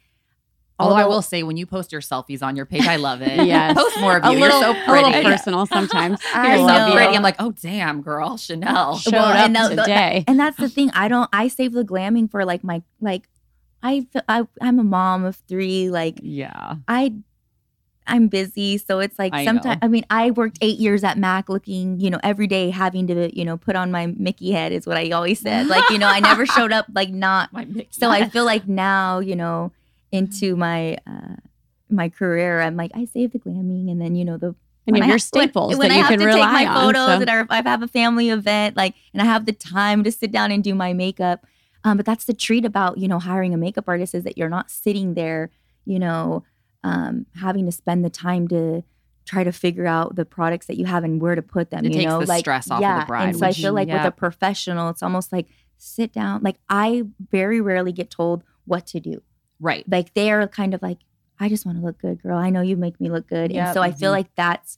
Although 0.79 0.95
I 0.95 1.05
will 1.05 1.21
say, 1.21 1.43
when 1.43 1.55
you 1.55 1.65
post 1.67 1.91
your 1.91 2.01
selfies 2.01 2.41
on 2.41 2.55
your 2.55 2.65
page, 2.65 2.87
I 2.87 2.95
love 2.95 3.21
it. 3.21 3.45
Yes. 3.45 3.75
post 3.77 3.97
more 4.01 4.17
of 4.17 4.25
A 4.25 4.33
you. 4.33 4.39
little, 4.39 4.59
You're 4.59 4.73
so 4.73 4.91
a 4.91 4.91
little 4.91 5.11
pretty. 5.11 5.27
personal 5.29 5.65
sometimes. 5.67 6.19
I 6.33 6.57
You're 6.57 6.67
know. 6.67 6.87
so 6.87 6.93
pretty. 6.95 7.15
I'm 7.15 7.21
like, 7.21 7.35
oh 7.39 7.51
damn, 7.61 8.01
girl, 8.01 8.37
Chanel. 8.37 8.97
Showed 8.97 9.13
Well, 9.13 9.23
up 9.25 9.35
and 9.45 9.55
the- 9.55 9.69
the- 9.69 9.75
today. 9.83 10.23
and 10.27 10.37
that's 10.39 10.57
the 10.57 10.67
thing 10.67 10.89
i 10.95 11.07
don't 11.07 11.29
i 11.31 11.47
save 11.47 11.73
the 11.73 11.83
glamming 11.85 12.29
for 12.29 12.43
like 12.43 12.63
my 12.63 12.81
like 12.99 13.29
I, 13.83 14.07
I 14.29 14.43
i'm 14.61 14.79
a 14.79 14.83
mom 14.83 15.25
of 15.25 15.35
three 15.47 15.89
like 15.89 16.19
Yeah. 16.23 16.75
i 16.87 17.13
i'm 18.07 18.27
busy 18.27 18.77
so 18.77 18.99
it's 18.99 19.17
like 19.19 19.33
I 19.33 19.45
sometimes 19.45 19.81
know. 19.81 19.85
i 19.85 19.87
mean 19.87 20.05
i 20.09 20.31
worked 20.31 20.57
eight 20.61 20.77
years 20.79 21.03
at 21.03 21.17
mac 21.17 21.47
looking 21.49 21.99
you 21.99 22.09
know 22.09 22.19
every 22.23 22.47
day 22.47 22.69
having 22.69 23.07
to 23.07 23.37
you 23.37 23.45
know 23.45 23.55
put 23.57 23.75
on 23.75 23.91
my 23.91 24.07
mickey 24.07 24.51
head 24.51 24.71
is 24.73 24.85
what 24.85 24.97
i 24.97 25.09
always 25.11 25.39
said 25.39 25.67
like 25.67 25.89
you 25.89 25.97
know 25.97 26.07
i 26.07 26.19
never 26.19 26.45
showed 26.45 26.71
up 26.71 26.85
like 26.93 27.09
not 27.09 27.51
My 27.53 27.65
Mickey. 27.65 27.87
so 27.91 28.09
i 28.09 28.27
feel 28.27 28.45
like 28.45 28.67
now 28.67 29.19
you 29.19 29.35
know 29.35 29.71
into 30.11 30.55
my 30.55 30.97
uh 31.07 31.35
my 31.89 32.09
career 32.09 32.61
i'm 32.61 32.75
like 32.75 32.91
i 32.95 33.05
save 33.05 33.31
the 33.31 33.39
glamming 33.39 33.89
and 33.91 34.01
then 34.01 34.15
you 34.15 34.25
know 34.25 34.37
the 34.37 34.53
and 34.85 34.95
when 34.95 35.01
have 35.03 35.07
your 35.07 35.17
ha- 35.17 35.29
when- 35.31 35.47
staples 35.47 35.77
when, 35.77 35.87
that 35.89 35.95
I 35.95 35.97
have 35.99 36.09
can 36.09 36.19
to 36.19 36.25
take 36.25 36.41
my 36.41 36.65
on. 36.65 36.75
photos 36.75 37.05
so- 37.07 37.21
and 37.21 37.47
I 37.49 37.61
have 37.69 37.81
a 37.83 37.87
family 37.87 38.27
event, 38.29 38.75
like, 38.75 38.95
and 39.13 39.21
I 39.21 39.25
have 39.25 39.45
the 39.45 39.53
time 39.53 40.03
to 40.03 40.11
sit 40.11 40.29
down 40.33 40.51
and 40.51 40.61
do 40.61 40.75
my 40.75 40.91
makeup. 40.91 41.45
Um, 41.83 41.97
but 41.97 42.05
that's 42.05 42.25
the 42.25 42.33
treat 42.33 42.65
about 42.65 42.97
you 42.97 43.07
know 43.07 43.19
hiring 43.19 43.53
a 43.53 43.57
makeup 43.57 43.85
artist 43.87 44.15
is 44.15 44.23
that 44.23 44.37
you're 44.37 44.49
not 44.49 44.69
sitting 44.71 45.13
there, 45.15 45.49
you 45.85 45.99
know, 45.99 46.43
um, 46.83 47.25
having 47.39 47.65
to 47.65 47.71
spend 47.71 48.03
the 48.05 48.09
time 48.09 48.47
to 48.49 48.83
try 49.25 49.43
to 49.43 49.51
figure 49.51 49.85
out 49.87 50.15
the 50.15 50.25
products 50.25 50.65
that 50.67 50.77
you 50.77 50.85
have 50.85 51.03
and 51.03 51.21
where 51.21 51.35
to 51.35 51.41
put 51.41 51.69
them. 51.69 51.85
It 51.85 51.89
you 51.93 51.99
takes 51.99 52.09
know, 52.11 52.19
the 52.19 52.25
like 52.25 52.39
stress 52.41 52.69
off 52.69 52.77
of 52.77 52.81
the 52.81 52.83
yeah. 52.83 53.05
bride, 53.05 53.29
And 53.29 53.37
so 53.37 53.45
I 53.47 53.53
feel 53.53 53.73
like 53.73 53.87
yeah. 53.87 54.03
with 54.03 54.13
a 54.13 54.15
professional, 54.15 54.89
it's 54.89 55.01
almost 55.03 55.31
like 55.31 55.47
sit 55.77 56.11
down. 56.11 56.41
Like 56.43 56.57
I 56.69 57.03
very 57.31 57.61
rarely 57.61 57.91
get 57.93 58.09
told 58.09 58.43
what 58.65 58.85
to 58.87 58.99
do 58.99 59.21
right. 59.59 59.83
like 59.91 60.13
they're 60.13 60.47
kind 60.47 60.73
of 60.73 60.81
like 60.81 60.99
i 61.39 61.49
just 61.49 61.65
want 61.65 61.77
to 61.77 61.83
look 61.83 61.97
good 61.99 62.21
girl 62.23 62.37
i 62.37 62.49
know 62.49 62.61
you 62.61 62.77
make 62.77 62.97
me 63.01 63.09
look 63.09 63.27
good 63.27 63.51
and 63.51 63.73
so 63.73 63.81
i 63.81 63.91
feel 63.91 64.09
Mhm. 64.09 64.13
like 64.13 64.35
that's 64.35 64.77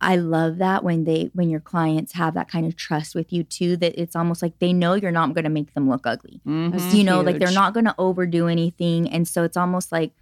i 0.00 0.14
love 0.16 0.58
that 0.58 0.84
when 0.84 1.04
they 1.04 1.30
when 1.34 1.50
your 1.50 1.60
clients 1.60 2.12
have 2.12 2.34
that 2.34 2.48
kind 2.48 2.66
of 2.66 2.76
trust 2.76 3.14
with 3.14 3.32
you 3.32 3.42
too 3.42 3.76
that 3.76 4.00
it's 4.00 4.14
almost 4.14 4.42
like 4.42 4.56
they 4.60 4.72
know 4.72 4.94
you're 4.94 5.10
not 5.10 5.34
going 5.34 5.44
to 5.44 5.50
make 5.50 5.74
them 5.74 5.88
look 5.88 6.06
ugly. 6.06 6.40
Mhm. 6.46 6.70
That's 6.72 6.94
you 6.94 7.02
know 7.04 7.20
like 7.20 7.38
they're 7.38 7.50
not 7.50 7.74
going 7.74 7.86
to 7.86 7.94
overdo 7.98 8.46
anything 8.46 9.08
and 9.10 9.26
so 9.26 9.42
it's 9.42 9.56
almost 9.56 9.90
like 9.90 10.12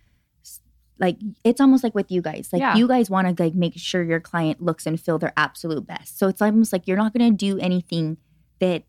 like 0.99 1.19
it's 1.45 1.61
almost 1.61 1.85
like 1.85 1.95
with 1.95 2.11
you 2.11 2.23
guys. 2.23 2.49
Like 2.53 2.61
Yeah. 2.61 2.75
you 2.77 2.89
guys 2.89 3.11
want 3.11 3.37
to 3.37 3.43
like 3.43 3.55
make 3.55 3.75
sure 3.77 4.03
your 4.03 4.21
client 4.21 4.63
looks 4.63 4.87
and 4.87 4.99
feel 4.99 5.19
their 5.19 5.35
absolute 5.37 5.87
best. 5.87 6.19
So 6.19 6.29
it's 6.29 6.41
almost 6.41 6.73
like 6.73 6.87
you're 6.87 6.97
not 6.97 7.13
going 7.13 7.31
to 7.31 7.37
do 7.37 7.59
anything 7.59 8.17
that 8.61 8.85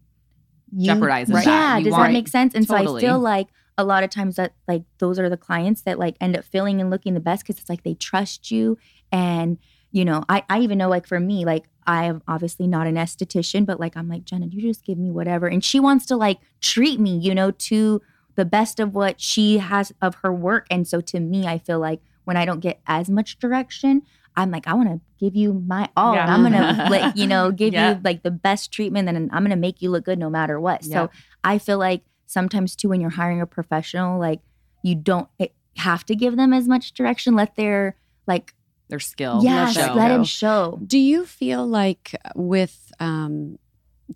you, 0.74 0.90
Jeopardizes 0.92 1.28
that. 1.34 1.46
yeah 1.46 1.78
You 1.78 1.86
does 1.86 1.92
want- 1.92 2.04
that 2.10 2.14
make 2.14 2.28
sense? 2.30 2.54
And 2.54 2.66
so 2.66 2.76
i 2.76 2.86
feel 3.02 3.20
like 3.20 3.48
a 3.78 3.84
lot 3.84 4.04
of 4.04 4.10
times 4.10 4.38
that 4.38 4.54
like 4.68 4.84
those 5.00 5.20
are 5.20 5.30
the 5.30 5.38
clients 5.38 5.82
that 5.82 6.00
like 6.00 6.16
end 6.22 6.36
up 6.38 6.44
feeling 6.46 6.80
and 6.82 6.90
looking 6.90 7.14
the 7.14 7.20
best 7.20 7.44
because 7.44 7.60
it's 7.60 7.70
like 7.70 7.84
they 7.84 7.94
trust 7.94 8.52
you 8.52 8.78
and 9.12 9.58
you 9.98 10.06
know 10.06 10.24
I, 10.30 10.44
I 10.50 10.60
even 10.60 10.78
know 10.78 10.90
like 10.90 11.08
for 11.08 11.20
me 11.20 11.44
like 11.46 11.66
i'm 11.86 12.22
obviously 12.28 12.68
not 12.68 12.88
an 12.88 12.96
esthetician 12.96 13.66
but 13.66 13.80
like 13.80 13.98
i'm 13.98 14.08
like 14.08 14.24
jenna 14.26 14.46
you 14.48 14.62
just 14.62 14.86
give 14.86 14.98
me 14.98 15.10
whatever 15.12 15.48
and 15.48 15.64
she 15.64 15.80
wants 15.80 16.06
to 16.08 16.16
like 16.16 16.40
treat 16.62 17.00
me 17.00 17.18
you 17.18 17.34
know 17.34 17.52
to 17.52 18.02
the 18.36 18.46
best 18.46 18.80
of 18.80 18.94
what 18.94 19.20
she 19.20 19.58
has 19.58 19.92
of 20.02 20.16
her 20.24 20.32
work 20.32 20.68
and 20.70 20.88
so 20.88 21.02
to 21.02 21.20
me 21.20 21.48
i 21.48 21.58
feel 21.58 21.80
like 21.80 22.00
when 22.26 22.38
i 22.38 22.46
don't 22.46 22.60
get 22.60 22.80
as 22.88 23.10
much 23.10 23.40
direction 23.40 24.02
i'm 24.36 24.52
like 24.52 24.68
i 24.68 24.74
want 24.74 24.90
to 24.90 25.00
give 25.20 25.36
you 25.36 25.54
my 25.54 25.90
all 25.98 26.14
Yeah. 26.14 26.32
i'm 26.34 26.44
gonna 26.44 26.88
like 26.92 27.16
you 27.16 27.26
know 27.26 27.52
give 27.62 27.74
Yeah. 27.74 27.96
you 27.96 28.02
like 28.04 28.22
the 28.24 28.32
best 28.32 28.72
treatment 28.72 29.10
and 29.10 29.30
i'm 29.34 29.44
gonna 29.44 29.56
make 29.56 29.82
you 29.82 29.90
look 29.90 30.06
good 30.06 30.20
no 30.20 30.30
matter 30.30 30.60
what 30.60 30.84
Yeah. 30.86 30.94
so 31.06 31.10
I 31.44 31.60
feel 31.60 31.78
like 31.78 32.02
sometimes 32.26 32.76
too 32.76 32.90
when 32.90 33.00
you're 33.00 33.10
hiring 33.10 33.40
a 33.40 33.46
professional, 33.48 34.20
like 34.20 34.42
you 34.84 34.96
don't 34.96 35.30
eh, 35.40 35.48
have 35.78 36.06
to 36.08 36.16
give 36.16 36.36
them 36.36 36.52
as 36.52 36.68
much 36.68 36.94
direction. 36.94 37.36
Let 37.36 37.56
their 37.56 37.96
like 38.28 38.54
Their 38.90 39.00
skill. 39.00 39.42
yes, 39.44 39.74
show. 39.74 39.94
let 39.94 40.10
them 40.10 40.24
show. 40.24 40.80
Do 40.86 40.98
you 40.98 41.26
feel 41.26 41.68
like 41.68 42.16
with 42.36 42.92
um, 43.00 43.60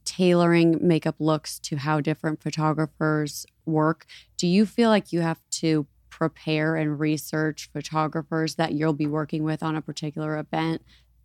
tailoring 0.05 0.79
makeup 0.81 1.15
looks 1.19 1.59
to 1.59 1.77
how 1.77 1.99
different 1.99 2.41
photographers 2.41 3.45
work, 3.65 4.05
do 4.37 4.47
you 4.47 4.65
feel 4.65 4.89
like 4.89 5.11
you 5.11 5.21
have 5.21 5.41
to 5.51 5.87
prepare 6.09 6.75
and 6.75 6.99
research 6.99 7.69
photographers 7.73 8.55
that 8.55 8.73
you'll 8.73 8.93
be 8.93 9.07
working 9.07 9.43
with 9.43 9.63
on 9.63 9.75
a 9.75 9.81
particular 9.81 10.37
event 10.37 10.81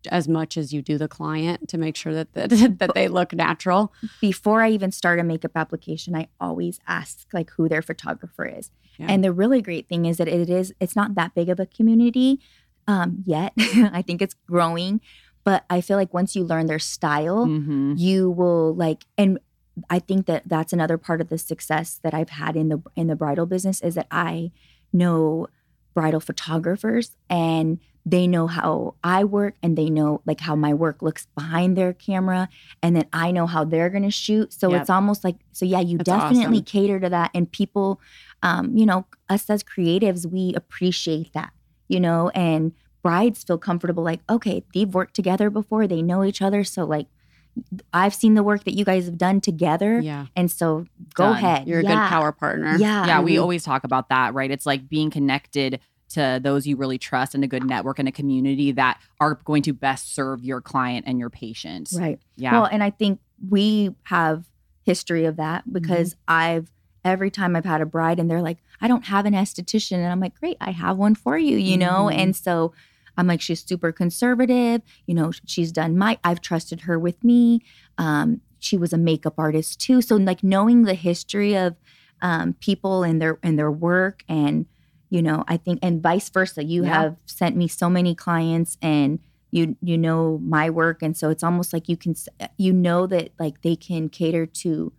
as 0.09 0.27
much 0.27 0.57
as 0.57 0.73
you 0.73 0.81
do 0.81 0.97
the 0.97 1.07
client 1.07 1.67
to 1.69 1.77
make 1.77 1.95
sure 1.95 2.13
that 2.13 2.33
that, 2.33 2.49
that 2.79 2.93
they 2.93 3.07
look 3.07 3.33
natural? 3.33 3.93
Before 4.21 4.61
I 4.61 4.71
even 4.71 4.91
start 4.91 5.19
a 5.19 5.23
makeup 5.23 5.51
application, 5.55 6.15
I 6.15 6.27
always 6.39 6.79
ask 6.87 7.27
like 7.33 7.51
who 7.51 7.69
their 7.69 7.81
photographer 7.81 8.45
is. 8.45 8.71
Yeah. 8.97 9.07
And 9.09 9.23
the 9.23 9.31
really 9.31 9.61
great 9.61 9.87
thing 9.87 10.05
is 10.05 10.17
that 10.17 10.27
it 10.27 10.49
is 10.49 10.73
it's 10.79 10.95
not 10.95 11.15
that 11.15 11.35
big 11.35 11.49
of 11.49 11.59
a 11.59 11.65
community 11.65 12.39
um, 12.87 13.23
yet. 13.25 13.53
I 13.59 14.01
think 14.01 14.21
it's 14.21 14.35
growing, 14.47 15.01
but 15.43 15.65
I 15.69 15.81
feel 15.81 15.97
like 15.97 16.13
once 16.13 16.35
you 16.35 16.43
learn 16.43 16.67
their 16.67 16.79
style, 16.79 17.45
Mhm. 17.47 17.97
you 17.97 18.29
will 18.31 18.73
like 18.75 19.05
and 19.17 19.39
i 19.91 19.99
think 19.99 20.25
that 20.25 20.41
that's 20.47 20.73
another 20.73 20.97
part 20.97 21.21
of 21.21 21.29
the 21.29 21.37
success 21.37 21.99
that 22.01 22.11
i've 22.11 22.31
had 22.31 22.55
in 22.55 22.67
the 22.69 22.81
in 22.95 23.05
the 23.05 23.15
bridal 23.15 23.45
business 23.45 23.79
is 23.81 23.93
that 23.93 24.07
i 24.09 24.51
know 24.91 25.45
bridal 25.93 26.19
photographers 26.19 27.15
and 27.29 27.77
they 28.03 28.25
know 28.25 28.47
how 28.47 28.95
i 29.03 29.23
work 29.23 29.53
and 29.61 29.77
they 29.77 29.87
know 29.89 30.19
like 30.25 30.39
how 30.39 30.55
my 30.55 30.73
work 30.73 31.03
looks 31.03 31.27
behind 31.35 31.77
their 31.77 31.93
camera 31.93 32.49
and 32.81 32.95
then 32.95 33.05
i 33.13 33.29
know 33.29 33.45
how 33.45 33.63
they're 33.63 33.91
going 33.91 34.01
to 34.01 34.09
shoot 34.09 34.51
so 34.51 34.71
Yep. 34.71 34.81
it's 34.81 34.89
almost 34.89 35.23
like 35.23 35.35
so 35.51 35.63
yeah 35.63 35.79
you 35.79 35.99
That's 35.99 36.09
definitely 36.09 36.57
awesome. 36.57 36.63
cater 36.65 36.99
to 36.99 37.09
that 37.09 37.29
and 37.35 37.51
people 37.51 38.01
um 38.41 38.75
you 38.75 38.85
know 38.87 39.05
us 39.29 39.47
as 39.47 39.63
creatives 39.63 40.25
we 40.25 40.55
appreciate 40.55 41.33
that 41.33 41.51
you 41.87 41.99
know 41.99 42.29
and 42.29 42.71
brides 43.03 43.43
feel 43.43 43.57
comfortable 43.57 44.03
like 44.03 44.19
okay 44.29 44.63
they've 44.73 44.93
worked 44.93 45.13
together 45.15 45.49
before 45.49 45.87
they 45.87 46.01
know 46.01 46.23
each 46.23 46.41
other 46.41 46.63
so 46.63 46.83
like 46.83 47.07
i've 47.93 48.13
seen 48.13 48.33
the 48.35 48.43
work 48.43 48.63
that 48.65 48.73
you 48.75 48.85
guys 48.85 49.05
have 49.05 49.17
done 49.17 49.41
together 49.41 49.99
Yeah. 49.99 50.27
and 50.35 50.51
so 50.51 50.85
go 51.15 51.25
Done. 51.25 51.33
ahead 51.33 51.67
You're 51.67 51.79
a 51.79 51.83
yeah. 51.83 51.89
good 52.03 52.09
power 52.09 52.31
partner. 52.31 52.75
yeah 52.77 53.05
yeah, 53.07 53.21
we 53.21 53.35
Mhm. 53.35 53.41
always 53.41 53.63
talk 53.63 53.83
about 53.83 54.09
that, 54.09 54.33
right? 54.33 54.51
It's 54.51 54.65
like 54.65 54.87
being 54.89 55.09
connected 55.09 55.79
to 56.09 56.39
those 56.41 56.65
you 56.67 56.75
really 56.77 56.97
trust 56.97 57.35
and 57.35 57.43
a 57.43 57.47
good 57.47 57.63
network 57.65 57.99
and 57.99 58.07
a 58.07 58.11
community 58.11 58.71
that 58.73 58.99
are 59.19 59.35
going 59.43 59.61
to 59.63 59.73
best 59.73 60.13
serve 60.15 60.43
your 60.43 60.61
client 60.61 61.05
and 61.07 61.19
your 61.19 61.29
patient. 61.29 61.89
right 61.97 62.19
Yeah. 62.35 62.51
well 62.53 62.65
and 62.65 62.83
i 62.83 62.89
think 62.91 63.19
we 63.49 63.95
have 64.03 64.45
history 64.83 65.25
of 65.25 65.35
that 65.37 65.71
because 65.71 66.11
Mm-hmm. 66.13 66.33
i've 66.33 66.71
every 67.07 67.31
time 67.31 67.55
I've 67.55 67.65
had 67.65 67.81
a 67.81 67.85
bride 67.85 68.19
and 68.19 68.29
they're 68.29 68.41
like, 68.41 68.57
I 68.81 68.87
don't 68.87 69.05
have 69.05 69.25
an 69.25 69.33
esthetician. 69.33 69.97
And 69.97 70.07
I'm 70.07 70.19
like, 70.19 70.39
great, 70.39 70.57
I 70.61 70.71
have 70.71 70.97
one 70.97 71.15
for 71.15 71.37
you, 71.37 71.57
you 71.57 71.77
know? 71.77 72.09
Mhm. 72.11 72.17
And 72.17 72.35
so 72.35 72.73
I'm 73.17 73.25
like, 73.27 73.41
she's 73.41 73.63
super 73.63 73.91
conservative. 73.91 74.81
You 75.07 75.15
know, 75.15 75.31
she's 75.45 75.71
done 75.71 75.97
my, 75.97 76.19
I've 76.23 76.41
trusted 76.41 76.81
her 76.81 76.99
with 76.99 77.23
me. 77.23 77.61
Um, 77.97 78.41
she 78.59 78.77
was 78.77 78.93
a 78.93 78.97
makeup 78.97 79.35
artist 79.37 79.79
too. 79.79 80.01
So 80.01 80.15
like 80.17 80.43
knowing 80.43 80.83
the 80.83 80.93
history 80.93 81.55
of 81.57 81.75
um, 82.21 82.53
people 82.59 83.03
and 83.03 83.21
their 83.21 83.37
and 83.43 83.57
their 83.59 83.71
work 83.71 84.23
and 84.27 84.65
you 85.11 85.21
know 85.21 85.43
i 85.47 85.55
think 85.55 85.77
and 85.83 86.01
vice 86.01 86.27
versa 86.29 86.63
you 86.63 86.83
Yeah. 86.83 86.93
have 87.01 87.15
sent 87.27 87.55
me 87.55 87.67
so 87.67 87.89
many 87.91 88.15
clients 88.15 88.75
and 88.81 89.19
you 89.51 89.77
you 89.83 89.97
know 89.99 90.39
my 90.43 90.69
work 90.71 91.03
and 91.03 91.15
so 91.15 91.29
it's 91.29 91.43
almost 91.43 91.73
like 91.73 91.87
you 91.87 91.95
can 91.95 92.15
you 92.57 92.73
know 92.73 93.05
that 93.05 93.29
like 93.39 93.61
they 93.61 93.75
can 93.75 94.09
cater 94.09 94.47
to 94.47 94.91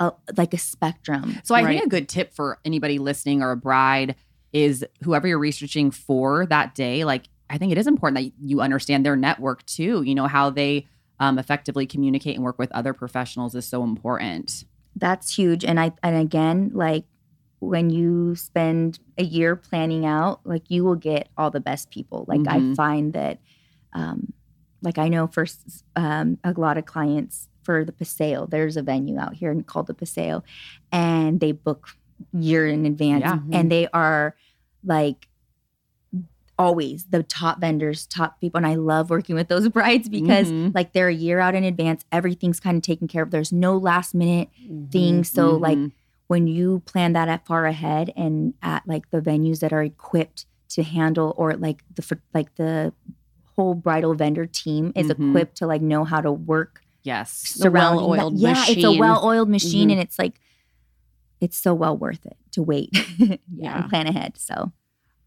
a, 0.00 0.12
like 0.36 0.52
a 0.54 0.58
spectrum 0.58 1.40
So 1.44 1.54
I 1.54 1.62
Right. 1.64 1.74
think 1.78 1.86
a 1.86 1.88
good 1.88 2.08
tip 2.08 2.32
for 2.34 2.58
anybody 2.64 2.98
listening 2.98 3.42
or 3.42 3.50
a 3.52 3.56
bride 3.56 4.14
is 4.52 4.84
whoever 5.02 5.26
you're 5.28 5.38
researching 5.38 5.90
for 5.90 6.46
that 6.46 6.74
day. 6.74 7.04
Like 7.04 7.28
I 7.50 7.58
think 7.58 7.72
it 7.72 7.78
is 7.78 7.86
important 7.86 8.22
that 8.22 8.32
you 8.40 8.60
understand 8.60 9.04
their 9.06 9.16
network 9.16 9.64
too. 9.66 10.02
You 10.02 10.14
know 10.14 10.26
how 10.26 10.50
they 10.50 10.86
um, 11.20 11.38
effectively 11.38 11.86
communicate 11.86 12.34
and 12.36 12.44
work 12.44 12.58
with 12.58 12.70
other 12.72 12.92
professionals 12.92 13.54
is 13.54 13.66
so 13.66 13.82
important. 13.84 14.64
that's 14.96 15.34
huge 15.36 15.62
and 15.64 15.78
i 15.78 15.92
and 16.02 16.16
again 16.16 16.70
like 16.74 17.04
when 17.60 17.90
you 17.90 18.34
spend 18.34 18.98
a 19.18 19.24
year 19.24 19.54
planning 19.56 20.04
out 20.06 20.40
like 20.44 20.64
you 20.70 20.84
will 20.84 20.94
get 20.96 21.28
all 21.36 21.50
the 21.50 21.60
best 21.60 21.90
people 21.90 22.24
like 22.28 22.46
i 22.48 22.58
Mhm. 22.60 22.74
find 22.76 23.12
that 23.12 23.38
um 23.92 24.32
like 24.82 24.96
i 24.98 25.08
know 25.08 25.26
for 25.26 25.46
um, 25.96 26.38
a 26.44 26.52
lot 26.56 26.78
of 26.78 26.84
clients 26.86 27.48
for 27.66 27.84
the 27.84 27.92
paseo 27.92 28.46
there's 28.46 28.76
a 28.76 28.82
venue 28.82 29.18
out 29.18 29.34
here 29.34 29.52
called 29.70 29.88
the 29.88 29.94
paseo 29.94 30.42
and 30.92 31.40
they 31.40 31.52
book 31.52 31.88
year 32.32 32.66
in 32.66 32.86
advance 32.86 33.22
Yeah. 33.26 33.38
and 33.52 33.70
they 33.70 33.88
are 33.92 34.34
like 34.84 35.28
always 36.58 37.04
the 37.10 37.22
top 37.22 37.60
vendors 37.60 38.06
top 38.06 38.40
people 38.40 38.56
and 38.56 38.66
i 38.66 38.74
love 38.76 39.10
working 39.10 39.34
with 39.34 39.48
those 39.48 39.68
brides 39.76 40.08
because 40.08 40.48
Mhm. 40.50 40.74
like 40.74 40.92
they're 40.94 41.08
a 41.08 41.14
year 41.14 41.38
out 41.40 41.54
in 41.54 41.64
advance 41.64 42.04
everything's 42.10 42.60
kind 42.60 42.76
of 42.78 42.82
taken 42.82 43.06
care 43.08 43.22
of 43.24 43.30
there's 43.30 43.52
no 43.52 43.76
last 43.76 44.14
minute 44.14 44.48
Mhm. 44.66 44.90
things. 44.90 45.28
So 45.28 45.54
like 45.56 45.76
Mhm. 45.78 45.92
when 46.28 46.46
you 46.46 46.80
plan 46.86 47.12
that 47.12 47.28
at 47.28 47.44
far 47.46 47.66
ahead 47.66 48.10
and 48.16 48.54
at 48.62 48.82
like 48.86 49.10
the 49.10 49.20
venues 49.20 49.60
that 49.60 49.72
are 49.72 49.82
equipped 49.82 50.46
to 50.70 50.82
handle 50.82 51.34
or 51.36 51.52
like 51.66 51.84
the 51.94 52.18
like 52.32 52.54
the 52.56 52.92
whole 53.54 53.74
bridal 53.74 54.14
vendor 54.14 54.46
team 54.46 54.92
is 54.94 55.08
Mhm. 55.08 55.28
equipped 55.30 55.56
to 55.58 55.66
like 55.66 55.82
know 55.82 56.04
how 56.04 56.20
to 56.22 56.32
work 56.32 56.80
yes. 57.06 57.32
surrounding 57.32 58.02
that- 58.02 58.08
well-oiled 58.10 58.38
Yeah, 58.38 58.64
it's 58.68 58.84
a 58.84 58.92
well-oiled 58.98 59.48
machine 59.48 59.88
Mhm. 59.88 59.92
and 59.92 60.00
it's 60.00 60.18
like 60.18 60.40
it's 61.40 61.56
so 61.56 61.72
well 61.74 61.96
worth 61.96 62.24
it 62.26 62.36
to 62.52 62.62
wait. 62.62 62.90
yeah, 63.18 63.36
Yeah. 63.56 63.80
and 63.82 63.90
plan 63.90 64.06
ahead. 64.06 64.36
So 64.38 64.72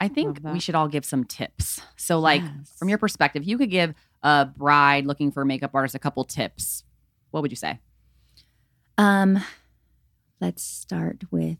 I 0.01 0.07
think 0.07 0.39
we 0.43 0.59
should 0.59 0.75
all 0.75 0.87
give 0.87 1.05
some 1.05 1.23
tips. 1.23 1.81
So 1.97 2.19
like 2.19 2.41
Yes. 2.41 2.73
from 2.77 2.89
your 2.89 2.97
perspective, 2.97 3.43
you 3.43 3.57
could 3.57 3.69
give 3.69 3.93
a 4.23 4.45
bride 4.45 5.05
looking 5.05 5.31
for 5.31 5.41
a 5.43 5.45
makeup 5.45 5.71
artist 5.73 5.95
a 5.95 5.99
couple 5.99 6.23
tips. 6.25 6.83
What 7.31 7.41
would 7.41 7.51
you 7.51 7.57
say? 7.57 7.79
um 8.97 9.39
let's 10.41 10.61
start 10.63 11.23
with 11.31 11.57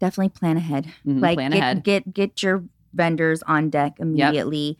definitely 0.00 0.28
plan 0.30 0.56
ahead. 0.56 0.86
Mhm, 1.06 1.20
like 1.20 1.36
plan 1.36 1.50
get, 1.50 1.58
ahead. 1.58 1.84
get 1.84 2.14
get 2.14 2.42
your 2.42 2.64
vendors 2.94 3.42
on 3.42 3.68
deck 3.70 3.98
immediately 3.98 4.78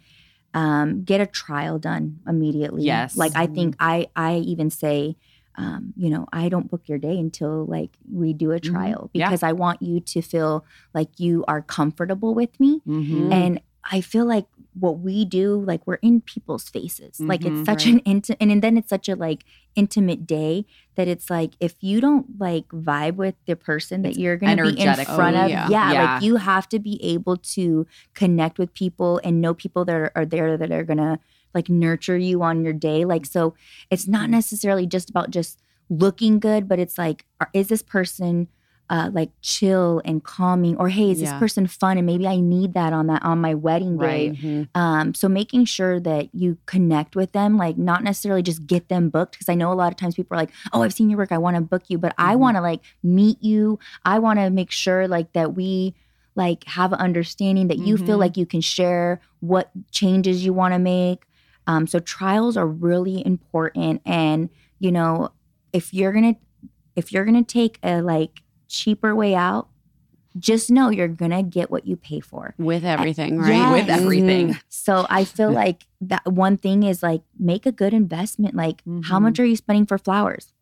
um, 0.54 1.02
get 1.04 1.20
a 1.20 1.26
trial 1.26 1.78
done 1.78 2.20
immediately 2.26 2.84
Yes. 2.84 3.16
like 3.16 3.32
i 3.34 3.46
think 3.46 3.74
i 3.80 4.06
i 4.16 4.36
even 4.36 4.70
say 4.70 5.16
um, 5.56 5.92
you 5.96 6.08
know 6.10 6.26
i 6.32 6.48
don't 6.48 6.70
book 6.70 6.82
your 6.88 6.98
day 6.98 7.16
until 7.18 7.64
like 7.66 7.90
we 8.12 8.32
do 8.32 8.50
a 8.52 8.60
trial 8.60 9.10
Yeah. 9.12 9.28
because 9.28 9.42
i 9.42 9.52
want 9.52 9.82
you 9.82 10.00
to 10.00 10.22
feel 10.22 10.64
like 10.94 11.10
you 11.18 11.44
are 11.46 11.62
comfortable 11.62 12.34
with 12.34 12.58
me 12.58 12.80
Mhm. 12.86 13.32
and 13.32 13.60
i 13.84 14.00
feel 14.00 14.24
like 14.26 14.46
what 14.78 14.98
we 14.98 15.24
do 15.24 15.62
like 15.64 15.86
we're 15.86 15.94
in 16.02 16.20
people's 16.20 16.68
faces 16.68 17.20
like 17.20 17.40
Mhm, 17.42 17.60
it's 17.60 17.66
such 17.66 17.84
right. 17.86 17.94
an 17.94 17.98
intimate 18.00 18.38
and 18.40 18.60
then 18.62 18.76
it's 18.76 18.88
such 18.88 19.08
a 19.08 19.14
like 19.14 19.44
intimate 19.76 20.26
day 20.26 20.66
that 20.96 21.06
it's 21.08 21.30
like 21.30 21.52
if 21.60 21.74
you 21.80 22.00
don't 22.00 22.26
like 22.40 22.66
vibe 22.68 23.14
with 23.16 23.34
the 23.46 23.54
person 23.56 24.02
that 24.02 24.10
It's 24.10 24.18
you're 24.18 24.36
going 24.36 24.56
to 24.56 24.64
be 24.64 24.80
in 24.80 24.94
front 25.04 25.36
Oh, 25.36 25.44
of 25.44 25.50
yeah. 25.50 25.68
yeah, 25.68 25.92
Yeah. 25.92 26.14
like 26.14 26.22
you 26.22 26.36
have 26.36 26.68
to 26.70 26.78
be 26.78 26.98
able 27.04 27.36
to 27.56 27.86
connect 28.14 28.58
with 28.58 28.74
people 28.74 29.20
and 29.24 29.40
know 29.40 29.54
people 29.54 29.84
that 29.84 29.94
are, 29.94 30.12
are 30.16 30.26
there 30.26 30.56
that 30.56 30.70
are 30.72 30.84
going 30.84 30.98
to 30.98 31.18
like 31.54 31.68
nurture 31.68 32.18
you 32.18 32.42
on 32.42 32.64
your 32.64 32.72
day 32.72 33.04
like 33.04 33.24
so 33.26 33.54
it's 33.90 34.08
not 34.08 34.28
necessarily 34.28 34.86
just 34.86 35.08
about 35.08 35.30
just 35.30 35.60
looking 35.88 36.40
good 36.40 36.66
but 36.68 36.78
it's 36.80 36.98
like 36.98 37.24
are, 37.40 37.50
is 37.52 37.68
this 37.68 37.82
person 37.82 38.48
uh, 38.90 39.10
like 39.12 39.30
chill 39.40 40.02
and 40.04 40.22
calming 40.24 40.76
or 40.76 40.88
hey 40.90 41.10
is 41.10 41.20
this 41.20 41.32
person 41.32 41.66
fun 41.66 41.96
and 41.96 42.06
maybe 42.06 42.26
i 42.28 42.38
need 42.38 42.74
that 42.74 42.92
on 42.92 43.06
that 43.06 43.22
on 43.24 43.40
my 43.40 43.54
wedding 43.54 43.98
day 43.98 44.28
Right. 44.28 44.38
Mhm. 44.38 44.68
um, 44.74 45.14
so 45.14 45.28
making 45.28 45.64
sure 45.64 45.98
that 46.00 46.34
you 46.34 46.58
connect 46.66 47.16
with 47.16 47.32
them, 47.32 47.56
like 47.56 47.78
not 47.78 48.02
necessarily 48.02 48.42
just 48.42 48.66
get 48.66 48.88
them 48.88 49.08
booked, 49.08 49.32
because 49.32 49.48
I 49.48 49.54
know 49.54 49.72
a 49.72 49.74
lot 49.74 49.92
of 49.92 49.96
times 49.96 50.14
people 50.16 50.34
are 50.36 50.40
like, 50.40 50.50
"Oh, 50.72 50.82
I've 50.82 50.92
seen 50.92 51.08
your 51.10 51.18
work, 51.18 51.32
I 51.32 51.38
want 51.38 51.56
to 51.56 51.62
book 51.62 51.84
you," 51.88 51.98
but 51.98 52.14
I 52.18 52.34
Mhm. 52.34 52.38
want 52.40 52.56
to 52.56 52.60
like 52.60 52.80
meet 53.02 53.42
you. 53.42 53.78
I 54.04 54.18
want 54.18 54.38
to 54.40 54.50
make 54.50 54.70
sure 54.70 55.06
like 55.08 55.32
that 55.32 55.54
we 55.54 55.94
like 56.36 56.64
have 56.64 56.92
an 56.92 56.98
understanding 56.98 57.68
that 57.68 57.78
you 57.78 57.96
feel 57.96 58.16
Mhm. 58.16 58.20
like 58.20 58.36
you 58.36 58.46
can 58.46 58.60
share 58.60 59.20
what 59.40 59.70
changes 59.92 60.44
you 60.44 60.52
want 60.52 60.74
to 60.74 60.78
make. 60.80 61.24
Um, 61.66 61.86
so 61.86 62.00
trials 62.00 62.56
are 62.56 62.66
really 62.66 63.24
important, 63.24 64.02
and 64.04 64.50
you 64.80 64.90
know, 64.92 65.30
if 65.72 65.94
you're 65.94 66.12
gonna 66.12 66.36
if 66.96 67.12
you're 67.12 67.24
gonna 67.24 67.44
take 67.44 67.78
a 67.82 68.00
like 68.02 68.42
cheaper 68.74 69.14
way 69.14 69.34
out, 69.34 69.68
just 70.38 70.70
know 70.70 70.90
you're 70.90 71.08
gonna 71.08 71.42
get 71.42 71.70
what 71.70 71.86
you 71.86 71.96
pay 71.96 72.20
for. 72.20 72.54
with 72.58 72.84
everything, 72.84 73.38
right? 73.38 73.50
Yes. 73.50 73.72
With 73.72 73.88
everything. 73.90 74.48
Mhm. 74.54 74.62
So 74.68 75.06
I 75.08 75.24
feel 75.24 75.52
like 75.52 75.86
that 76.00 76.24
one 76.26 76.56
thing 76.56 76.82
is 76.82 77.02
like 77.02 77.22
make 77.38 77.66
a 77.66 77.72
good 77.72 77.94
investment. 77.94 78.54
Like, 78.54 78.82
how 79.04 79.18
Mhm. 79.18 79.22
much 79.22 79.38
are 79.40 79.44
you 79.44 79.56
spending 79.56 79.86
for 79.86 79.96
flowers? 79.98 80.52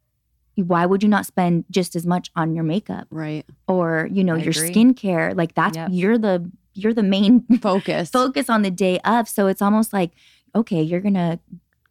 Why 0.57 0.85
would 0.85 1.03
you 1.03 1.09
not 1.09 1.25
spend 1.25 1.65
just 1.71 1.97
as 1.97 2.05
much 2.05 2.31
on 2.37 2.55
your 2.55 2.65
makeup 2.65 3.07
Right. 3.11 3.47
or 3.67 4.09
you 4.13 4.23
know 4.23 4.35
I 4.35 4.39
your 4.39 4.51
agree. 4.51 4.71
skincare? 4.71 5.35
Like 5.35 5.55
that's 5.55 5.77
Yep. 5.77 5.89
you're 5.93 6.19
the 6.19 6.51
you're 6.75 6.95
the 6.95 7.03
main 7.03 7.41
Focus. 7.61 8.11
focus 8.21 8.51
on 8.51 8.61
the 8.63 8.71
day 8.71 8.99
of. 9.01 9.29
So 9.29 9.47
it's 9.47 9.63
almost 9.63 9.93
like 9.95 10.11
okay, 10.55 10.83
you're 10.83 11.01
gonna 11.01 11.39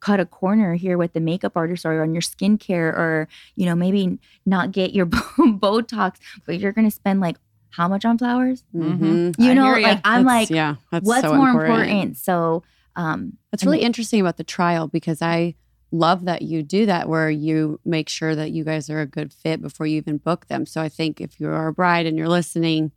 cut 0.01 0.19
a 0.19 0.25
corner 0.25 0.73
here 0.75 0.97
with 0.97 1.13
the 1.13 1.19
makeup 1.21 1.53
artist 1.55 1.85
or 1.85 2.01
on 2.01 2.13
your 2.13 2.21
skincare 2.23 2.91
or 2.91 3.27
you 3.55 3.65
know 3.65 3.75
maybe 3.75 4.19
not 4.45 4.71
get 4.73 4.93
your 4.93 5.05
Botox, 5.61 6.15
but 6.45 6.59
you're 6.59 6.71
gonna 6.73 6.91
spend 6.91 7.19
like 7.21 7.37
how 7.69 7.87
much 7.87 8.03
on 8.03 8.17
flowers? 8.17 8.63
Mhm. 8.75 9.33
You 9.39 9.55
know, 9.55 9.65
hear 9.65 9.77
ya. 9.77 9.87
like 9.89 10.01
I'm 10.03 10.25
That's- 10.25 10.49
like 10.49 10.49
yeah, 10.49 10.75
that's 10.91 11.07
what's 11.07 11.21
so 11.21 11.33
more 11.35 11.49
important. 11.49 11.81
important? 11.89 12.17
So 12.17 12.63
um 12.97 13.37
That's 13.51 13.63
and 13.63 13.71
really 13.71 13.83
interesting 13.83 14.19
about 14.19 14.37
the 14.37 14.43
trial 14.43 14.87
because 14.87 15.21
I 15.21 15.55
love 15.91 16.25
that 16.25 16.41
you 16.41 16.63
do 16.63 16.85
that 16.85 17.07
where 17.09 17.29
you 17.29 17.79
make 17.85 18.09
sure 18.09 18.33
that 18.35 18.51
you 18.51 18.63
guys 18.63 18.89
are 18.89 19.01
a 19.01 19.05
good 19.05 19.31
fit 19.33 19.61
before 19.61 19.85
you 19.85 19.97
even 19.97 20.17
book 20.17 20.47
them. 20.47 20.65
So 20.65 20.81
I 20.81 20.89
think 20.89 21.19
if 21.21 21.39
you're 21.39 21.67
a 21.67 21.73
bride 21.73 22.05
and 22.05 22.17
you're 22.17 22.29
listening, 22.29 22.91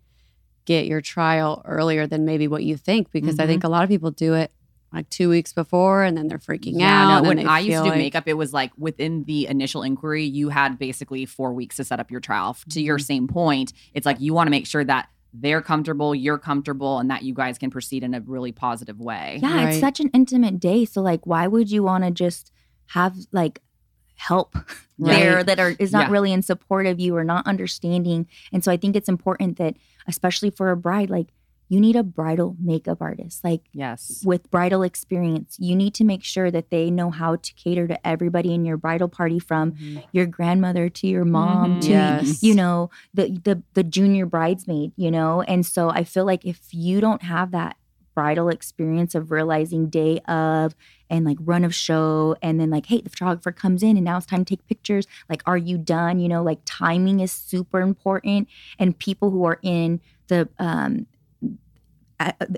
get 0.64 0.86
your 0.86 1.00
trial 1.00 1.60
earlier 1.64 2.06
than 2.06 2.24
maybe 2.24 2.46
what 2.48 2.62
you 2.64 2.76
think 2.76 3.10
because 3.10 3.38
I 3.38 3.44
Mhm. 3.44 3.48
think 3.48 3.64
a 3.64 3.68
lot 3.68 3.82
of 3.84 3.90
people 3.90 4.10
do 4.10 4.34
it 4.34 4.50
like 4.94 5.10
two 5.10 5.28
weeks 5.28 5.52
before 5.52 6.04
and 6.04 6.16
then 6.16 6.28
they're 6.28 6.38
freaking 6.38 6.78
Yeah, 6.78 7.16
out. 7.16 7.22
no, 7.24 7.28
when 7.28 7.46
I 7.46 7.58
used 7.58 7.78
to 7.78 7.82
do 7.84 7.88
like- 7.90 7.98
makeup, 7.98 8.24
it 8.26 8.34
was 8.34 8.52
like 8.52 8.70
within 8.78 9.24
the 9.24 9.46
initial 9.46 9.82
inquiry, 9.82 10.24
you 10.24 10.48
had 10.50 10.78
basically 10.78 11.26
four 11.26 11.52
weeks 11.52 11.76
to 11.76 11.84
set 11.84 12.00
up 12.00 12.10
your 12.10 12.20
trial. 12.20 12.56
To 12.70 12.80
your 12.80 12.98
Mhm. 12.98 13.02
same 13.04 13.28
point, 13.28 13.72
it's 13.92 14.06
like 14.06 14.20
you 14.20 14.32
want 14.32 14.46
to 14.46 14.50
make 14.52 14.66
sure 14.66 14.84
that 14.84 15.08
they're 15.32 15.60
comfortable, 15.60 16.14
you're 16.14 16.38
comfortable, 16.38 17.00
and 17.00 17.10
that 17.10 17.24
you 17.24 17.34
guys 17.34 17.58
can 17.58 17.68
proceed 17.70 18.04
in 18.04 18.14
a 18.14 18.20
really 18.20 18.52
positive 18.52 19.00
way. 19.00 19.40
Yeah, 19.42 19.54
Right. 19.56 19.68
it's 19.70 19.80
such 19.80 19.98
an 19.98 20.08
intimate 20.14 20.60
day. 20.60 20.84
So 20.84 21.02
like 21.02 21.26
why 21.26 21.46
would 21.48 21.70
you 21.72 21.82
want 21.82 22.04
to 22.04 22.10
just 22.12 22.52
have 22.86 23.16
like 23.32 23.60
help 24.16 24.54
there 24.96 25.36
Right. 25.38 25.46
that 25.46 25.58
are 25.58 25.70
is 25.80 25.90
not 25.92 26.06
Yeah. 26.06 26.12
really 26.12 26.32
in 26.32 26.42
support 26.42 26.86
of 26.86 27.00
you 27.00 27.16
or 27.16 27.24
not 27.24 27.44
understanding. 27.48 28.28
And 28.52 28.62
so 28.62 28.70
I 28.70 28.76
think 28.76 28.94
it's 28.94 29.08
important 29.08 29.56
that 29.58 29.74
especially 30.06 30.50
for 30.50 30.70
a 30.70 30.76
bride, 30.76 31.10
like 31.10 31.32
you 31.74 31.80
need 31.80 31.96
a 31.96 32.04
bridal 32.04 32.56
makeup 32.60 32.98
artist. 33.00 33.42
Like 33.42 33.62
Yes. 33.72 34.22
with 34.24 34.48
bridal 34.50 34.82
experience, 34.84 35.56
you 35.58 35.74
need 35.74 35.92
to 35.94 36.04
make 36.04 36.22
sure 36.22 36.50
that 36.52 36.70
they 36.70 36.88
know 36.98 37.10
how 37.10 37.34
to 37.36 37.52
cater 37.54 37.88
to 37.88 38.06
everybody 38.06 38.54
in 38.54 38.64
your 38.64 38.76
bridal 38.76 39.08
party 39.08 39.40
from 39.40 39.72
Mhm. 39.72 40.02
your 40.12 40.26
grandmother 40.26 40.88
to 40.88 41.06
your 41.08 41.24
mom 41.24 41.74
Mhm. 41.76 41.80
to 41.80 41.92
Yes. 41.92 42.42
you 42.42 42.54
know 42.54 42.90
the 43.12 43.24
the 43.48 43.62
the 43.74 43.82
junior 43.82 44.26
bridesmaid 44.26 44.92
you 44.96 45.10
know 45.10 45.42
and 45.42 45.66
so 45.66 45.90
i 45.90 46.04
feel 46.04 46.24
like 46.24 46.44
if 46.44 46.60
you 46.72 47.00
don't 47.00 47.22
have 47.22 47.50
that 47.50 47.76
bridal 48.14 48.48
experience 48.48 49.12
of 49.16 49.32
realizing 49.32 49.88
day 49.88 50.20
of 50.28 50.76
and 51.10 51.24
like 51.24 51.36
run 51.40 51.64
of 51.64 51.74
show 51.74 52.36
and 52.40 52.60
then 52.60 52.70
like 52.70 52.86
hey 52.86 53.00
the 53.00 53.10
photographer 53.10 53.50
comes 53.50 53.82
in 53.82 53.96
and 53.96 54.04
now 54.04 54.16
it's 54.16 54.26
time 54.26 54.44
to 54.44 54.54
take 54.56 54.64
pictures 54.68 55.06
like 55.28 55.42
are 55.46 55.56
you 55.58 55.76
done 55.76 56.20
you 56.20 56.28
know 56.28 56.42
like 56.50 56.60
timing 56.64 57.18
is 57.20 57.32
super 57.32 57.80
important 57.80 58.46
and 58.78 58.96
people 58.98 59.30
who 59.32 59.42
are 59.44 59.58
in 59.62 60.00
the 60.28 60.48
um 60.60 61.06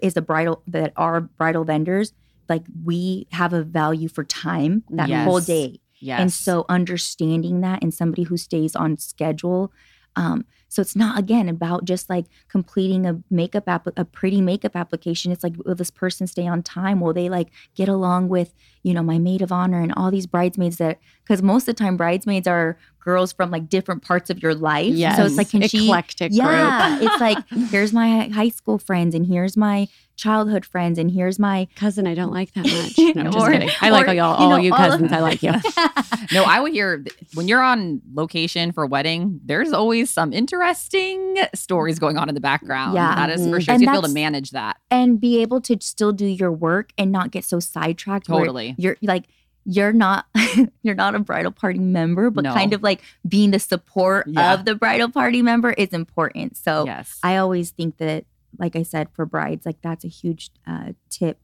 is 0.03 0.17
a 0.17 0.23
bridal 0.23 0.63
that 0.67 0.93
are 0.97 1.21
bridal 1.21 1.65
vendors 1.65 2.13
like 2.49 2.63
we 2.85 3.27
have 3.33 3.53
a 3.53 3.63
value 3.63 4.09
for 4.09 4.25
time 4.25 4.85
that 4.91 5.09
Yes. 5.09 5.25
whole 5.25 5.41
day 5.41 5.81
Yes. 5.99 6.21
and 6.21 6.33
so 6.33 6.65
understanding 6.69 7.61
that 7.63 7.83
and 7.83 7.93
somebody 7.93 8.25
who 8.25 8.37
stays 8.37 8.77
on 8.77 8.99
schedule 8.99 9.73
Um, 10.19 10.47
so 10.69 10.81
it's 10.81 10.97
not 10.97 11.19
again 11.19 11.47
about 11.49 11.85
just 11.85 12.09
like 12.09 12.25
completing 12.49 13.05
a 13.07 13.21
makeup 13.31 13.69
app, 13.69 13.87
a 13.99 14.05
pretty 14.05 14.41
makeup 14.41 14.75
application. 14.75 15.31
It's 15.31 15.45
like, 15.45 15.55
will 15.65 15.75
this 15.75 15.91
person 15.91 16.27
stay 16.27 16.47
on 16.47 16.63
time? 16.63 17.01
Will 17.01 17.13
they 17.13 17.29
like 17.29 17.49
get 17.75 17.89
along 17.89 18.29
with, 18.31 18.55
you 18.83 18.95
know, 18.95 19.03
my 19.03 19.19
maid 19.19 19.43
of 19.43 19.53
honor 19.53 19.81
and 19.83 19.93
all 19.95 20.11
these 20.11 20.27
bridesmaids 20.27 20.79
that, 20.79 20.99
because 21.27 21.43
most 21.43 21.63
of 21.69 21.75
the 21.75 21.83
time 21.85 21.97
bridesmaids 21.97 22.47
are 22.47 22.79
girls 23.01 23.33
from 23.33 23.51
like 23.51 23.69
different 23.69 24.03
parts 24.03 24.31
of 24.31 24.43
your 24.43 24.55
life. 24.55 24.93
Yes. 24.95 25.17
So 25.17 25.25
it's 25.25 25.37
like, 25.37 25.51
can 25.51 25.63
she, 25.69 25.85
eclectic 25.87 26.31
group. 26.33 26.43
yeah, 26.43 26.99
it's 27.03 27.21
like, 27.21 27.39
here's 27.71 27.93
my 27.93 28.29
high 28.29 28.49
school 28.49 28.79
friends 28.79 29.15
and 29.15 29.25
here's 29.27 29.57
my 29.57 29.87
childhood 30.17 30.65
friends 30.65 30.99
and 30.99 31.11
here's 31.11 31.39
my 31.39 31.69
cousin 31.77 32.07
I 32.07 32.15
don't 32.15 32.33
like 32.33 32.53
that 32.55 32.65
much. 32.97 33.15
No, 33.17 33.23
I'm 33.23 33.33
just 33.33 33.39
Or- 33.47 33.51
kidding. 33.53 33.71
I 33.81 33.91
like 33.91 34.07
or, 34.07 34.09
all 34.09 34.15
y'all, 34.15 34.39
you 34.39 34.45
all 34.45 34.51
know, 34.51 34.57
you 34.57 34.73
all- 34.73 34.79
cousins. 34.79 35.13
I 35.13 35.21
like 35.21 35.41
you. 35.43 35.53
no, 36.33 36.43
I 36.45 36.59
would 36.61 36.73
hear 36.73 37.05
when 37.35 37.47
you're 37.47 37.63
on 37.63 38.01
location 38.13 38.73
for 38.73 38.83
a 38.85 38.89
wedding, 38.89 39.41
there's 39.45 39.73
always 39.73 40.11
some 40.11 40.33
interesting 40.33 41.37
stories 41.55 41.99
going 41.99 42.17
on 42.19 42.29
in 42.29 42.35
the 42.35 42.41
background. 42.41 42.95
Yeah. 42.95 43.15
That 43.15 43.31
is 43.31 43.43
for 43.47 43.59
Mhm. 43.59 43.63
sure. 43.65 43.75
And 43.75 43.81
so 43.81 43.85
you 43.85 43.93
feel 43.93 44.03
to 44.03 44.09
that's- 44.09 44.15
manage 44.15 44.51
that. 44.51 44.79
and 44.91 45.21
be 45.21 45.43
able 45.43 45.61
to 45.63 45.77
still 45.81 46.13
do 46.13 46.27
your 46.27 46.51
work 46.53 46.91
and 46.99 47.13
not 47.13 47.31
get 47.31 47.45
so 47.45 47.61
sidetracked. 47.61 48.27
Totally. 48.27 48.75
You're 48.79 48.97
like, 49.03 49.25
you're 49.69 49.93
not 49.93 50.27
you're 50.83 50.95
not 50.95 51.15
a 51.15 51.19
bridal 51.19 51.51
party 51.51 51.79
member, 51.81 52.31
but 52.31 52.45
No. 52.45 52.55
kind 52.55 52.73
of 52.73 52.83
like 52.83 53.03
being 53.27 53.51
the 53.51 53.59
support 53.59 54.27
Yeah. 54.29 54.55
of 54.55 54.65
the 54.65 54.75
bridal 54.77 55.11
party 55.11 55.43
member 55.43 55.73
is 55.73 55.89
important. 55.89 56.57
So 56.57 56.87
yes. 56.87 57.19
I 57.23 57.37
always 57.37 57.71
think 57.73 57.97
that, 57.99 58.25
like 58.59 58.77
I 58.77 58.85
said, 58.85 59.09
for 59.13 59.27
brides, 59.27 59.67
like 59.67 59.83
that's 59.83 60.05
a 60.05 60.09
huge 60.09 60.51
uh, 60.67 60.93
tip 61.11 61.41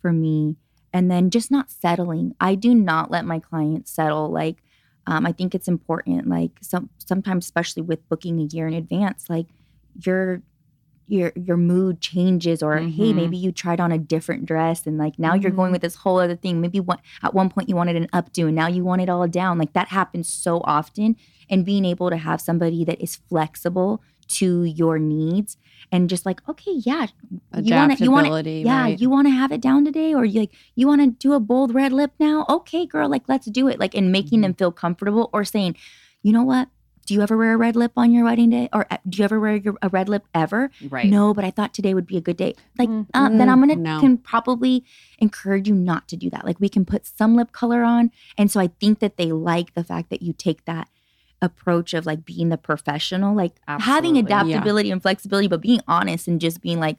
for 0.00 0.12
me. 0.12 0.56
And 0.92 1.10
then 1.10 1.30
just 1.30 1.50
not 1.50 1.70
settling. 1.70 2.34
I 2.38 2.54
do 2.54 2.74
not 2.74 3.10
let 3.10 3.24
my 3.24 3.38
clients 3.38 3.90
settle. 3.90 4.28
Like, 4.30 4.62
um, 5.06 5.24
I 5.24 5.32
think 5.32 5.54
it's 5.54 5.66
important. 5.66 6.28
Like, 6.28 6.50
some 6.60 6.90
sometimes, 6.98 7.46
especially 7.46 7.82
with 7.82 8.06
booking 8.10 8.38
a 8.38 8.44
year 8.44 8.68
in 8.68 8.74
advance, 8.74 9.30
like 9.30 9.46
your 10.04 10.42
your 11.12 11.32
your 11.36 11.56
mood 11.56 12.00
changes, 12.00 12.62
or 12.62 12.78
hey, 12.78 13.12
Mhm. 13.12 13.14
maybe 13.14 13.36
you 13.36 13.52
tried 13.52 13.80
on 13.80 13.92
a 13.92 13.98
different 13.98 14.46
dress, 14.46 14.86
and 14.86 14.96
like 14.98 15.18
now 15.18 15.34
you're 15.34 15.50
going 15.60 15.68
Mhm. 15.70 15.72
with 15.72 15.82
this 15.82 15.96
whole 15.96 16.18
other 16.18 16.36
thing. 16.36 16.60
Maybe 16.60 16.80
one, 16.80 16.98
at 17.22 17.34
one 17.34 17.48
point 17.50 17.68
you 17.68 17.76
wanted 17.76 17.96
an 17.96 18.08
updo, 18.12 18.46
and 18.46 18.56
now 18.56 18.68
you 18.68 18.82
want 18.84 19.02
it 19.02 19.08
all 19.08 19.26
down. 19.28 19.58
Like 19.58 19.72
that 19.74 19.88
happens 19.88 20.28
so 20.28 20.60
often. 20.64 21.16
And 21.50 21.66
being 21.66 21.84
able 21.84 22.08
to 22.08 22.16
have 22.16 22.40
somebody 22.40 22.84
that 22.86 23.00
is 23.02 23.16
flexible 23.28 24.02
to 24.28 24.64
your 24.64 24.98
needs 24.98 25.58
and 25.90 26.08
just 26.08 26.24
like 26.24 26.40
okay 26.48 26.72
yeah 26.76 27.06
you 27.60 27.74
want 27.74 27.98
to 27.98 28.04
you 28.04 28.10
want 28.10 28.46
yeah 28.46 28.82
right. 28.84 29.00
you 29.00 29.10
want 29.10 29.26
to 29.26 29.30
have 29.30 29.52
it 29.52 29.60
down 29.60 29.84
today 29.84 30.14
or 30.14 30.24
you 30.24 30.40
like 30.40 30.54
you 30.74 30.86
want 30.86 31.02
to 31.02 31.08
do 31.08 31.34
a 31.34 31.40
bold 31.40 31.74
red 31.74 31.92
lip 31.92 32.12
now 32.18 32.46
okay 32.48 32.86
girl 32.86 33.08
like 33.10 33.24
let's 33.28 33.46
do 33.50 33.68
it 33.68 33.78
like 33.78 33.94
and 33.94 34.10
making 34.10 34.38
Mm-hmm. 34.38 34.42
them 34.42 34.54
feel 34.54 34.72
comfortable 34.72 35.28
or 35.34 35.44
saying 35.44 35.76
you 36.22 36.32
know 36.32 36.44
what 36.44 36.68
do 37.06 37.14
you 37.14 37.20
ever 37.22 37.36
wear 37.36 37.52
a 37.54 37.56
red 37.56 37.74
lip 37.76 37.92
on 37.96 38.12
your 38.12 38.24
wedding 38.24 38.50
day 38.50 38.68
or 38.72 38.86
uh, 38.90 38.96
do 39.08 39.18
you 39.18 39.24
ever 39.24 39.40
wear 39.40 39.56
your, 39.56 39.74
a 39.82 39.88
red 39.88 40.08
lip 40.08 40.24
ever 40.34 40.70
right. 40.90 41.06
no 41.08 41.34
but 41.34 41.44
i 41.44 41.50
thought 41.50 41.74
today 41.74 41.94
would 41.94 42.06
be 42.06 42.16
a 42.16 42.20
good 42.20 42.36
day 42.36 42.54
like 42.78 42.88
Mm. 42.88 43.06
uh, 43.14 43.28
then 43.28 43.48
i'm 43.48 43.60
gonna 43.60 43.76
No. 43.76 44.00
can 44.00 44.16
probably 44.18 44.84
encourage 45.18 45.68
you 45.68 45.74
not 45.74 46.08
to 46.08 46.16
do 46.16 46.30
that 46.30 46.44
like 46.44 46.60
we 46.60 46.68
can 46.68 46.84
put 46.84 47.06
some 47.06 47.34
lip 47.34 47.52
color 47.52 47.82
on 47.82 48.10
and 48.38 48.50
so 48.50 48.60
i 48.60 48.68
think 48.80 49.00
that 49.00 49.16
they 49.16 49.32
like 49.32 49.74
the 49.74 49.84
fact 49.84 50.10
that 50.10 50.22
you 50.22 50.32
take 50.32 50.64
that 50.66 50.88
approach 51.40 51.92
of 51.92 52.06
like 52.06 52.24
being 52.24 52.50
the 52.50 52.56
professional 52.58 53.34
like 53.34 53.54
having 53.66 54.16
Absolutely. 54.16 54.20
adaptability 54.20 54.90
and 54.90 55.02
flexibility 55.02 55.48
but 55.48 55.60
being 55.60 55.80
honest 55.88 56.28
and 56.28 56.40
just 56.40 56.60
being 56.60 56.78
like 56.78 56.98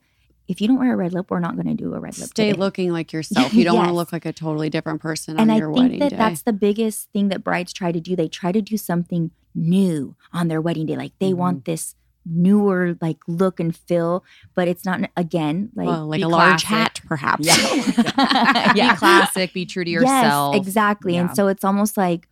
if 0.50 0.60
you 0.60 0.68
don't 0.68 0.78
wear 0.80 0.92
a 0.94 0.98
red 0.98 1.14
lip 1.14 1.28
we're 1.32 1.40
not 1.40 1.56
going 1.56 1.68
to 1.68 1.74
do 1.74 1.94
a 1.94 2.00
red 2.00 2.18
lip 2.18 2.28
Stay 2.28 2.48
today. 2.50 2.60
looking 2.60 2.92
like 2.92 3.14
yourself. 3.14 3.54
You 3.54 3.64
don't 3.64 3.78
want 3.78 3.88
to 3.88 3.94
look 3.96 4.12
like 4.12 4.26
a 4.26 4.34
totally 4.34 4.70
different 4.70 5.02
person 5.02 5.38
and 5.40 5.50
on 5.50 5.56
i 5.56 5.60
your 5.60 5.68
think 5.74 5.78
wedding 5.84 6.00
that 6.00 6.10
day. 6.10 6.16
that's 6.18 6.42
the 6.42 6.52
biggest 6.52 7.10
thing 7.14 7.30
that 7.30 7.42
brides 7.42 7.72
try 7.72 7.94
to 7.94 8.02
do 8.02 8.18
they 8.18 8.28
try 8.28 8.52
to 8.52 8.62
do 8.62 8.76
something 8.76 9.32
new 9.56 10.16
on 10.32 10.48
their 10.48 10.62
wedding 10.62 10.86
day 10.86 10.96
like 10.96 11.14
they 11.20 11.30
Mm-hmm. 11.30 11.38
want 11.40 11.66
this 11.66 11.96
newer 12.26 12.96
like 13.02 13.18
look 13.28 13.60
and 13.60 13.76
feel 13.76 14.24
but 14.56 14.68
it's 14.70 14.86
not 14.86 15.02
again 15.18 15.70
like 15.76 15.88
well, 15.88 16.08
like 16.08 16.22
a 16.22 16.28
large 16.28 16.64
hat, 16.64 17.02
perhaps. 17.06 17.46
Yeah. 17.46 17.54
Yeah. 18.76 18.94
Be 18.94 18.98
classic, 18.98 19.54
be 19.54 19.66
true 19.66 19.84
to 19.84 19.90
yourself. 19.92 20.56
Yes, 20.56 20.66
exactly. 20.66 21.16
Yeah. 21.16 21.22
And 21.28 21.36
so 21.36 21.48
it's 21.48 21.64
almost 21.66 21.98
like 21.98 22.28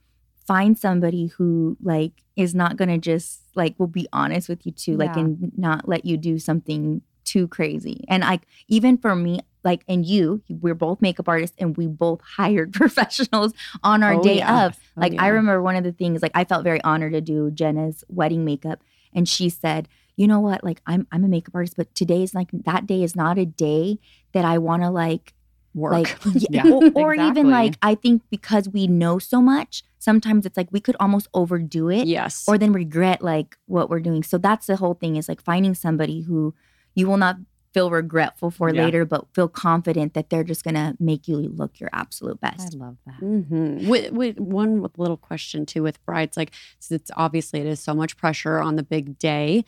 find 0.48 0.78
somebody 0.80 1.28
who 1.28 1.78
like 1.84 2.14
is 2.36 2.56
not 2.56 2.78
gonna 2.78 2.98
just 2.98 3.42
like 3.56 3.76
will 3.78 3.88
be 3.88 4.08
honest 4.14 4.48
with 4.50 4.66
you 4.66 4.72
too, 4.72 4.96
like 4.98 5.16
Yeah. 5.16 5.22
and 5.24 5.52
not 5.58 5.88
let 5.88 6.06
you 6.06 6.16
do 6.18 6.40
something 6.40 7.02
too 7.26 7.48
crazy. 7.50 8.04
And 8.08 8.24
like 8.24 8.42
even 8.70 8.98
for 8.98 9.14
me, 9.16 9.42
like 9.64 9.84
and 9.88 10.06
you, 10.06 10.42
we're 10.50 10.74
both 10.76 11.02
makeup 11.02 11.28
artists 11.30 11.56
and 11.60 11.78
we 11.78 11.88
both 11.88 12.22
hired 12.38 12.74
professionals 12.82 13.54
on 13.84 14.04
our 14.04 14.14
Oh, 14.16 14.24
day 14.24 14.38
yeah. 14.38 14.66
of. 14.66 14.78
Oh, 14.98 15.02
Like 15.02 15.14
I 15.20 15.28
remember 15.28 15.62
one 15.62 15.76
of 15.76 15.84
the 15.84 15.92
things, 15.92 16.22
like 16.22 16.32
I 16.36 16.44
felt 16.46 16.64
very 16.64 16.82
honored 16.84 17.14
to 17.14 17.22
do 17.22 17.52
Jenna's 17.52 18.04
wedding 18.10 18.44
makeup. 18.46 18.82
And 19.14 19.28
she 19.28 19.50
said, 19.50 19.88
you 20.16 20.28
know 20.28 20.40
what? 20.40 20.64
Like 20.64 20.82
I'm 20.86 21.08
I'm 21.12 21.24
a 21.24 21.28
makeup 21.28 21.56
artist, 21.56 21.76
but 21.78 21.94
today 21.96 22.22
is 22.24 22.34
like 22.34 22.50
that 22.52 22.86
day 22.86 23.04
is 23.04 23.16
not 23.16 23.38
a 23.38 23.46
day 23.46 23.98
that 24.34 24.46
I 24.46 24.58
wanna 24.58 24.92
like 24.92 25.34
Work. 25.74 25.94
like 25.94 26.18
Yeah, 26.50 26.68
or, 26.68 26.92
or 26.96 27.14
exactly. 27.14 27.28
even 27.42 27.50
like 27.50 27.76
i 27.82 27.96
think 27.96 28.24
because 28.30 28.68
we 28.68 28.88
know 28.88 29.20
so 29.20 29.42
much 29.42 29.84
sometimes 30.00 30.46
it's 30.46 30.58
like 30.58 30.68
we 30.70 30.82
could 30.82 30.98
almost 31.00 31.30
overdo 31.34 31.90
it 31.90 32.08
yes. 32.08 32.44
or 32.46 32.58
then 32.58 32.74
regret 32.74 33.22
like 33.22 33.56
what 33.68 33.90
we're 33.90 34.02
doing 34.02 34.22
so 34.22 34.38
that's 34.38 34.68
the 34.68 34.76
whole 34.76 34.96
thing 34.96 35.16
is 35.16 35.30
like 35.30 35.42
finding 35.42 35.74
somebody 35.74 36.24
who 36.24 36.54
you 36.94 37.08
will 37.08 37.16
not 37.16 37.38
feel 37.74 37.90
regretful 37.90 38.52
for 38.52 38.74
Yeah. 38.74 38.84
later 38.86 39.06
but 39.06 39.26
feel 39.34 39.48
confident 39.48 40.14
that 40.14 40.30
they're 40.30 40.44
just 40.44 40.64
gonna 40.64 40.96
make 41.00 41.28
you 41.28 41.38
look 41.38 41.80
your 41.80 41.90
absolute 41.94 42.40
best. 42.42 42.76
I 42.76 42.78
love 42.78 42.98
that. 43.06 43.20
Mm-hmm. 43.22 43.88
With, 43.88 44.12
with 44.12 44.40
one 44.40 44.86
little 44.98 45.18
question 45.18 45.66
too 45.66 45.84
with 45.84 46.04
brides, 46.06 46.36
like 46.38 46.52
it's 46.90 47.12
obviously 47.16 47.62
it 47.62 47.68
is 47.68 47.80
so 47.80 47.94
much 47.94 48.18
pressure 48.18 48.60
on 48.60 48.76
the 48.76 48.84
big 48.84 49.18
day. 49.18 49.64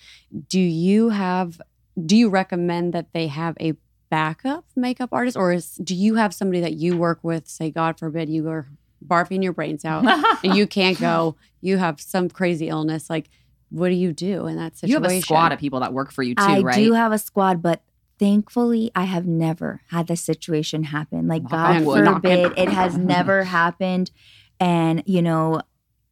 Do 0.50 0.60
you 0.60 1.10
have? 1.10 1.62
Do 2.06 2.16
you 2.16 2.30
recommend 2.30 2.94
that 2.94 3.14
they 3.14 3.28
have 3.28 3.56
a 3.60 3.74
backup 4.10 4.66
makeup 4.76 5.10
artist, 5.12 5.38
or 5.38 5.54
is 5.54 5.76
do 5.76 5.96
you 5.96 6.16
have 6.16 6.34
somebody 6.34 6.60
that 6.62 6.74
you 6.74 6.98
work 6.98 7.20
with? 7.24 7.48
Say, 7.48 7.72
God 7.72 7.98
forbid, 8.00 8.30
you 8.30 8.48
are 8.50 8.68
barfing 9.06 9.44
your 9.44 9.54
brains 9.54 9.86
out 9.86 10.06
and 10.44 10.56
you 10.56 10.66
can't 10.68 11.00
go. 11.00 11.36
You 11.62 11.78
have 11.78 12.02
some 12.02 12.30
crazy 12.30 12.68
illness. 12.68 13.10
Like, 13.10 13.30
what 13.70 13.90
do 13.90 13.96
you 13.96 14.12
do 14.14 14.48
in 14.48 14.58
that 14.58 14.76
situation? 14.78 14.90
You 14.90 14.96
situation? 14.98 15.14
have 15.16 15.20
a 15.20 15.22
squad 15.22 15.52
of 15.52 15.60
people 15.60 15.80
that 15.82 15.94
work 15.94 16.12
for 16.12 16.24
you 16.24 16.36
too, 16.36 16.44
i 16.44 16.60
right? 16.62 16.76
do 16.76 16.94
have 16.94 17.12
a 17.12 17.18
squad 17.18 17.62
but 17.62 17.82
thankfully 18.24 18.92
i 18.96 19.04
have 19.04 19.28
never 19.28 19.82
had 19.90 20.08
this 20.08 20.22
situation 20.22 20.84
happen. 20.84 21.28
Like 21.28 21.44
god 21.48 21.84
forbid 21.84 22.54
it 22.58 22.70
has 22.70 22.98
never 22.98 23.44
happened. 23.60 24.12
And 24.60 25.04
you 25.06 25.22
know 25.22 25.62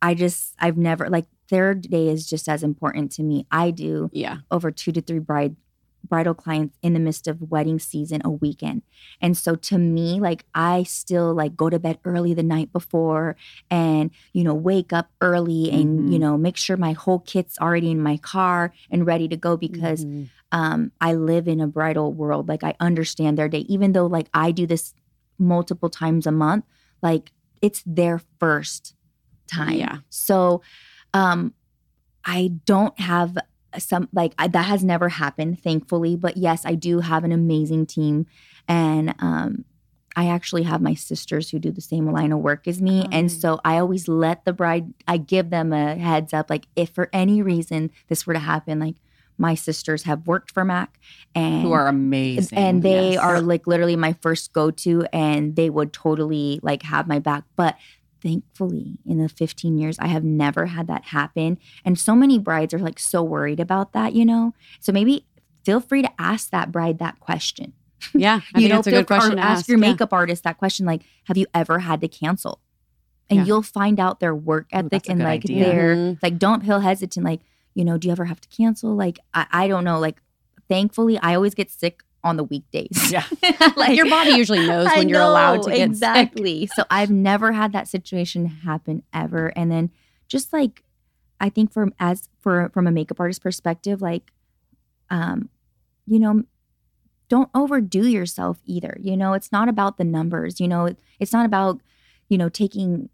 i 0.01 0.13
just 0.13 0.55
i've 0.59 0.77
never 0.77 1.09
like 1.09 1.27
third 1.51 1.81
day 1.81 2.07
is 2.07 2.25
just 2.25 2.47
as 2.47 2.63
important 2.63 3.11
to 3.11 3.23
me. 3.23 3.45
I 3.51 3.71
do 3.71 4.09
yeah. 4.13 4.37
over 4.49 4.71
two 4.71 4.93
to 4.93 5.01
three 5.01 5.19
bride 5.19 5.57
bridal 6.03 6.33
clients 6.33 6.77
in 6.81 6.93
the 6.93 6.99
midst 6.99 7.27
of 7.27 7.51
wedding 7.51 7.79
season 7.79 8.21
a 8.25 8.29
weekend 8.29 8.81
and 9.21 9.37
so 9.37 9.55
to 9.55 9.77
me 9.77 10.19
like 10.19 10.45
i 10.55 10.83
still 10.83 11.33
like 11.33 11.55
go 11.55 11.69
to 11.69 11.79
bed 11.79 11.97
early 12.05 12.33
the 12.33 12.43
night 12.43 12.71
before 12.73 13.35
and 13.69 14.11
you 14.33 14.43
know 14.43 14.53
wake 14.53 14.91
up 14.91 15.09
early 15.21 15.69
and 15.71 15.99
Mhm. 16.01 16.11
you 16.13 16.19
know 16.19 16.37
make 16.37 16.57
sure 16.57 16.75
my 16.77 16.93
whole 16.93 17.19
kit's 17.19 17.57
already 17.59 17.91
in 17.91 18.01
my 18.01 18.17
car 18.17 18.73
and 18.89 19.05
ready 19.05 19.27
to 19.27 19.37
go 19.37 19.55
because 19.57 20.03
Mhm. 20.05 20.29
um 20.51 20.91
i 20.99 21.13
live 21.13 21.47
in 21.47 21.59
a 21.61 21.67
bridal 21.67 22.11
world 22.13 22.47
like 22.49 22.63
i 22.63 22.73
understand 22.79 23.37
their 23.37 23.47
day 23.49 23.59
even 23.69 23.91
though 23.93 24.07
like 24.07 24.27
i 24.33 24.51
do 24.51 24.65
this 24.67 24.93
multiple 25.37 25.89
times 25.89 26.25
a 26.27 26.31
month 26.31 26.65
like 27.01 27.31
it's 27.61 27.83
their 27.85 28.19
first 28.39 28.95
time 29.47 29.73
Yeah. 29.77 29.97
so 30.09 30.61
um 31.13 31.53
i 32.25 32.51
don't 32.65 32.99
have 32.99 33.37
some 33.79 34.09
like 34.13 34.33
I, 34.37 34.47
that 34.47 34.65
has 34.65 34.83
never 34.83 35.09
happened 35.09 35.61
thankfully 35.61 36.15
but 36.15 36.37
yes 36.37 36.65
i 36.65 36.75
do 36.75 36.99
have 36.99 37.23
an 37.23 37.31
amazing 37.31 37.85
team 37.85 38.25
and 38.67 39.15
um 39.19 39.65
I 40.13 40.27
actually 40.27 40.63
have 40.63 40.81
my 40.81 40.93
sisters 40.93 41.49
who 41.51 41.57
do 41.57 41.71
the 41.71 41.79
same 41.79 42.11
line 42.11 42.33
of 42.33 42.39
work 42.39 42.67
as 42.67 42.81
me. 42.81 43.03
Oh, 43.05 43.09
and 43.13 43.27
nice. 43.27 43.39
so 43.39 43.61
I 43.63 43.77
always 43.77 44.09
let 44.09 44.43
the 44.43 44.51
bride, 44.51 44.93
I 45.07 45.15
give 45.15 45.51
them 45.51 45.71
a 45.71 45.95
heads 45.95 46.33
up. 46.33 46.49
Like, 46.49 46.67
if 46.75 46.89
for 46.89 47.09
any 47.13 47.41
reason 47.41 47.91
this 48.09 48.27
were 48.27 48.33
to 48.33 48.39
happen, 48.39 48.77
like 48.77 48.95
my 49.37 49.55
sisters 49.55 50.03
have 50.03 50.27
worked 50.27 50.51
for 50.51 50.65
Mac 50.65 50.99
and 51.33 51.61
Who 51.61 51.71
are 51.71 51.87
amazing. 51.87 52.57
and 52.57 52.83
they 52.83 53.13
Yes. 53.13 53.19
are 53.19 53.39
like 53.39 53.67
literally 53.67 53.95
my 53.95 54.11
first 54.21 54.51
go 54.51 54.69
to 54.69 55.05
and 55.13 55.55
they 55.55 55.69
would 55.69 55.93
totally 55.93 56.59
like 56.61 56.83
have 56.83 57.07
my 57.07 57.19
back 57.19 57.45
but 57.55 57.77
thankfully 58.21 58.99
in 59.05 59.17
the 59.17 59.27
15 59.29 59.77
years 59.77 59.97
i 59.99 60.07
have 60.07 60.23
never 60.23 60.67
had 60.67 60.87
that 60.87 61.05
happen 61.05 61.57
and 61.83 61.97
so 61.99 62.15
many 62.15 62.37
brides 62.39 62.73
are 62.73 62.79
like 62.79 62.99
so 62.99 63.21
worried 63.23 63.59
about 63.59 63.93
that 63.93 64.13
you 64.13 64.25
know 64.25 64.53
so 64.79 64.91
maybe 64.91 65.25
feel 65.65 65.79
free 65.79 66.01
to 66.01 66.09
ask 66.19 66.49
that 66.51 66.71
bride 66.71 66.99
that 66.99 67.19
question 67.19 67.73
Yeah. 68.13 68.41
I 68.55 68.59
you 68.59 68.67
think 68.67 68.69
know 68.69 68.75
that's 68.77 68.87
a 68.87 68.91
feel- 68.91 68.99
good 69.01 69.07
question 69.07 69.33
or 69.33 69.35
to 69.37 69.41
ask 69.43 69.67
your 69.67 69.77
Yeah. 69.77 69.89
makeup 69.91 70.13
artist 70.13 70.43
that 70.43 70.57
question 70.57 70.85
like 70.85 71.01
have 71.25 71.37
you 71.37 71.45
ever 71.53 71.79
had 71.79 72.01
to 72.01 72.07
cancel 72.07 72.59
and 73.29 73.39
Yeah. 73.39 73.45
you'll 73.45 73.61
find 73.61 73.99
out 73.99 74.19
their 74.19 74.35
work 74.35 74.67
ethic 74.71 74.89
that's 74.91 75.09
a 75.09 75.11
and 75.11 75.19
like 75.21 75.43
idea. 75.45 75.65
their 75.65 75.95
Mhm. 75.95 76.19
like 76.23 76.37
don't 76.37 76.63
feel 76.65 76.79
hesitant 76.79 77.25
like 77.25 77.41
you 77.73 77.83
know 77.85 77.97
do 77.97 78.07
you 78.07 78.11
ever 78.11 78.25
have 78.25 78.41
to 78.41 78.49
cancel 78.49 78.95
like 78.95 79.19
i, 79.33 79.45
I 79.51 79.67
don't 79.67 79.83
know 79.83 79.99
like 79.99 80.21
thankfully 80.67 81.17
i 81.19 81.35
always 81.35 81.53
get 81.55 81.69
sick 81.71 82.03
on 82.23 82.37
the 82.37 82.43
weekdays 82.43 83.11
Yeah. 83.11 83.23
like 83.75 83.95
Your 83.95 84.09
body 84.09 84.31
usually 84.31 84.65
knows 84.67 84.87
when 84.95 85.09
you're 85.09 85.21
allowed 85.21 85.63
to 85.63 85.69
know, 85.69 85.75
get 85.75 85.81
sick. 85.81 85.89
exactly 85.89 86.67
so 86.75 86.83
i've 86.91 87.09
never 87.11 87.51
had 87.51 87.73
that 87.73 87.87
situation 87.87 88.45
happen 88.45 89.03
ever 89.13 89.47
and 89.55 89.71
then 89.71 89.89
just 90.27 90.53
like 90.53 90.83
I 91.39 91.49
think 91.49 91.73
from 91.73 91.91
as 91.99 92.29
for 92.39 92.69
from 92.71 92.85
a 92.85 92.91
makeup 92.91 93.19
artist 93.19 93.41
perspective, 93.41 93.99
like, 93.99 94.31
um, 95.09 95.49
you 96.05 96.19
know, 96.19 96.43
don't 97.29 97.49
overdo 97.55 98.07
yourself 98.07 98.59
either. 98.67 98.95
You 99.01 99.17
know, 99.17 99.33
it's 99.33 99.51
not 99.51 99.67
about 99.67 99.97
the 99.97 100.03
numbers. 100.03 100.59
You 100.59 100.67
know, 100.67 100.93
it's 101.19 101.33
not 101.33 101.47
about 101.47 101.81
you 102.29 102.37
know 102.37 102.47
taking 102.47 103.09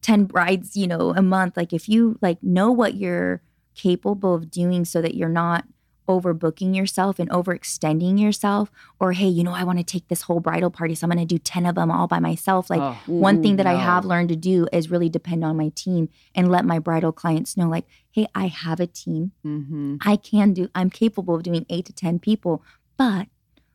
ten 0.00 0.24
brides, 0.24 0.78
you 0.78 0.86
know, 0.86 1.12
a 1.14 1.20
month. 1.20 1.58
Like 1.58 1.74
if 1.74 1.90
you 1.90 2.18
like 2.22 2.42
know 2.42 2.72
what 2.72 2.94
you're 2.94 3.42
capable 3.74 4.34
of 4.34 4.50
doing, 4.50 4.86
so 4.86 5.02
that 5.02 5.14
you're 5.14 5.28
not 5.28 5.66
overbooking 6.08 6.74
yourself 6.74 7.18
and 7.18 7.28
overextending 7.30 8.18
yourself 8.20 8.70
or 8.98 9.12
hey 9.12 9.26
you 9.28 9.44
know 9.44 9.52
i 9.52 9.62
want 9.62 9.78
to 9.78 9.84
take 9.84 10.08
this 10.08 10.22
whole 10.22 10.40
bridal 10.40 10.70
party 10.70 10.94
so 10.94 11.04
i'm 11.04 11.10
going 11.10 11.18
to 11.28 11.34
do 11.34 11.38
10 11.38 11.66
of 11.66 11.74
them 11.74 11.90
all 11.90 12.06
by 12.06 12.18
myself 12.18 12.70
like 12.70 12.80
Oh, 12.80 12.96
one 13.06 13.42
thing 13.42 13.56
that 13.56 13.66
I 13.66 13.74
have 13.74 14.04
learned 14.04 14.30
to 14.30 14.36
do 14.36 14.66
is 14.72 14.90
really 14.90 15.08
depend 15.08 15.44
on 15.44 15.56
my 15.56 15.70
team 15.74 16.08
and 16.34 16.50
let 16.50 16.64
my 16.64 16.78
bridal 16.78 17.12
clients 17.12 17.56
know, 17.56 17.68
like, 17.68 17.84
hey, 18.10 18.26
I 18.34 18.46
have 18.46 18.80
a 18.80 18.86
team. 18.86 19.32
mhm. 19.44 19.98
I 20.04 20.16
can 20.16 20.52
do, 20.54 20.68
I'm 20.74 20.90
capable 20.90 21.34
of 21.34 21.42
doing 21.42 21.66
eight 21.68 21.84
to 21.86 21.92
10 21.92 22.18
people, 22.20 22.62
but 22.96 23.26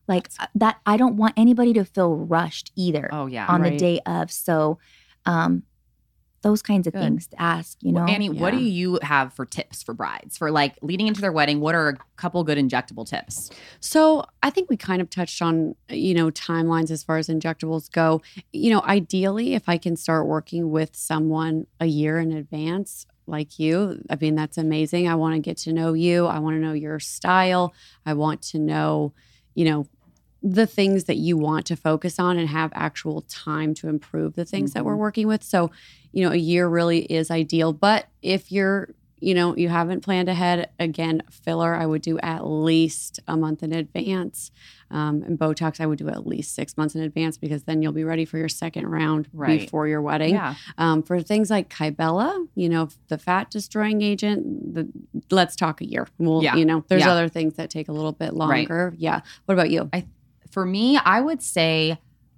like 0.07 0.29
that, 0.55 0.79
I 0.85 0.97
don't 0.97 1.15
want 1.17 1.33
anybody 1.37 1.71
to 1.73 1.85
feel 1.85 2.15
rushed 2.15 2.71
either 2.75 3.09
Oh 3.11 3.27
yeah. 3.27 3.45
on 3.47 3.61
the 3.61 3.69
day 3.77 3.99
of. 4.05 4.31
So, 4.31 4.79
um, 5.25 5.63
those 6.43 6.61
kinds 6.61 6.85
of 6.87 6.93
Good. 6.93 7.01
things 7.01 7.27
to 7.27 7.41
ask, 7.41 7.77
you 7.81 7.91
know? 7.91 8.01
Well, 8.01 8.09
Annie, 8.09 8.29
what 8.29 8.51
do 8.51 8.57
you 8.57 8.99
have 9.01 9.33
for 9.33 9.45
tips 9.45 9.81
for 9.81 9.93
brides 9.93 10.37
for 10.37 10.51
like 10.51 10.77
leading 10.81 11.07
into 11.07 11.21
their 11.21 11.31
wedding? 11.31 11.61
What 11.61 11.73
are 11.73 11.89
a 11.89 11.97
couple 12.17 12.43
good 12.43 12.57
injectable 12.57 13.07
tips? 13.07 13.49
So 13.79 14.25
I 14.43 14.49
think 14.49 14.69
we 14.69 14.77
kind 14.77 15.01
of 15.01 15.09
touched 15.09 15.41
on, 15.41 15.75
you 15.89 16.13
know, 16.13 16.29
timelines 16.29 16.91
as 16.91 17.01
far 17.01 17.17
as 17.17 17.29
injectables 17.29 17.89
go. 17.89 18.21
You 18.51 18.71
know, 18.71 18.81
ideally, 18.81 19.55
if 19.55 19.67
I 19.67 19.77
can 19.77 19.95
start 19.95 20.27
working 20.27 20.69
with 20.69 20.95
someone 20.95 21.65
a 21.79 21.85
year 21.85 22.19
in 22.19 22.31
advance, 22.31 23.07
like 23.25 23.57
you, 23.57 24.03
I 24.09 24.17
mean, 24.17 24.35
that's 24.35 24.57
amazing. 24.57 25.07
I 25.07 25.15
want 25.15 25.35
to 25.35 25.39
get 25.39 25.57
to 25.59 25.71
know 25.73 25.93
you. 25.93 26.25
I 26.25 26.39
want 26.39 26.57
to 26.57 26.59
know 26.59 26.73
your 26.73 26.99
style. 26.99 27.73
I 28.05 28.13
want 28.13 28.41
to 28.43 28.59
know, 28.59 29.13
you 29.55 29.63
know, 29.63 29.87
the 30.45 30.67
things 30.67 31.05
that 31.05 31.15
you 31.17 31.37
want 31.37 31.65
to 31.67 31.75
focus 31.75 32.19
on 32.19 32.37
and 32.37 32.49
have 32.49 32.69
actual 32.75 33.21
time 33.29 33.73
to 33.73 33.87
improve 33.87 34.33
the 34.35 34.43
things 34.43 34.73
that 34.73 34.83
we're 34.83 34.95
Mhm. 34.95 34.99
working 34.99 35.27
with. 35.27 35.41
So, 35.41 35.71
you 36.11 36.23
know, 36.25 36.31
a 36.33 36.37
year 36.37 36.67
really 36.67 36.99
is 37.05 37.31
ideal. 37.31 37.71
But 37.71 38.07
if 38.21 38.51
you're, 38.51 38.89
you 39.21 39.33
know, 39.33 39.55
you 39.55 39.69
haven't 39.69 40.01
planned 40.01 40.27
ahead, 40.27 40.69
again, 40.79 41.23
filler, 41.31 41.73
I 41.75 41.85
would 41.85 42.01
do 42.01 42.19
at 42.19 42.45
least 42.45 43.21
a 43.25 43.37
month 43.37 43.63
in 43.63 43.71
advance. 43.71 44.51
Um, 44.91 45.23
and 45.23 45.39
Botox, 45.39 45.79
I 45.79 45.85
would 45.85 45.97
do 45.97 46.09
at 46.09 46.27
least 46.27 46.53
six 46.53 46.75
months 46.75 46.93
in 46.93 47.01
advance 47.01 47.37
because 47.37 47.63
then 47.63 47.81
you'll 47.81 47.93
be 47.93 48.03
ready 48.03 48.25
for 48.25 48.37
your 48.37 48.49
second 48.49 48.85
round 48.87 49.29
Right. 49.31 49.61
before 49.61 49.87
your 49.87 50.01
wedding. 50.01 50.33
Yeah. 50.35 50.55
Um, 50.77 51.03
for 51.03 51.21
things 51.21 51.49
like 51.49 51.69
Kybella, 51.69 52.47
you 52.53 52.67
know, 52.67 52.89
the 53.07 53.17
fat 53.17 53.49
destroying 53.49 54.01
agent, 54.01 54.73
the, 54.73 54.89
let's 55.31 55.55
talk 55.55 55.79
a 55.79 55.85
year. 55.85 56.05
Well, 56.19 56.43
Yeah. 56.43 56.57
you 56.57 56.65
know, 56.65 56.83
there's 56.89 57.03
Yeah. 57.03 57.11
other 57.13 57.29
things 57.29 57.53
that 57.53 57.69
take 57.69 57.87
a 57.87 57.93
little 57.93 58.11
bit 58.11 58.33
longer. 58.33 58.51
Right. 58.51 58.69
longer. 58.69 58.93
Yeah. 58.97 59.21
What 59.45 59.53
about 59.53 59.71
you? 59.71 59.89
For 60.53 60.67
me, 60.67 60.97
I 60.97 61.19
would 61.19 61.41
say, 61.41 61.97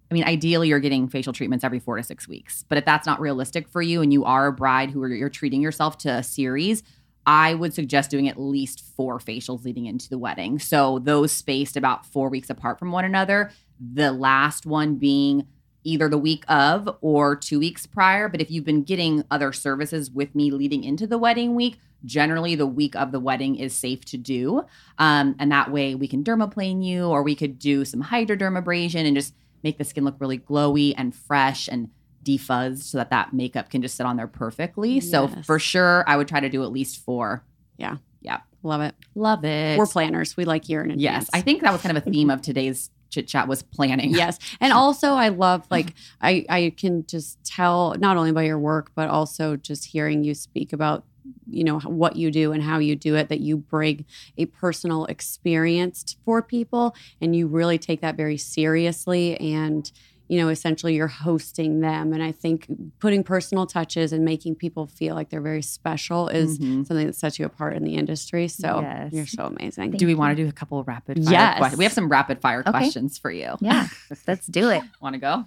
I 0.09 0.13
mean, 0.13 0.23
ideally, 0.23 0.69
you're 0.69 0.79
getting 0.79 1.09
facial 1.09 1.33
treatments 1.33 1.65
every 1.65 1.79
four 1.79 1.97
to 1.97 2.03
six 2.03 2.29
weeks. 2.29 2.63
But 2.69 2.77
if 2.77 2.85
that's 2.85 3.05
not 3.05 3.19
realistic 3.19 3.67
for 3.67 3.81
you 3.81 4.01
and 4.01 4.13
you 4.13 4.23
are 4.23 4.47
a 4.47 4.53
bride 4.53 4.89
who 4.89 5.03
are, 5.03 5.09
you're 5.09 5.27
treating 5.27 5.61
yourself 5.61 5.97
to 5.99 6.09
a 6.09 6.23
series, 6.23 6.81
I 7.25 7.55
would 7.55 7.73
suggest 7.73 8.11
doing 8.11 8.29
at 8.29 8.39
least 8.39 8.85
four 8.95 9.19
facials 9.19 9.65
leading 9.65 9.85
into 9.85 10.07
the 10.07 10.17
wedding. 10.17 10.59
So 10.59 10.99
those 10.99 11.33
spaced 11.33 11.75
about 11.75 12.05
four 12.05 12.29
weeks 12.29 12.49
apart 12.49 12.79
from 12.79 12.93
one 12.93 13.03
another. 13.03 13.51
The 13.79 14.13
last 14.13 14.65
one 14.65 14.95
being 14.95 15.45
either 15.83 16.07
the 16.07 16.17
week 16.17 16.45
of 16.47 16.97
or 17.01 17.35
two 17.35 17.59
weeks 17.59 17.85
prior. 17.85 18.29
But 18.29 18.39
if 18.39 18.49
you've 18.49 18.63
been 18.63 18.83
getting 18.83 19.25
other 19.29 19.51
services 19.51 20.09
with 20.09 20.33
me 20.33 20.51
leading 20.51 20.85
into 20.85 21.05
the 21.05 21.17
wedding 21.17 21.53
week, 21.53 21.79
generally 22.05 22.55
the 22.55 22.67
week 22.67 22.95
of 22.95 23.11
the 23.11 23.19
wedding 23.19 23.55
is 23.55 23.73
safe 23.73 24.05
to 24.05 24.17
do. 24.17 24.65
Um, 24.97 25.35
and 25.39 25.51
that 25.51 25.71
way 25.71 25.95
we 25.95 26.07
can 26.07 26.23
dermaplane 26.23 26.83
you 26.83 27.05
or 27.05 27.23
we 27.23 27.35
could 27.35 27.59
do 27.59 27.85
some 27.85 28.03
hydrodermabrasion 28.03 29.05
and 29.05 29.15
just 29.15 29.33
make 29.63 29.77
the 29.77 29.83
skin 29.83 30.05
look 30.05 30.15
really 30.19 30.37
glowy 30.37 30.93
and 30.97 31.15
fresh 31.15 31.67
and 31.67 31.89
defuzzed 32.23 32.83
so 32.83 32.97
that 32.97 33.09
that 33.11 33.33
makeup 33.33 33.69
can 33.69 33.81
just 33.81 33.95
sit 33.95 34.05
on 34.05 34.17
there 34.17 34.27
perfectly. 34.27 34.99
So 34.99 35.27
for 35.45 35.59
sure, 35.59 36.03
I 36.07 36.17
would 36.17 36.27
try 36.27 36.39
to 36.39 36.49
do 36.49 36.63
at 36.63 36.71
least 36.71 37.03
four. 37.03 37.43
Yeah. 37.77 37.97
Yeah. 38.21 38.39
Love 38.63 38.81
it. 38.81 38.95
Love 39.13 39.45
it. 39.45 39.77
We're 39.77 39.85
planners. 39.85 40.35
We 40.35 40.45
like 40.45 40.67
year 40.67 40.81
in 40.81 40.91
advance. 40.91 41.01
Yes, 41.01 41.29
I 41.33 41.41
think 41.41 41.61
that 41.61 41.71
was 41.71 41.81
kind 41.81 41.95
of 41.95 42.05
a 42.05 42.09
theme 42.09 42.29
of 42.31 42.41
today's 42.41 42.89
chit 43.15 43.27
chat 43.27 43.47
was 43.47 43.63
planning. 43.63 44.09
yes 44.15 44.39
and 44.59 44.73
also 44.73 45.13
i 45.13 45.29
love 45.29 45.65
like 45.69 45.93
i 46.21 46.45
i 46.49 46.73
can 46.75 47.05
just 47.05 47.41
tell 47.43 47.95
not 47.99 48.17
only 48.17 48.31
by 48.31 48.43
your 48.43 48.59
work 48.59 48.91
but 48.95 49.09
also 49.09 49.55
just 49.55 49.85
hearing 49.85 50.23
you 50.23 50.33
speak 50.33 50.73
about 50.73 51.05
you 51.47 51.63
know 51.63 51.79
what 51.79 52.15
you 52.15 52.31
do 52.31 52.51
and 52.51 52.63
how 52.63 52.77
you 52.79 52.95
do 52.95 53.15
it 53.15 53.29
that 53.29 53.39
you 53.39 53.57
bring 53.57 54.05
a 54.37 54.45
personal 54.47 55.05
experience 55.05 56.15
for 56.25 56.41
people 56.41 56.95
and 57.21 57.35
you 57.35 57.47
really 57.47 57.77
take 57.77 58.01
that 58.01 58.15
very 58.17 58.37
seriously 58.37 59.37
and 59.39 59.91
you 60.27 60.39
know 60.39 60.47
essentially 60.49 60.95
you're 60.95 61.07
hosting 61.07 61.81
them 61.81 62.11
and 62.13 62.23
i 62.23 62.31
think 62.31 62.65
putting 62.99 63.23
personal 63.23 63.67
touches 63.67 64.11
and 64.11 64.25
making 64.25 64.55
people 64.55 64.87
feel 64.87 65.13
like 65.13 65.29
they're 65.29 65.39
very 65.41 65.61
special 65.61 66.27
is 66.29 66.57
Mhm. 66.57 66.87
something 66.87 67.05
that 67.05 67.15
sets 67.15 67.37
you 67.37 67.45
apart 67.45 67.75
in 67.75 67.83
the 67.83 67.93
industry 67.95 68.47
so 68.47 68.79
Yes. 68.81 69.13
you're 69.13 69.27
so 69.27 69.45
amazing 69.45 69.91
Thank 69.91 69.97
Do 69.97 70.07
we 70.07 70.13
you. 70.13 70.17
want 70.17 70.35
to 70.35 70.43
do 70.43 70.49
a 70.49 70.51
couple 70.51 70.79
of 70.79 70.87
rapid 70.87 71.23
fire 71.23 71.31
Yes. 71.31 71.57
questions? 71.59 71.77
We 71.77 71.83
have 71.85 71.93
some 71.93 72.09
rapid 72.09 72.41
fire 72.41 72.61
Okay. 72.61 72.71
questions 72.71 73.19
for 73.19 73.29
you. 73.29 73.55
Yeah, 73.61 73.87
let's 74.27 74.47
do 74.47 74.69
it. 74.69 74.81
Want 75.01 75.13
to 75.13 75.19
go? 75.19 75.45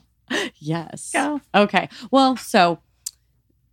yes 0.61 1.11
Go. 1.13 1.41
Okay. 1.55 1.89
Well, 2.13 2.37
so 2.37 2.79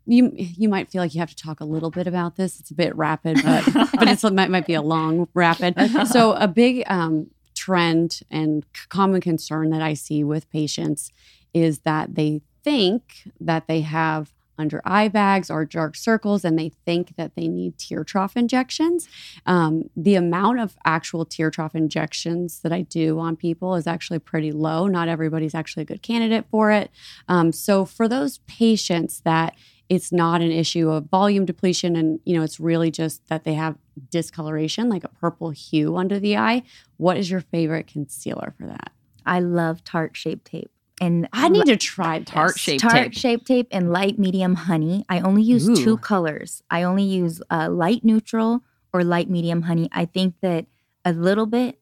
you 0.05 0.31
you 0.35 0.69
might 0.69 0.89
feel 0.89 1.01
like 1.01 1.13
you 1.13 1.19
have 1.19 1.29
to 1.29 1.35
talk 1.35 1.59
a 1.59 1.65
little 1.65 1.91
bit 1.91 2.07
about 2.07 2.35
this. 2.35 2.59
It's 2.59 2.71
a 2.71 2.75
bit 2.75 2.95
rapid, 2.95 3.41
but 3.43 3.65
but 3.73 4.07
it 4.07 4.33
might, 4.33 4.49
might 4.49 4.67
be 4.67 4.73
a 4.73 4.81
long 4.81 5.27
rapid. 5.33 5.75
So 6.05 6.33
a 6.33 6.47
big 6.47 6.83
um, 6.87 7.31
trend 7.55 8.21
and 8.29 8.65
common 8.89 9.21
concern 9.21 9.69
that 9.71 9.81
I 9.81 9.93
see 9.93 10.23
with 10.23 10.49
patients 10.49 11.11
is 11.53 11.79
that 11.79 12.15
they 12.15 12.41
think 12.63 13.29
that 13.39 13.67
they 13.67 13.81
have 13.81 14.33
under 14.57 14.81
eye 14.85 15.07
bags 15.07 15.49
or 15.49 15.65
dark 15.65 15.95
circles 15.95 16.45
and 16.45 16.57
they 16.57 16.69
think 16.69 17.15
that 17.17 17.35
they 17.35 17.47
need 17.47 17.77
tear 17.77 18.03
trough 18.03 18.37
injections. 18.37 19.07
Um, 19.45 19.89
the 19.95 20.15
amount 20.15 20.59
of 20.59 20.77
actual 20.85 21.25
tear 21.25 21.51
trough 21.51 21.75
injections 21.75 22.59
that 22.61 22.71
I 22.71 22.81
do 22.81 23.19
on 23.19 23.35
people 23.35 23.75
is 23.75 23.87
actually 23.87 24.19
pretty 24.19 24.51
low. 24.51 24.87
Not 24.87 25.07
everybody's 25.07 25.55
actually 25.55 25.83
a 25.83 25.85
good 25.85 26.01
candidate 26.01 26.45
for 26.49 26.71
it. 26.71 26.91
Um, 27.27 27.51
so 27.51 27.85
for 27.85 28.07
those 28.07 28.39
patients 28.47 29.21
that 29.21 29.55
it's 29.87 30.11
not 30.11 30.41
an 30.41 30.51
issue 30.51 30.89
of 30.89 31.09
volume 31.09 31.45
depletion 31.45 31.95
and 31.95 32.19
you 32.25 32.35
know 32.35 32.43
it's 32.43 32.59
really 32.59 32.89
just 32.89 33.27
that 33.27 33.43
they 33.43 33.53
have 33.53 33.77
discoloration 34.09 34.89
like 34.89 35.03
a 35.03 35.09
purple 35.09 35.51
hue 35.51 35.95
under 35.95 36.19
the 36.19 36.35
eye 36.35 36.63
what 36.97 37.17
is 37.17 37.29
your 37.29 37.41
favorite 37.41 37.87
concealer 37.87 38.53
for 38.57 38.65
that 38.65 38.91
I 39.25 39.39
love 39.39 39.83
Tarte 39.83 40.15
Shape 40.15 40.43
Tape. 40.43 40.71
And 41.01 41.27
i 41.33 41.49
need 41.49 41.65
to 41.65 41.75
try. 41.75 42.19
Tart 42.19 42.57
shape 42.57 42.79
tart 42.79 42.93
tape. 42.93 43.13
shaped 43.13 43.47
tape 43.47 43.67
and 43.69 43.91
light 43.91 44.17
medium 44.17 44.55
honey. 44.55 45.03
I 45.09 45.19
only 45.19 45.43
use 45.43 45.67
Ooh. 45.67 45.75
two 45.75 45.97
colors. 45.97 46.63
I 46.69 46.83
only 46.83 47.03
use 47.03 47.41
uh, 47.49 47.69
light 47.69 48.05
neutral 48.05 48.63
or 48.93 49.03
light 49.03 49.29
medium 49.29 49.63
honey. 49.63 49.89
I 49.91 50.05
think 50.05 50.35
that 50.41 50.67
a 51.03 51.11
little 51.11 51.47
bit 51.47 51.79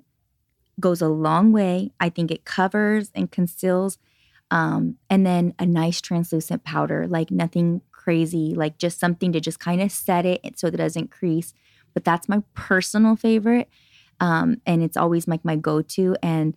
goes 0.79 0.99
a 0.99 1.09
long 1.09 1.51
way. 1.51 1.91
I 1.99 2.09
think 2.09 2.31
it 2.31 2.43
covers 2.43 3.11
and 3.13 3.29
conceals. 3.29 3.99
Um, 4.49 4.97
and 5.11 5.23
then 5.23 5.53
a 5.59 5.65
nice 5.67 6.01
translucent 6.01 6.63
powder, 6.63 7.05
like 7.07 7.29
nothing 7.29 7.81
crazy, 8.03 8.53
like 8.55 8.77
just 8.77 8.99
something 8.99 9.31
to 9.31 9.39
just 9.39 9.59
kind 9.59 9.81
of 9.81 9.91
set 9.91 10.25
it 10.25 10.41
so 10.59 10.67
that 10.67 10.75
it 10.79 10.83
doesn't 10.83 11.11
crease. 11.11 11.53
But 11.93 12.03
that's 12.03 12.27
my 12.27 12.41
personal 12.53 13.15
favorite. 13.15 13.69
Um, 14.19 14.61
and 14.65 14.83
it's 14.83 14.97
always 14.97 15.27
like 15.27 15.45
my 15.45 15.55
go 15.55 15.81
to. 15.81 16.15
And 16.21 16.55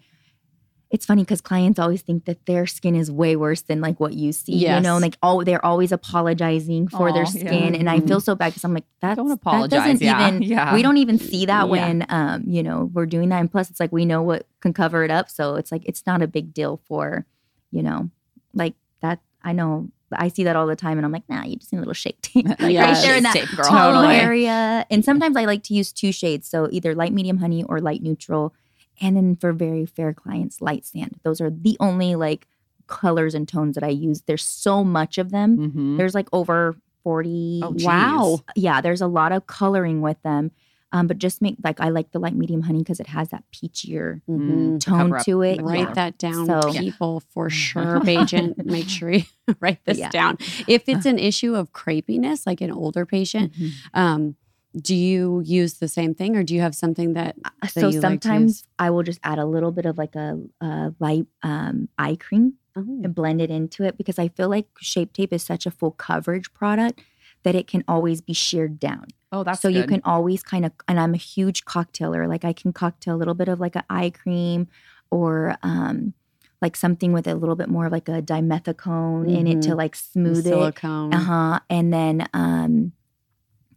it's 0.91 1.05
funny 1.05 1.23
because 1.23 1.41
clients 1.41 1.79
always 1.79 2.03
think 2.03 2.25
that 2.27 2.47
their 2.47 2.67
skin 2.67 2.95
is 2.95 3.11
way 3.11 3.35
worse 3.37 3.63
than 3.63 3.81
like 3.81 3.99
what 3.99 4.15
you 4.15 4.33
see. 4.33 4.53
You 4.77 4.81
know, 4.81 4.99
like 4.99 5.17
oh, 5.23 5.43
they're 5.43 5.65
always 5.65 5.91
apologizing 5.93 6.89
for 6.89 7.09
Aw, 7.09 7.13
their 7.13 7.25
yeah. 7.25 7.29
skin, 7.31 7.75
and 7.75 7.91
I 7.91 8.01
feel 8.01 8.21
so 8.21 8.35
bad 8.35 8.51
because 8.51 8.65
I'm 8.65 8.73
like 8.73 8.85
that. 9.01 9.17
Don't 9.17 9.29
That 9.29 9.71
doesn't 9.71 10.01
yeah. 10.01 10.29
even. 10.29 10.43
yeah. 10.55 10.75
We 10.75 10.83
don't 10.83 10.97
even 10.97 11.19
see 11.19 11.47
that 11.47 11.65
Yeah. 11.65 11.71
when 11.71 12.07
um 12.09 12.45
you 12.47 12.63
know 12.63 12.91
we're 12.95 13.07
doing 13.07 13.31
that, 13.31 13.41
and 13.41 13.51
plus 13.51 13.69
it's 13.69 13.81
like 13.81 13.91
we 13.93 14.05
know 14.05 14.23
what 14.23 14.47
can 14.61 14.73
cover 14.73 15.03
it 15.03 15.11
up, 15.11 15.29
so 15.29 15.57
it's 15.57 15.73
like 15.73 15.83
it's 15.87 16.07
not 16.07 16.23
a 16.23 16.29
big 16.29 16.55
deal 16.55 16.81
for, 16.87 17.27
you 17.73 17.83
know, 17.83 18.11
like 18.55 18.75
that. 19.03 19.19
I 19.43 19.53
know 19.53 19.89
I 20.13 20.29
see 20.29 20.45
that 20.45 20.57
all 20.57 20.67
the 20.67 20.77
time, 20.77 20.99
and 20.99 21.05
I'm 21.05 21.13
like, 21.13 21.29
nah, 21.29 21.45
you 21.45 21.57
just 21.57 21.73
need 21.73 21.79
a 21.79 21.81
little 21.81 21.95
Shape 21.95 22.21
Tape 22.23 22.47
right 22.47 22.57
there 22.59 23.17
in 23.17 23.23
that 23.25 23.33
Tape, 23.35 23.49
girl. 23.57 23.67
hollow 23.67 23.95
Totally. 24.03 24.17
area. 24.17 24.87
And 24.91 25.05
sometimes 25.05 25.37
I 25.37 25.45
like 25.45 25.63
to 25.65 25.75
use 25.75 25.93
two 25.93 26.13
shades, 26.13 26.49
so 26.49 26.69
either 26.71 26.95
light 26.95 27.13
medium 27.13 27.39
honey 27.39 27.65
or 27.65 27.81
light 27.81 28.03
neutral. 28.03 28.55
And 29.01 29.17
then 29.17 29.37
for 29.37 29.53
very 29.53 29.85
fair 29.85 30.15
clients, 30.15 30.61
light 30.63 30.87
sand. 30.87 31.19
Those 31.23 31.41
are 31.41 31.51
the 31.51 31.77
only 31.81 32.15
like 32.15 32.47
colors 32.87 33.35
and 33.35 33.47
tones 33.49 33.75
that 33.75 33.85
I 33.85 33.89
use. 33.89 34.23
There's 34.23 34.45
so 34.45 34.83
much 34.85 35.19
of 35.19 35.31
them. 35.31 35.59
Mhm. 35.73 35.97
There's 35.99 36.15
like 36.15 36.29
over 36.33 36.77
40. 37.03 37.61
Oh, 37.63 37.75
wow 37.81 38.41
Yeah, 38.55 38.81
there's 38.81 39.01
a 39.01 39.07
lot 39.07 39.33
of 39.33 39.47
coloring 39.47 40.01
with 40.01 40.21
them. 40.23 40.51
Um, 40.97 41.07
but 41.07 41.19
just 41.19 41.43
make 41.43 41.57
like 41.63 41.81
I 41.81 41.91
like 41.91 42.13
the 42.13 42.19
light 42.19 42.35
medium 42.35 42.63
honey 42.63 42.79
because 42.79 43.01
it 43.01 43.09
has 43.09 43.29
that 43.31 43.45
peachier 43.53 44.23
Mhm. 44.29 44.81
to 44.81 44.91
cover 44.91 45.17
tone 45.17 45.25
to 45.25 45.43
it. 45.43 45.61
Write 45.63 45.83
color. 45.85 45.95
that 45.95 46.19
down, 46.19 46.47
So- 46.47 46.73
people, 46.73 47.21
for 47.31 47.51
sure. 47.51 48.01
Agent, 48.07 48.65
make 48.77 48.89
sure 48.89 49.11
you 49.11 49.25
write 49.61 49.85
this 49.85 49.99
Yeah. 49.99 50.11
down. 50.11 50.39
If 50.67 50.89
it's 50.89 51.05
an 51.07 51.19
issue 51.19 51.55
of 51.55 51.73
crepiness, 51.73 52.47
like 52.47 52.61
an 52.61 52.71
older 52.71 53.05
patient, 53.05 53.53
Mhm. 53.53 53.71
um, 53.95 54.37
do 54.75 54.95
you 54.95 55.43
use 55.45 55.75
the 55.75 55.89
same 55.89 56.15
thing, 56.15 56.37
or 56.37 56.43
do 56.43 56.55
you 56.55 56.61
have 56.61 56.75
something 56.75 57.15
that? 57.15 57.37
Uh, 57.45 57.67
so 57.67 57.81
you 57.81 57.87
like 57.87 57.95
to 57.95 58.01
sometimes 58.29 58.51
use? 58.61 58.65
I 58.79 58.91
will 58.91 59.03
just 59.03 59.21
add 59.25 59.39
a 59.39 59.47
little 59.47 59.73
bit 59.73 59.87
of 59.87 59.97
like 59.99 60.15
a, 60.17 60.39
a 60.61 60.95
light 61.01 61.27
um, 61.43 61.89
eye 61.99 62.17
cream 62.17 62.55
Oh, 62.79 62.81
and 63.03 63.15
blend 63.15 63.41
it 63.41 63.51
into 63.51 63.85
it 63.85 63.97
because 63.97 64.19
I 64.19 64.29
feel 64.29 64.51
like 64.51 64.67
Shape 64.81 65.13
Tape 65.15 65.33
is 65.33 65.43
such 65.43 65.65
a 65.67 65.71
full 65.71 65.93
coverage 65.93 66.53
product 66.53 67.01
that 67.43 67.55
it 67.55 67.67
can 67.67 67.85
always 67.89 68.21
be 68.21 68.33
sheared 68.35 68.79
down. 68.79 69.07
Oh, 69.33 69.43
that's 69.45 69.61
so 69.61 69.69
you 69.69 69.85
can 69.85 70.01
always 70.05 70.43
kind 70.43 70.65
of, 70.65 70.73
and 70.87 71.01
I'm 71.01 71.13
a 71.15 71.19
huge 71.19 71.65
cocktailer. 71.65 72.29
Like 72.29 72.45
I 72.45 72.53
can 72.53 72.73
cocktail 72.73 73.17
a 73.17 73.19
little 73.19 73.35
bit 73.35 73.49
of 73.49 73.59
like 73.61 73.75
an 73.77 73.83
eye 73.91 74.11
cream 74.11 74.69
or 75.11 75.57
um, 75.63 76.15
like 76.63 76.77
something 76.77 77.13
with 77.13 77.27
a 77.27 77.35
little 77.35 77.57
bit 77.57 77.69
more 77.69 77.87
of 77.87 77.93
like 77.93 78.09
a 78.09 78.23
dimethicone 78.23 79.29
in 79.33 79.47
it 79.47 79.63
to 79.63 79.71
Mhm. 79.71 79.77
like 79.77 79.93
the 79.93 79.99
smooth 79.99 80.39
it. 80.47 80.51
silicone. 80.51 81.13
Uh 81.13 81.19
huh. 81.19 81.61
And 81.69 81.93
then 81.93 82.29
um, 82.33 82.93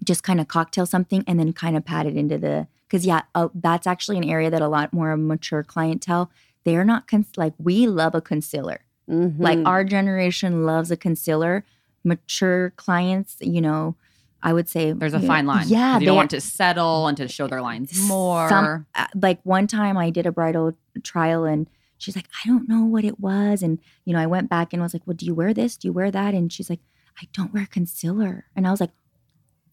just 0.03 0.23
kind 0.23 0.39
of 0.39 0.47
cocktail 0.47 0.85
something 0.85 1.23
and 1.27 1.39
then 1.39 1.51
kind 1.53 1.75
of 1.75 1.83
pat 1.83 2.05
it 2.05 2.15
into 2.15 2.37
the, 2.37 2.67
because 2.87 3.05
yeah, 3.05 3.23
uh, 3.35 3.49
that's 3.53 3.87
actually 3.87 4.17
an 4.17 4.23
area 4.29 4.49
that 4.49 4.61
a 4.61 4.67
lot 4.67 4.93
more 4.93 5.17
mature 5.17 5.63
clientele, 5.63 6.31
they're 6.63 6.85
not, 6.85 7.07
cons- 7.07 7.37
like 7.37 7.53
we 7.57 7.87
love 7.87 8.13
a 8.15 8.21
concealer. 8.21 8.81
Like 9.07 9.57
Mhm. 9.57 9.67
our 9.67 9.83
generation 9.83 10.65
loves 10.65 10.91
a 10.91 10.97
concealer. 10.97 11.65
Mature 12.03 12.69
clients, 12.77 13.35
you 13.41 13.59
know, 13.59 13.95
I 14.41 14.53
would 14.53 14.69
say 14.69 14.93
There's 14.93 15.13
a 15.13 15.19
fine 15.19 15.45
line. 15.45 15.67
Yeah, 15.67 15.99
you 15.99 16.05
don't 16.05 16.13
they- 16.15 16.17
want 16.17 16.29
to 16.31 16.41
settle 16.41 17.07
and 17.07 17.17
to 17.17 17.27
show 17.27 17.47
their 17.47 17.61
lines 17.61 17.99
more. 18.07 18.47
Some- 18.49 18.85
uh, 18.95 19.07
like 19.15 19.39
one 19.43 19.67
time 19.67 19.97
I 19.97 20.09
did 20.11 20.25
a 20.25 20.31
bridal 20.31 20.73
trial 21.03 21.43
and 21.45 21.67
she's 21.97 22.15
like, 22.15 22.27
I 22.43 22.47
don't 22.47 22.69
know 22.69 22.83
what 22.85 23.03
it 23.03 23.19
was. 23.19 23.61
And, 23.61 23.79
you 24.05 24.13
know, 24.13 24.19
I 24.19 24.27
went 24.27 24.49
back 24.49 24.71
and 24.71 24.81
was 24.81 24.93
like, 24.93 25.03
Well, 25.05 25.15
do 25.17 25.25
you 25.25 25.33
wear 25.35 25.53
this? 25.53 25.75
Do 25.77 25.87
you 25.89 25.93
wear 25.93 26.09
that? 26.11 26.33
And 26.33 26.51
she's 26.53 26.69
like, 26.69 26.79
I 27.21 27.27
don't 27.33 27.53
wear 27.53 27.67
concealer. 27.69 28.45
And 28.55 28.65
I 28.65 28.71
was 28.71 28.79
like, 28.79 28.91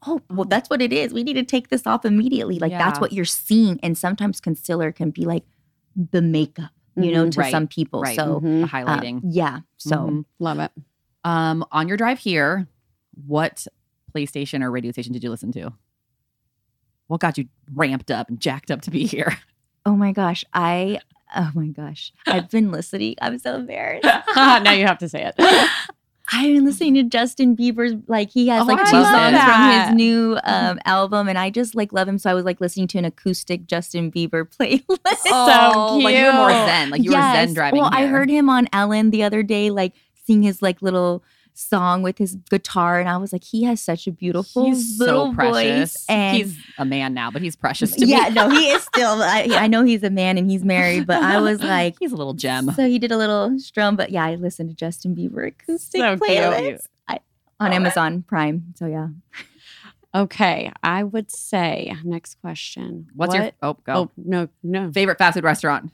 Oh, 0.06 0.20
well, 0.30 0.44
that's 0.44 0.68
what 0.68 0.82
it 0.82 0.92
is. 0.92 1.12
We 1.12 1.22
need 1.22 1.34
to 1.34 1.44
take 1.44 1.68
this 1.68 1.86
off 1.86 2.04
immediately. 2.04 2.58
Like, 2.58 2.72
that's 2.72 3.00
what 3.00 3.12
you're 3.12 3.24
seeing. 3.24 3.78
And 3.82 3.96
sometimes 3.96 4.40
concealer 4.40 4.90
can 4.92 5.10
be 5.10 5.24
like 5.24 5.44
the 5.94 6.20
makeup, 6.22 6.70
you 6.96 7.12
know, 7.12 7.26
Mhm. 7.26 7.30
to 7.32 7.40
Right, 7.40 7.50
some 7.50 7.66
people. 7.68 8.02
right. 8.02 8.14
So, 8.16 8.40
Mhm. 8.40 8.42
the 8.42 8.62
uh, 8.64 8.66
highlighting. 8.66 9.20
yeah. 9.24 9.60
So, 9.78 9.96
Mhm. 9.96 10.24
love 10.38 10.58
it. 10.58 10.72
Um, 11.24 11.64
on 11.72 11.88
your 11.88 11.96
drive 11.96 12.18
here, 12.18 12.68
what 13.26 13.66
PlayStation 14.16 14.62
or 14.62 14.70
radio 14.70 14.92
station 14.92 15.12
did 15.12 15.22
you 15.22 15.30
listen 15.30 15.52
to? 15.52 15.72
What 17.08 17.20
got 17.20 17.38
you 17.38 17.46
ramped 17.72 18.10
up 18.10 18.28
and 18.28 18.40
jacked 18.40 18.70
up 18.70 18.80
to 18.82 18.90
be 18.90 19.06
here? 19.06 19.38
oh 19.86 19.94
my 19.94 20.12
gosh, 20.12 20.44
I, 20.52 21.00
oh 21.34 21.50
my 21.54 21.68
gosh, 21.68 22.12
I've 22.26 22.50
been 22.50 22.70
listening. 22.72 23.16
I'm 23.20 23.38
so 23.38 23.54
embarrassed. 23.54 24.04
now 24.36 24.72
you 24.72 24.86
have 24.86 24.98
to 24.98 25.08
say 25.08 25.24
it. 25.24 25.34
I've 26.32 26.54
been 26.54 26.64
listening 26.64 26.94
to 26.94 27.04
Justin 27.04 27.56
Bieber's 27.56 27.94
like 28.08 28.30
he 28.30 28.48
has 28.48 28.62
Oh, 28.62 28.64
like 28.64 28.80
I 28.80 28.84
two 28.84 28.90
songs 28.90 29.04
that. 29.04 29.84
from 29.86 29.94
his 29.94 29.96
new 29.96 30.36
um, 30.42 30.80
album, 30.84 31.28
and 31.28 31.38
I 31.38 31.50
just 31.50 31.76
like 31.76 31.92
love 31.92 32.08
him. 32.08 32.18
So 32.18 32.28
I 32.28 32.34
was 32.34 32.44
like 32.44 32.60
listening 32.60 32.88
to 32.88 32.98
an 32.98 33.04
acoustic 33.04 33.68
Justin 33.68 34.10
Bieber 34.10 34.44
playlist. 34.44 34.98
Oh, 35.26 36.00
like 36.02 36.16
you 36.16 36.24
were 36.24 36.32
more 36.32 36.50
zen, 36.50 36.90
like 36.90 37.04
you 37.04 37.12
were 37.12 37.16
zen 37.16 37.54
driving. 37.54 37.78
Well, 37.78 37.90
I 37.92 38.06
heard 38.06 38.28
him 38.28 38.48
on 38.48 38.66
Ellen 38.72 39.10
the 39.10 39.22
other 39.22 39.44
day, 39.44 39.70
like 39.70 39.92
sing 40.26 40.42
his 40.42 40.60
like 40.62 40.82
little 40.82 41.22
song 41.56 42.02
with 42.02 42.18
his 42.18 42.36
guitar, 42.50 43.00
and 43.00 43.08
I 43.08 43.16
was 43.16 43.32
like, 43.32 43.44
he 43.44 43.64
has 43.64 43.80
such 43.80 44.06
a 44.06 44.12
beautiful 44.12 44.66
he's 44.66 44.98
little 44.98 45.30
so 45.30 45.34
precious. 45.34 45.92
voice. 45.92 46.06
And 46.08 46.36
he's 46.36 46.58
a 46.78 46.84
man 46.84 47.14
now, 47.14 47.30
but 47.30 47.42
he's 47.42 47.56
precious 47.56 47.92
to 47.92 48.06
yeah, 48.06 48.16
me. 48.16 48.22
Yeah, 48.22 48.28
no, 48.30 48.50
he 48.50 48.70
is 48.70 48.82
still. 48.94 49.22
I, 49.22 49.48
I 49.52 49.66
know 49.66 49.82
he's 49.84 50.02
a 50.02 50.10
man 50.10 50.38
and 50.38 50.50
he's 50.50 50.64
married, 50.64 51.06
but 51.06 51.22
I 51.22 51.40
was 51.40 51.60
like. 51.62 51.96
he's 51.98 52.12
a 52.12 52.16
little 52.16 52.34
gem. 52.34 52.70
So 52.72 52.86
he 52.88 52.98
did 52.98 53.10
a 53.12 53.16
little 53.16 53.58
strum, 53.58 53.96
but 53.96 54.10
yeah, 54.10 54.24
I 54.24 54.34
listened 54.34 54.70
to 54.70 54.76
Justin 54.76 55.14
Bieber 55.16 55.48
acoustic 55.48 56.00
So 56.00 56.16
playlist 56.16 56.86
I, 57.08 57.20
on. 57.60 57.72
Amazon 57.72 58.22
Prime. 58.22 58.74
So 58.76 58.86
yeah, 58.86 59.08
Okay, 60.14 60.72
I 60.82 61.02
would 61.02 61.30
say 61.30 61.94
next 62.02 62.36
question. 62.40 63.08
What's 63.14 63.34
your 63.34 63.50
oh 63.62 63.74
go 63.84 63.92
Oh 63.92 64.10
no, 64.16 64.48
no. 64.62 64.90
favorite 64.92 65.18
fast 65.18 65.34
food 65.34 65.44
restaurant? 65.44 65.90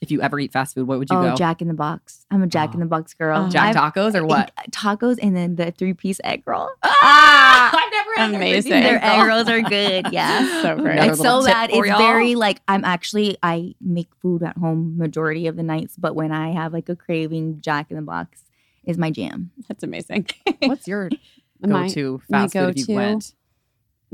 If 0.00 0.10
you 0.10 0.22
ever 0.22 0.38
eat 0.40 0.50
fast 0.52 0.74
food, 0.74 0.86
what 0.86 0.98
would 0.98 1.10
you 1.10 1.16
oh 1.18 1.22
go? 1.22 1.34
Jack 1.36 1.60
in 1.60 1.68
the 1.68 1.74
Box. 1.74 2.24
I'm 2.30 2.42
a 2.42 2.46
Jack 2.46 2.72
in 2.74 2.80
Oh. 2.80 2.84
the 2.84 2.88
Box 2.88 3.12
girl. 3.12 3.44
Oh. 3.46 3.50
Jack 3.50 3.76
I've- 3.76 3.78
tacos 4.00 4.14
or 4.14 4.24
what? 4.24 4.50
Tacos 4.70 5.18
and 5.20 5.36
then 5.36 5.56
the 5.56 5.72
three 5.72 5.92
piece 5.92 6.20
egg 6.24 6.42
roll. 6.46 6.70
Ah, 6.82 7.70
I've 7.74 7.92
never 7.92 8.10
had 8.16 8.34
Amazing. 8.34 8.70
Their 8.70 8.96
Egg 8.96 9.20
egg 9.20 9.26
rolls 9.26 9.48
are 9.48 9.60
good. 9.60 10.06
Yeah. 10.12 10.62
So 10.62 10.76
great. 10.76 10.92
Another 10.94 11.10
It's 11.12 11.20
so 11.20 11.44
bad. 11.44 11.70
It's 11.70 11.86
y'all. 11.86 11.98
very 11.98 12.34
like 12.34 12.60
I'm 12.66 12.84
actually 12.84 13.36
I 13.42 13.74
make 13.80 14.08
food 14.22 14.42
at 14.42 14.56
home 14.56 14.96
majority 14.96 15.46
of 15.48 15.56
the 15.56 15.62
nights, 15.62 15.96
but 15.98 16.14
when 16.14 16.32
I 16.32 16.52
have 16.52 16.72
like 16.72 16.88
a 16.88 16.96
craving, 16.96 17.60
Jack 17.60 17.90
in 17.90 17.96
the 17.96 18.02
Box 18.02 18.44
is 18.84 18.96
my 18.96 19.10
jam. 19.10 19.50
That's 19.68 19.82
amazing. 19.82 20.28
What's 20.60 20.88
your 20.88 21.10
My- 21.60 21.88
go-to 21.88 22.22
my 22.30 22.38
fast 22.48 22.52
food 22.54 22.78
if 22.78 22.88
you 22.88 22.94
went? 22.94 23.34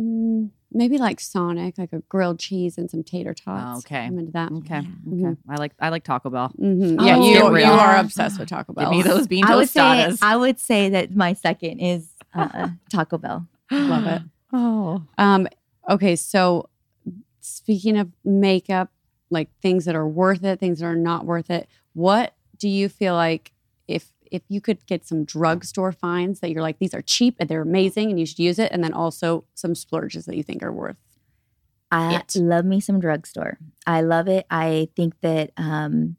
Mm, 0.01 0.51
maybe 0.77 0.99
like 0.99 1.18
Sonic, 1.20 1.79
like 1.79 1.93
a 1.93 2.01
grilled 2.09 2.39
cheese 2.39 2.79
and 2.79 2.91
some 2.91 3.03
tater 3.03 3.35
tots. 3.35 3.64
Oh, 3.74 3.79
okay. 3.79 4.05
I'm 4.05 4.18
into 4.18 4.33
that. 4.33 4.53
Okay, 4.53 4.83
Yeah. 5.11 5.31
okay. 5.31 5.41
I 5.49 5.57
like 5.57 5.72
I 5.81 5.89
like 5.89 6.05
Taco 6.05 6.31
Bell. 6.31 6.53
Mhm. 6.61 6.97
Oh, 7.01 7.05
Yeah, 7.05 7.16
you, 7.16 7.57
you 7.59 7.64
are 7.72 7.97
obsessed 7.97 8.39
with 8.39 8.49
Taco 8.49 8.72
Bell. 8.72 8.91
Give 8.91 8.97
me 8.99 9.03
those 9.03 9.27
bean 9.27 9.45
I 9.45 9.57
would 9.57 9.68
say 9.68 9.81
tostadas. 9.81 10.18
I 10.22 10.37
would 10.37 10.61
say 10.61 10.89
that 10.91 11.14
my 11.16 11.33
second 11.33 11.81
is 11.81 12.11
uh, 12.35 12.68
Taco 12.91 13.18
Bell. 13.18 13.47
Love 13.70 14.07
it. 14.07 14.22
Oh, 14.53 15.03
Um, 15.18 15.49
okay, 15.91 16.14
so 16.16 16.68
speaking 17.41 17.97
of 17.99 18.09
makeup, 18.24 18.91
like 19.29 19.49
things 19.61 19.85
that 19.87 19.97
are 19.97 20.07
worth 20.07 20.45
it, 20.45 20.61
things 20.61 20.79
that 20.79 20.87
are 20.87 20.95
not 20.97 21.27
worth 21.27 21.51
it, 21.51 21.68
what 21.93 22.35
do 22.59 22.68
you 22.68 22.89
feel 22.89 23.14
like 23.14 23.53
if 23.89 24.12
if 24.31 24.43
you 24.49 24.61
could 24.61 24.85
get 24.87 25.07
some 25.07 25.24
drugstore 25.24 25.93
finds 25.93 26.41
that 26.41 26.51
you're 26.51 26.62
like 26.62 26.79
these 26.79 26.95
are 26.95 27.03
cheap 27.03 27.37
and 27.39 27.49
they're 27.49 27.62
amazing 27.62 28.11
and 28.11 28.18
you 28.20 28.27
should 28.27 28.39
use 28.39 28.59
it, 28.59 28.70
and 28.72 28.83
then 28.85 28.93
also 28.93 29.45
some 29.55 29.74
splurges 29.74 30.27
that 30.27 30.37
you 30.37 30.43
think 30.43 30.62
are 30.62 30.72
worth? 30.72 30.97
I 31.91 32.16
It. 32.16 32.37
love 32.37 32.64
me 32.64 32.81
some 32.81 32.99
drugstore. 33.01 33.59
I 33.87 34.01
love 34.03 34.27
it. 34.29 34.45
I 34.51 34.89
think 34.97 35.14
that, 35.20 35.53
um, 35.57 36.16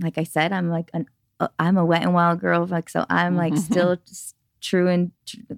like 0.00 0.18
I 0.18 0.24
said, 0.24 0.52
I'm 0.52 0.68
like 0.68 0.90
an 0.94 1.06
uh, 1.40 1.48
I'm 1.58 1.76
a 1.76 1.84
wet 1.84 2.02
and 2.02 2.14
wild 2.14 2.40
girl. 2.40 2.66
Like 2.66 2.88
so, 2.88 3.04
I'm 3.08 3.36
like 3.36 3.56
still 3.56 3.96
s- 4.08 4.34
true 4.60 4.88
and 4.88 5.12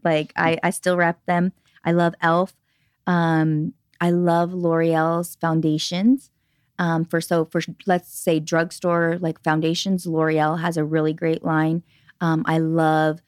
like 0.04 0.32
I 0.36 0.58
I 0.62 0.70
still 0.70 0.96
rep 0.96 1.24
them. 1.26 1.52
I 1.84 1.92
love 1.92 2.14
Elf. 2.20 2.54
Um, 3.06 3.74
I 4.00 4.10
love 4.10 4.52
L'Oreal's 4.54 5.36
foundations. 5.40 6.30
Um, 6.78 7.04
for 7.04 7.20
so 7.20 7.44
for 7.44 7.60
let's 7.86 8.12
say 8.12 8.40
drugstore 8.40 9.18
like 9.20 9.42
foundations, 9.42 10.06
L'Oreal 10.06 10.60
has 10.60 10.76
a 10.76 10.84
really 10.84 11.12
great 11.12 11.44
line. 11.44 11.82
Um, 12.20 12.42
I 12.46 12.58
love 12.58 13.20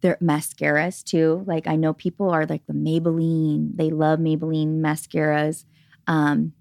their 0.00 0.16
mascaras 0.16 1.04
too. 1.04 1.44
Like 1.46 1.66
I 1.66 1.76
know 1.76 1.92
people 1.92 2.30
are 2.30 2.46
like 2.46 2.66
the 2.66 2.72
Maybelline. 2.72 3.76
They 3.76 3.90
love 3.90 4.18
Maybelline 4.18 4.80
mascaras. 4.80 5.64
Um, 6.06 6.54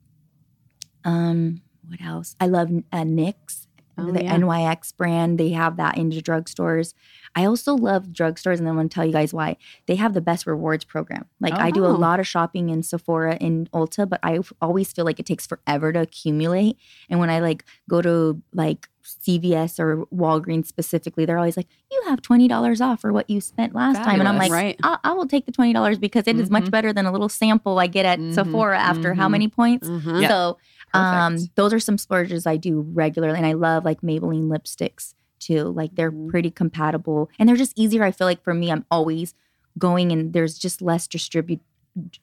um, 1.05 1.61
what 1.87 2.01
else? 2.01 2.35
I 2.39 2.47
love 2.47 2.69
uh, 2.91 2.97
NYX, 3.03 3.67
Oh, 3.97 4.11
the 4.11 4.23
yeah. 4.23 4.37
NYX 4.37 4.95
brand. 4.95 5.37
They 5.39 5.49
have 5.49 5.77
that 5.77 5.97
in 5.97 6.09
the 6.09 6.21
drugstores. 6.21 6.93
I 7.35 7.45
also 7.45 7.75
love 7.75 8.07
drugstores, 8.07 8.59
and 8.59 8.67
I 8.67 8.71
want 8.71 8.89
to 8.91 8.95
tell 8.95 9.05
you 9.05 9.11
guys 9.13 9.33
why. 9.33 9.57
They 9.87 9.95
have 9.95 10.13
the 10.13 10.21
best 10.21 10.45
rewards 10.47 10.83
program. 10.83 11.25
Like 11.39 11.53
I 11.53 11.71
do 11.71 11.85
a 11.85 11.89
Oh. 11.89 11.95
lot 11.95 12.19
of 12.19 12.27
shopping 12.27 12.69
in 12.69 12.83
Sephora 12.83 13.37
and 13.39 13.69
Ulta, 13.71 14.07
but 14.09 14.19
I 14.23 14.39
always 14.61 14.91
feel 14.91 15.05
like 15.05 15.19
it 15.19 15.25
takes 15.25 15.45
forever 15.47 15.93
to 15.93 16.01
accumulate. 16.01 16.77
And 17.09 17.19
when 17.19 17.29
I 17.29 17.39
like 17.39 17.63
go 17.89 18.01
to 18.01 18.41
like 18.53 18.87
CVS 19.03 19.79
or 19.79 20.05
Walgreens 20.13 20.67
specifically, 20.67 21.25
they're 21.25 21.37
always 21.37 21.57
like, 21.57 21.67
"You 21.91 22.01
have 22.07 22.21
twenty 22.21 22.47
dollars 22.47 22.79
off 22.81 23.01
for 23.01 23.11
what 23.13 23.29
you 23.29 23.41
spent 23.41 23.73
last 23.73 23.97
time," 24.03 24.19
and 24.19 24.27
I'm 24.29 24.37
like, 24.37 24.51
right. 24.51 24.77
I, 24.83 24.97
I 25.03 25.13
will 25.13 25.25
take 25.27 25.45
the 25.45 25.51
twenty 25.51 25.73
dollars 25.73 25.97
because 25.97 26.23
it 26.27 26.39
is 26.39 26.49
much 26.51 26.65
Mhm. 26.65 26.71
better 26.71 26.93
than 26.93 27.05
a 27.05 27.11
little 27.11 27.29
sample 27.29 27.79
I 27.79 27.87
get 27.87 28.05
at 28.05 28.19
Mhm, 28.19 28.33
Sephora 28.35 28.77
after 28.79 29.13
how 29.15 29.27
mhm. 29.27 29.31
many 29.31 29.47
points. 29.47 29.87
Mhm. 29.87 30.21
Yeah. 30.21 30.27
So, 30.27 30.57
um, 30.93 31.37
those 31.55 31.73
are 31.73 31.79
some 31.79 31.97
splurges 31.97 32.45
I 32.45 32.57
do 32.57 32.81
regularly, 32.93 33.37
and 33.37 33.45
I 33.47 33.53
love 33.53 33.85
like 33.85 34.01
Maybelline 34.01 34.45
lipsticks 34.47 35.13
too. 35.39 35.63
Like 35.65 35.95
they're 35.95 36.11
Mhm. 36.11 36.29
pretty 36.29 36.51
compatible, 36.51 37.29
and 37.39 37.47
they're 37.47 37.55
just 37.55 37.77
easier. 37.77 38.03
I 38.03 38.11
feel 38.11 38.27
like 38.27 38.43
for 38.43 38.53
me, 38.53 38.71
I'm 38.71 38.85
always 38.91 39.33
going, 39.77 40.11
and 40.11 40.33
there's 40.33 40.57
just 40.57 40.81
less 40.81 41.07
distribute 41.07 41.61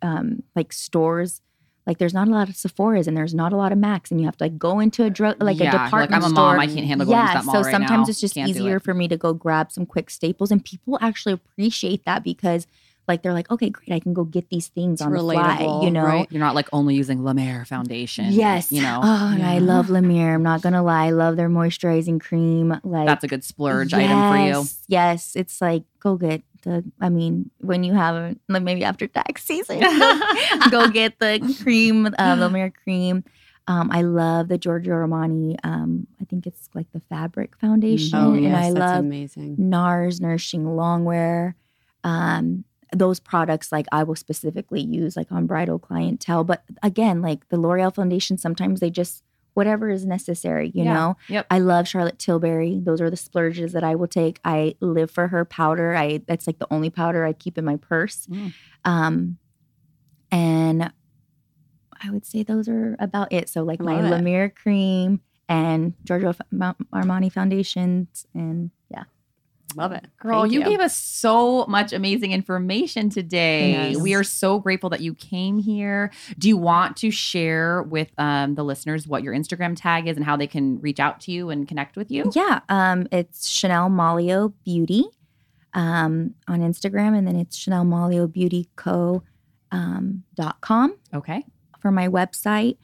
um, 0.03 0.43
like 0.55 0.73
stores. 0.73 1.41
Like 1.87 1.99
there's 1.99 2.15
not 2.15 2.27
a 2.27 2.33
lot 2.33 2.49
of 2.49 2.57
Sephora's 2.57 3.07
and 3.07 3.17
there's 3.17 3.35
not 3.35 3.53
a 3.53 3.57
lot 3.57 3.71
of 3.71 3.79
Macs, 3.79 4.11
and 4.11 4.21
you 4.21 4.27
have 4.27 4.37
to 4.39 4.45
like 4.45 4.59
go 4.59 4.81
into 4.81 5.05
a 5.05 5.11
drug 5.11 5.41
like 5.43 5.59
yeah, 5.59 5.69
a 5.69 5.73
department 5.73 6.11
Like 6.11 6.17
I'm 6.17 6.25
a 6.25 6.29
store 6.35 6.53
mom. 6.53 6.61
I 6.61 6.67
can't 6.67 6.85
handle 6.87 7.07
going 7.07 7.17
yeah, 7.19 7.29
to 7.29 7.35
that 7.39 7.45
mall 7.45 7.55
so 7.57 7.61
right 7.63 7.71
sometimes 7.71 8.09
now. 8.09 8.11
it's 8.11 8.21
just 8.21 8.35
Can't 8.35 8.53
do 8.53 8.59
easier 8.61 8.77
it. 8.77 8.83
for 8.83 8.93
me 8.95 9.07
to 9.09 9.17
go 9.17 9.33
grab 9.33 9.71
some 9.71 9.87
quick 9.87 10.11
staples, 10.11 10.51
and 10.51 10.65
people 10.65 10.99
actually 11.01 11.33
appreciate 11.35 12.05
that 12.05 12.25
because, 12.25 12.67
like 13.09 13.23
they're 13.23 13.33
like, 13.33 13.51
okay, 13.51 13.71
great, 13.71 13.93
I 13.93 14.01
can 14.01 14.15
go 14.15 14.25
get 14.25 14.49
these 14.51 14.69
things 14.69 14.95
It's 15.01 15.03
on 15.03 15.13
the 15.13 15.19
fly, 15.21 15.61
you 15.83 15.91
know. 15.91 16.05
right? 16.05 16.27
You're 16.31 16.41
not 16.41 16.55
like 16.55 16.69
only 16.73 16.95
using 16.95 17.23
La 17.23 17.33
Mer 17.33 17.65
foundation. 17.65 18.27
Yes, 18.33 18.73
You 18.73 18.83
know, 18.83 19.01
Oh, 19.03 19.31
and 19.33 19.43
I 19.45 19.59
love 19.59 19.91
La 19.91 20.01
Mer. 20.01 20.35
I'm 20.35 20.43
not 20.43 20.63
gonna 20.63 20.83
lie, 20.83 21.07
I 21.07 21.11
love 21.11 21.37
their 21.37 21.49
moisturizing 21.49 22.21
cream. 22.21 22.79
Like 22.85 23.07
that's 23.07 23.25
a 23.25 23.29
good 23.29 23.45
splurge 23.45 23.93
item 23.95 24.29
for 24.31 24.37
you. 24.39 24.45
Yes, 24.47 24.85
Yes, 24.89 25.37
it's 25.37 25.61
like 25.61 25.85
go 26.01 26.17
get 26.17 26.43
the. 26.63 26.85
I 27.01 27.09
mean, 27.11 27.51
when 27.59 27.85
you 27.85 27.93
have 27.95 28.37
like 28.49 28.63
maybe 28.63 28.83
after 28.85 29.07
tax 29.07 29.45
season, 29.45 29.81
go, 29.81 30.21
go 30.71 30.89
get 30.89 31.19
the 31.21 31.57
cream, 31.63 32.07
uh, 32.07 32.37
La 32.39 32.49
Mer 32.49 32.71
cream. 32.71 33.23
Um, 33.69 33.91
I 33.91 34.03
love 34.03 34.47
the 34.47 34.59
Giorgio 34.59 34.95
Armani. 34.95 35.57
Um, 35.65 36.07
I 36.21 36.25
think 36.25 36.47
it's 36.47 36.69
like 36.73 36.87
the 36.93 37.01
fabric 37.09 37.57
foundation, 37.57 38.17
Oh 38.19 38.33
and 38.35 38.43
yes, 38.45 38.55
I 38.55 38.71
that's 38.71 38.79
love 38.79 39.01
amazing. 39.01 39.57
NARS 39.59 40.21
Nourishing 40.21 40.65
Longwear. 40.65 41.55
Um, 42.05 42.65
those 42.93 43.21
products, 43.21 43.73
like 43.73 43.87
I 43.93 44.03
will 44.05 44.15
specifically 44.17 44.81
use 44.81 45.17
like 45.17 45.33
on 45.33 45.47
bridal 45.47 45.79
clientele. 45.79 46.45
But 46.45 46.63
again, 46.83 47.21
like 47.23 47.49
the 47.49 47.59
L'Oreal 47.59 47.95
foundation, 47.95 48.39
sometimes 48.39 48.81
they 48.81 48.91
just 48.91 49.23
whatever 49.55 49.89
is 49.89 50.05
necessary, 50.05 50.71
you 50.75 50.85
Yeah. 50.85 50.93
know. 50.93 51.17
Yep. 51.29 51.47
I 51.51 51.59
love 51.61 51.89
Charlotte 51.89 52.19
Tilbury. 52.19 52.79
Those 52.79 53.01
are 53.01 53.09
the 53.09 53.17
splurges 53.17 53.73
that 53.73 53.83
I 53.83 53.95
will 53.95 54.07
take. 54.07 54.39
I 54.45 54.75
live 54.81 55.11
for 55.11 55.29
her 55.29 55.47
powder. 55.47 55.97
I 55.97 56.19
that's 56.27 56.47
like 56.47 56.59
the 56.59 56.67
only 56.71 56.91
powder 56.91 57.25
I 57.25 57.33
keep 57.33 57.57
in 57.57 57.65
my 57.65 57.77
purse. 57.77 58.27
Mm. 58.27 58.53
Um, 58.85 59.39
and 60.31 60.93
I 62.03 62.11
would 62.11 62.27
say 62.27 62.43
those 62.43 62.69
are 62.69 62.97
about 62.99 63.33
it. 63.33 63.49
So 63.49 63.63
like 63.63 63.81
my 63.81 63.99
it. 64.01 64.11
La 64.11 64.19
Mer 64.21 64.51
cream 64.51 65.21
and 65.49 65.95
Giorgio 66.05 66.35
Armani 66.53 67.33
foundations, 67.33 68.27
and 68.35 68.71
yeah. 68.91 69.05
Love 69.75 69.93
it. 69.93 70.07
Girl, 70.19 70.43
Thank 70.43 70.55
you, 70.55 70.65
gave 70.65 70.81
us 70.81 70.97
so 70.97 71.67
much 71.67 71.93
amazing 71.93 72.33
information 72.33 73.11
today. 73.11 73.91
Yes. 73.93 73.97
We 73.99 74.15
are 74.15 74.25
so 74.25 74.59
grateful 74.59 74.89
that 74.91 75.01
you 75.01 75.15
came 75.15 75.59
here. 75.59 76.13
Do 76.39 76.49
you 76.49 76.57
want 76.57 76.97
to 76.99 77.11
share 77.11 77.83
with 77.83 78.11
um, 78.17 78.55
the 78.55 78.65
listeners 78.65 79.07
what 79.07 79.23
your 79.23 79.35
Instagram 79.35 79.77
tag 79.77 80.07
is 80.09 80.17
and 80.17 80.25
how 80.25 80.37
they 80.37 80.47
can 80.47 80.81
reach 80.81 81.01
out 81.01 81.21
to 81.23 81.33
you 81.33 81.51
and 81.51 81.67
connect 81.69 81.97
with 81.97 82.11
you? 82.11 82.31
Yeah, 82.35 82.61
um, 82.69 83.07
it's 83.13 83.49
Chanel 83.49 83.91
Malio 83.91 84.55
Beauty 84.65 85.05
um, 85.75 86.35
on 86.49 86.61
Instagram, 86.61 87.17
and 87.19 87.27
then 87.27 87.37
it's 87.37 87.57
Chanel 87.57 87.85
Malio 87.85 88.31
Beauty 88.33 88.69
Co. 88.77 89.23
Um, 89.73 90.23
dot 90.37 90.61
com 90.61 90.97
Okay. 91.13 91.45
for 91.81 91.91
my 91.91 92.07
website. 92.07 92.77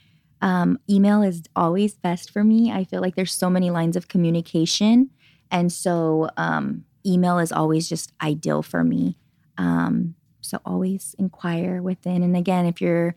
Um, 0.42 0.80
email 0.90 1.22
is 1.22 1.44
always 1.54 1.94
best 1.94 2.32
for 2.32 2.42
me. 2.42 2.72
I 2.72 2.82
feel 2.82 3.00
like 3.00 3.14
there's 3.14 3.32
so 3.32 3.48
many 3.48 3.70
lines 3.70 3.94
of 3.94 4.08
communication, 4.08 5.10
and 5.52 5.70
so 5.72 6.28
um, 6.36 6.84
email 7.06 7.38
is 7.38 7.52
always 7.52 7.88
just 7.88 8.12
ideal 8.20 8.62
for 8.62 8.82
me. 8.82 9.16
Um, 9.58 10.14
so 10.40 10.58
always 10.64 11.14
inquire 11.18 11.80
within. 11.80 12.22
And 12.24 12.36
again, 12.36 12.66
if 12.66 12.80
you're 12.80 13.14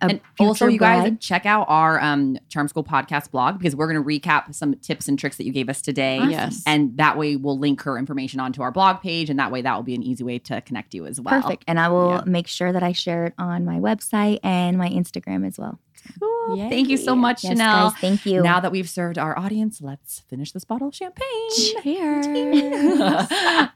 a 0.00 0.06
and 0.06 0.20
also, 0.40 0.66
you 0.66 0.78
guys 0.78 1.02
bride- 1.02 1.20
check 1.20 1.46
out 1.46 1.66
our 1.68 2.00
um, 2.00 2.36
Charm 2.48 2.68
School 2.68 2.82
podcast 2.84 3.30
blog 3.30 3.58
because 3.58 3.76
we're 3.76 3.90
going 3.90 4.02
to 4.02 4.06
recap 4.28 4.54
some 4.54 4.74
tips 4.76 5.06
and 5.08 5.18
tricks 5.18 5.36
that 5.36 5.44
you 5.44 5.52
gave 5.52 5.68
us 5.68 5.80
today. 5.82 6.18
Awesome. 6.18 6.30
Yes. 6.30 6.62
And 6.66 6.96
that 6.96 7.16
way, 7.16 7.36
we'll 7.36 7.58
link 7.58 7.82
her 7.82 7.96
information 7.98 8.40
onto 8.40 8.60
our 8.62 8.72
blog 8.72 9.00
page, 9.02 9.30
and 9.30 9.38
that 9.38 9.52
way, 9.52 9.62
that 9.62 9.74
will 9.76 9.82
be 9.84 9.94
an 9.94 10.02
easy 10.02 10.24
way 10.24 10.38
to 10.40 10.60
connect 10.62 10.94
you 10.94 11.06
as 11.06 11.20
well. 11.20 11.40
perfect, 11.42 11.64
and 11.68 11.78
I 11.78 11.88
will 11.88 12.10
Yeah. 12.10 12.22
make 12.26 12.48
sure 12.48 12.72
that 12.72 12.82
I 12.82 12.92
share 12.92 13.26
it 13.26 13.34
on 13.38 13.64
my 13.64 13.78
website 13.78 14.40
and 14.42 14.76
my 14.76 14.88
Instagram 14.88 15.46
as 15.46 15.58
well. 15.58 15.78
Cool. 16.20 16.56
Yay. 16.58 16.68
Thank 16.68 16.88
you 16.88 16.96
so 16.96 17.14
much, 17.16 17.42
Yes, 17.44 17.52
Chanel. 17.52 17.90
guys, 17.90 18.00
thank 18.00 18.26
you. 18.26 18.42
Now 18.42 18.60
that 18.60 18.70
we've 18.72 18.88
served 18.88 19.18
our 19.18 19.38
audience, 19.38 19.80
let's 19.80 20.20
finish 20.20 20.52
this 20.52 20.64
bottle 20.64 20.88
of 20.88 20.94
champagne. 20.94 21.50
Cheers. 21.82 22.26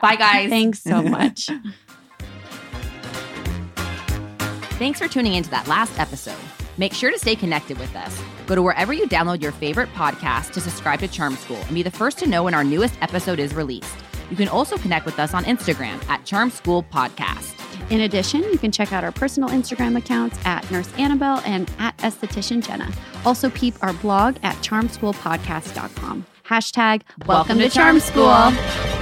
Bye, 0.01 0.17
guys. 0.17 0.49
Thanks 0.51 0.83
so 0.83 1.03
much. 1.03 1.49
Thanks 4.79 4.99
for 5.01 5.09
tuning 5.09 5.35
into 5.35 5.51
that 5.51 5.67
last 5.67 5.99
episode. 5.99 6.37
Make 6.77 6.93
sure 6.93 7.11
to 7.11 7.19
stay 7.19 7.35
connected 7.35 7.79
with 7.79 7.95
us. 7.97 8.17
Go 8.47 8.55
to 8.55 8.63
wherever 8.63 8.93
you 8.93 9.09
download 9.09 9.43
your 9.43 9.51
favorite 9.51 9.89
podcast 9.95 10.53
to 10.53 10.61
subscribe 10.61 11.01
to 11.01 11.09
Charm 11.09 11.35
School 11.37 11.57
and 11.57 11.75
be 11.75 11.83
the 11.83 11.91
first 11.91 12.19
to 12.19 12.29
know 12.29 12.45
when 12.45 12.55
our 12.55 12.63
newest 12.63 12.97
episode 13.03 13.41
is 13.41 13.53
released. 13.55 13.93
You 14.31 14.37
can 14.37 14.47
also 14.49 14.77
connect 14.79 15.05
with 15.05 15.19
us 15.19 15.35
on 15.35 15.45
Instagram 15.45 16.01
at 16.09 16.25
Charm 16.25 16.51
School 16.51 16.85
Podcast. 16.85 17.58
In 17.91 18.03
addition, 18.03 18.43
you 18.43 18.59
can 18.59 18.71
check 18.71 18.93
out 18.93 19.03
our 19.03 19.13
personal 19.13 19.49
Instagram 19.49 19.97
accounts 19.97 20.39
at 20.45 20.71
Nurse 20.71 20.93
Annabelle 20.99 21.41
and 21.47 21.71
at 21.79 21.97
Esthetician 21.99 22.65
Jenna. 22.65 22.91
Also, 23.25 23.49
peep 23.49 23.75
our 23.83 23.95
blog 23.95 24.37
at 24.43 24.57
charmschoolpodcast.com. 24.57 26.27
Hashtag 26.45 27.03
welcome, 27.27 27.59
to 27.59 27.69
Charm 27.69 28.01
School. 28.01 28.98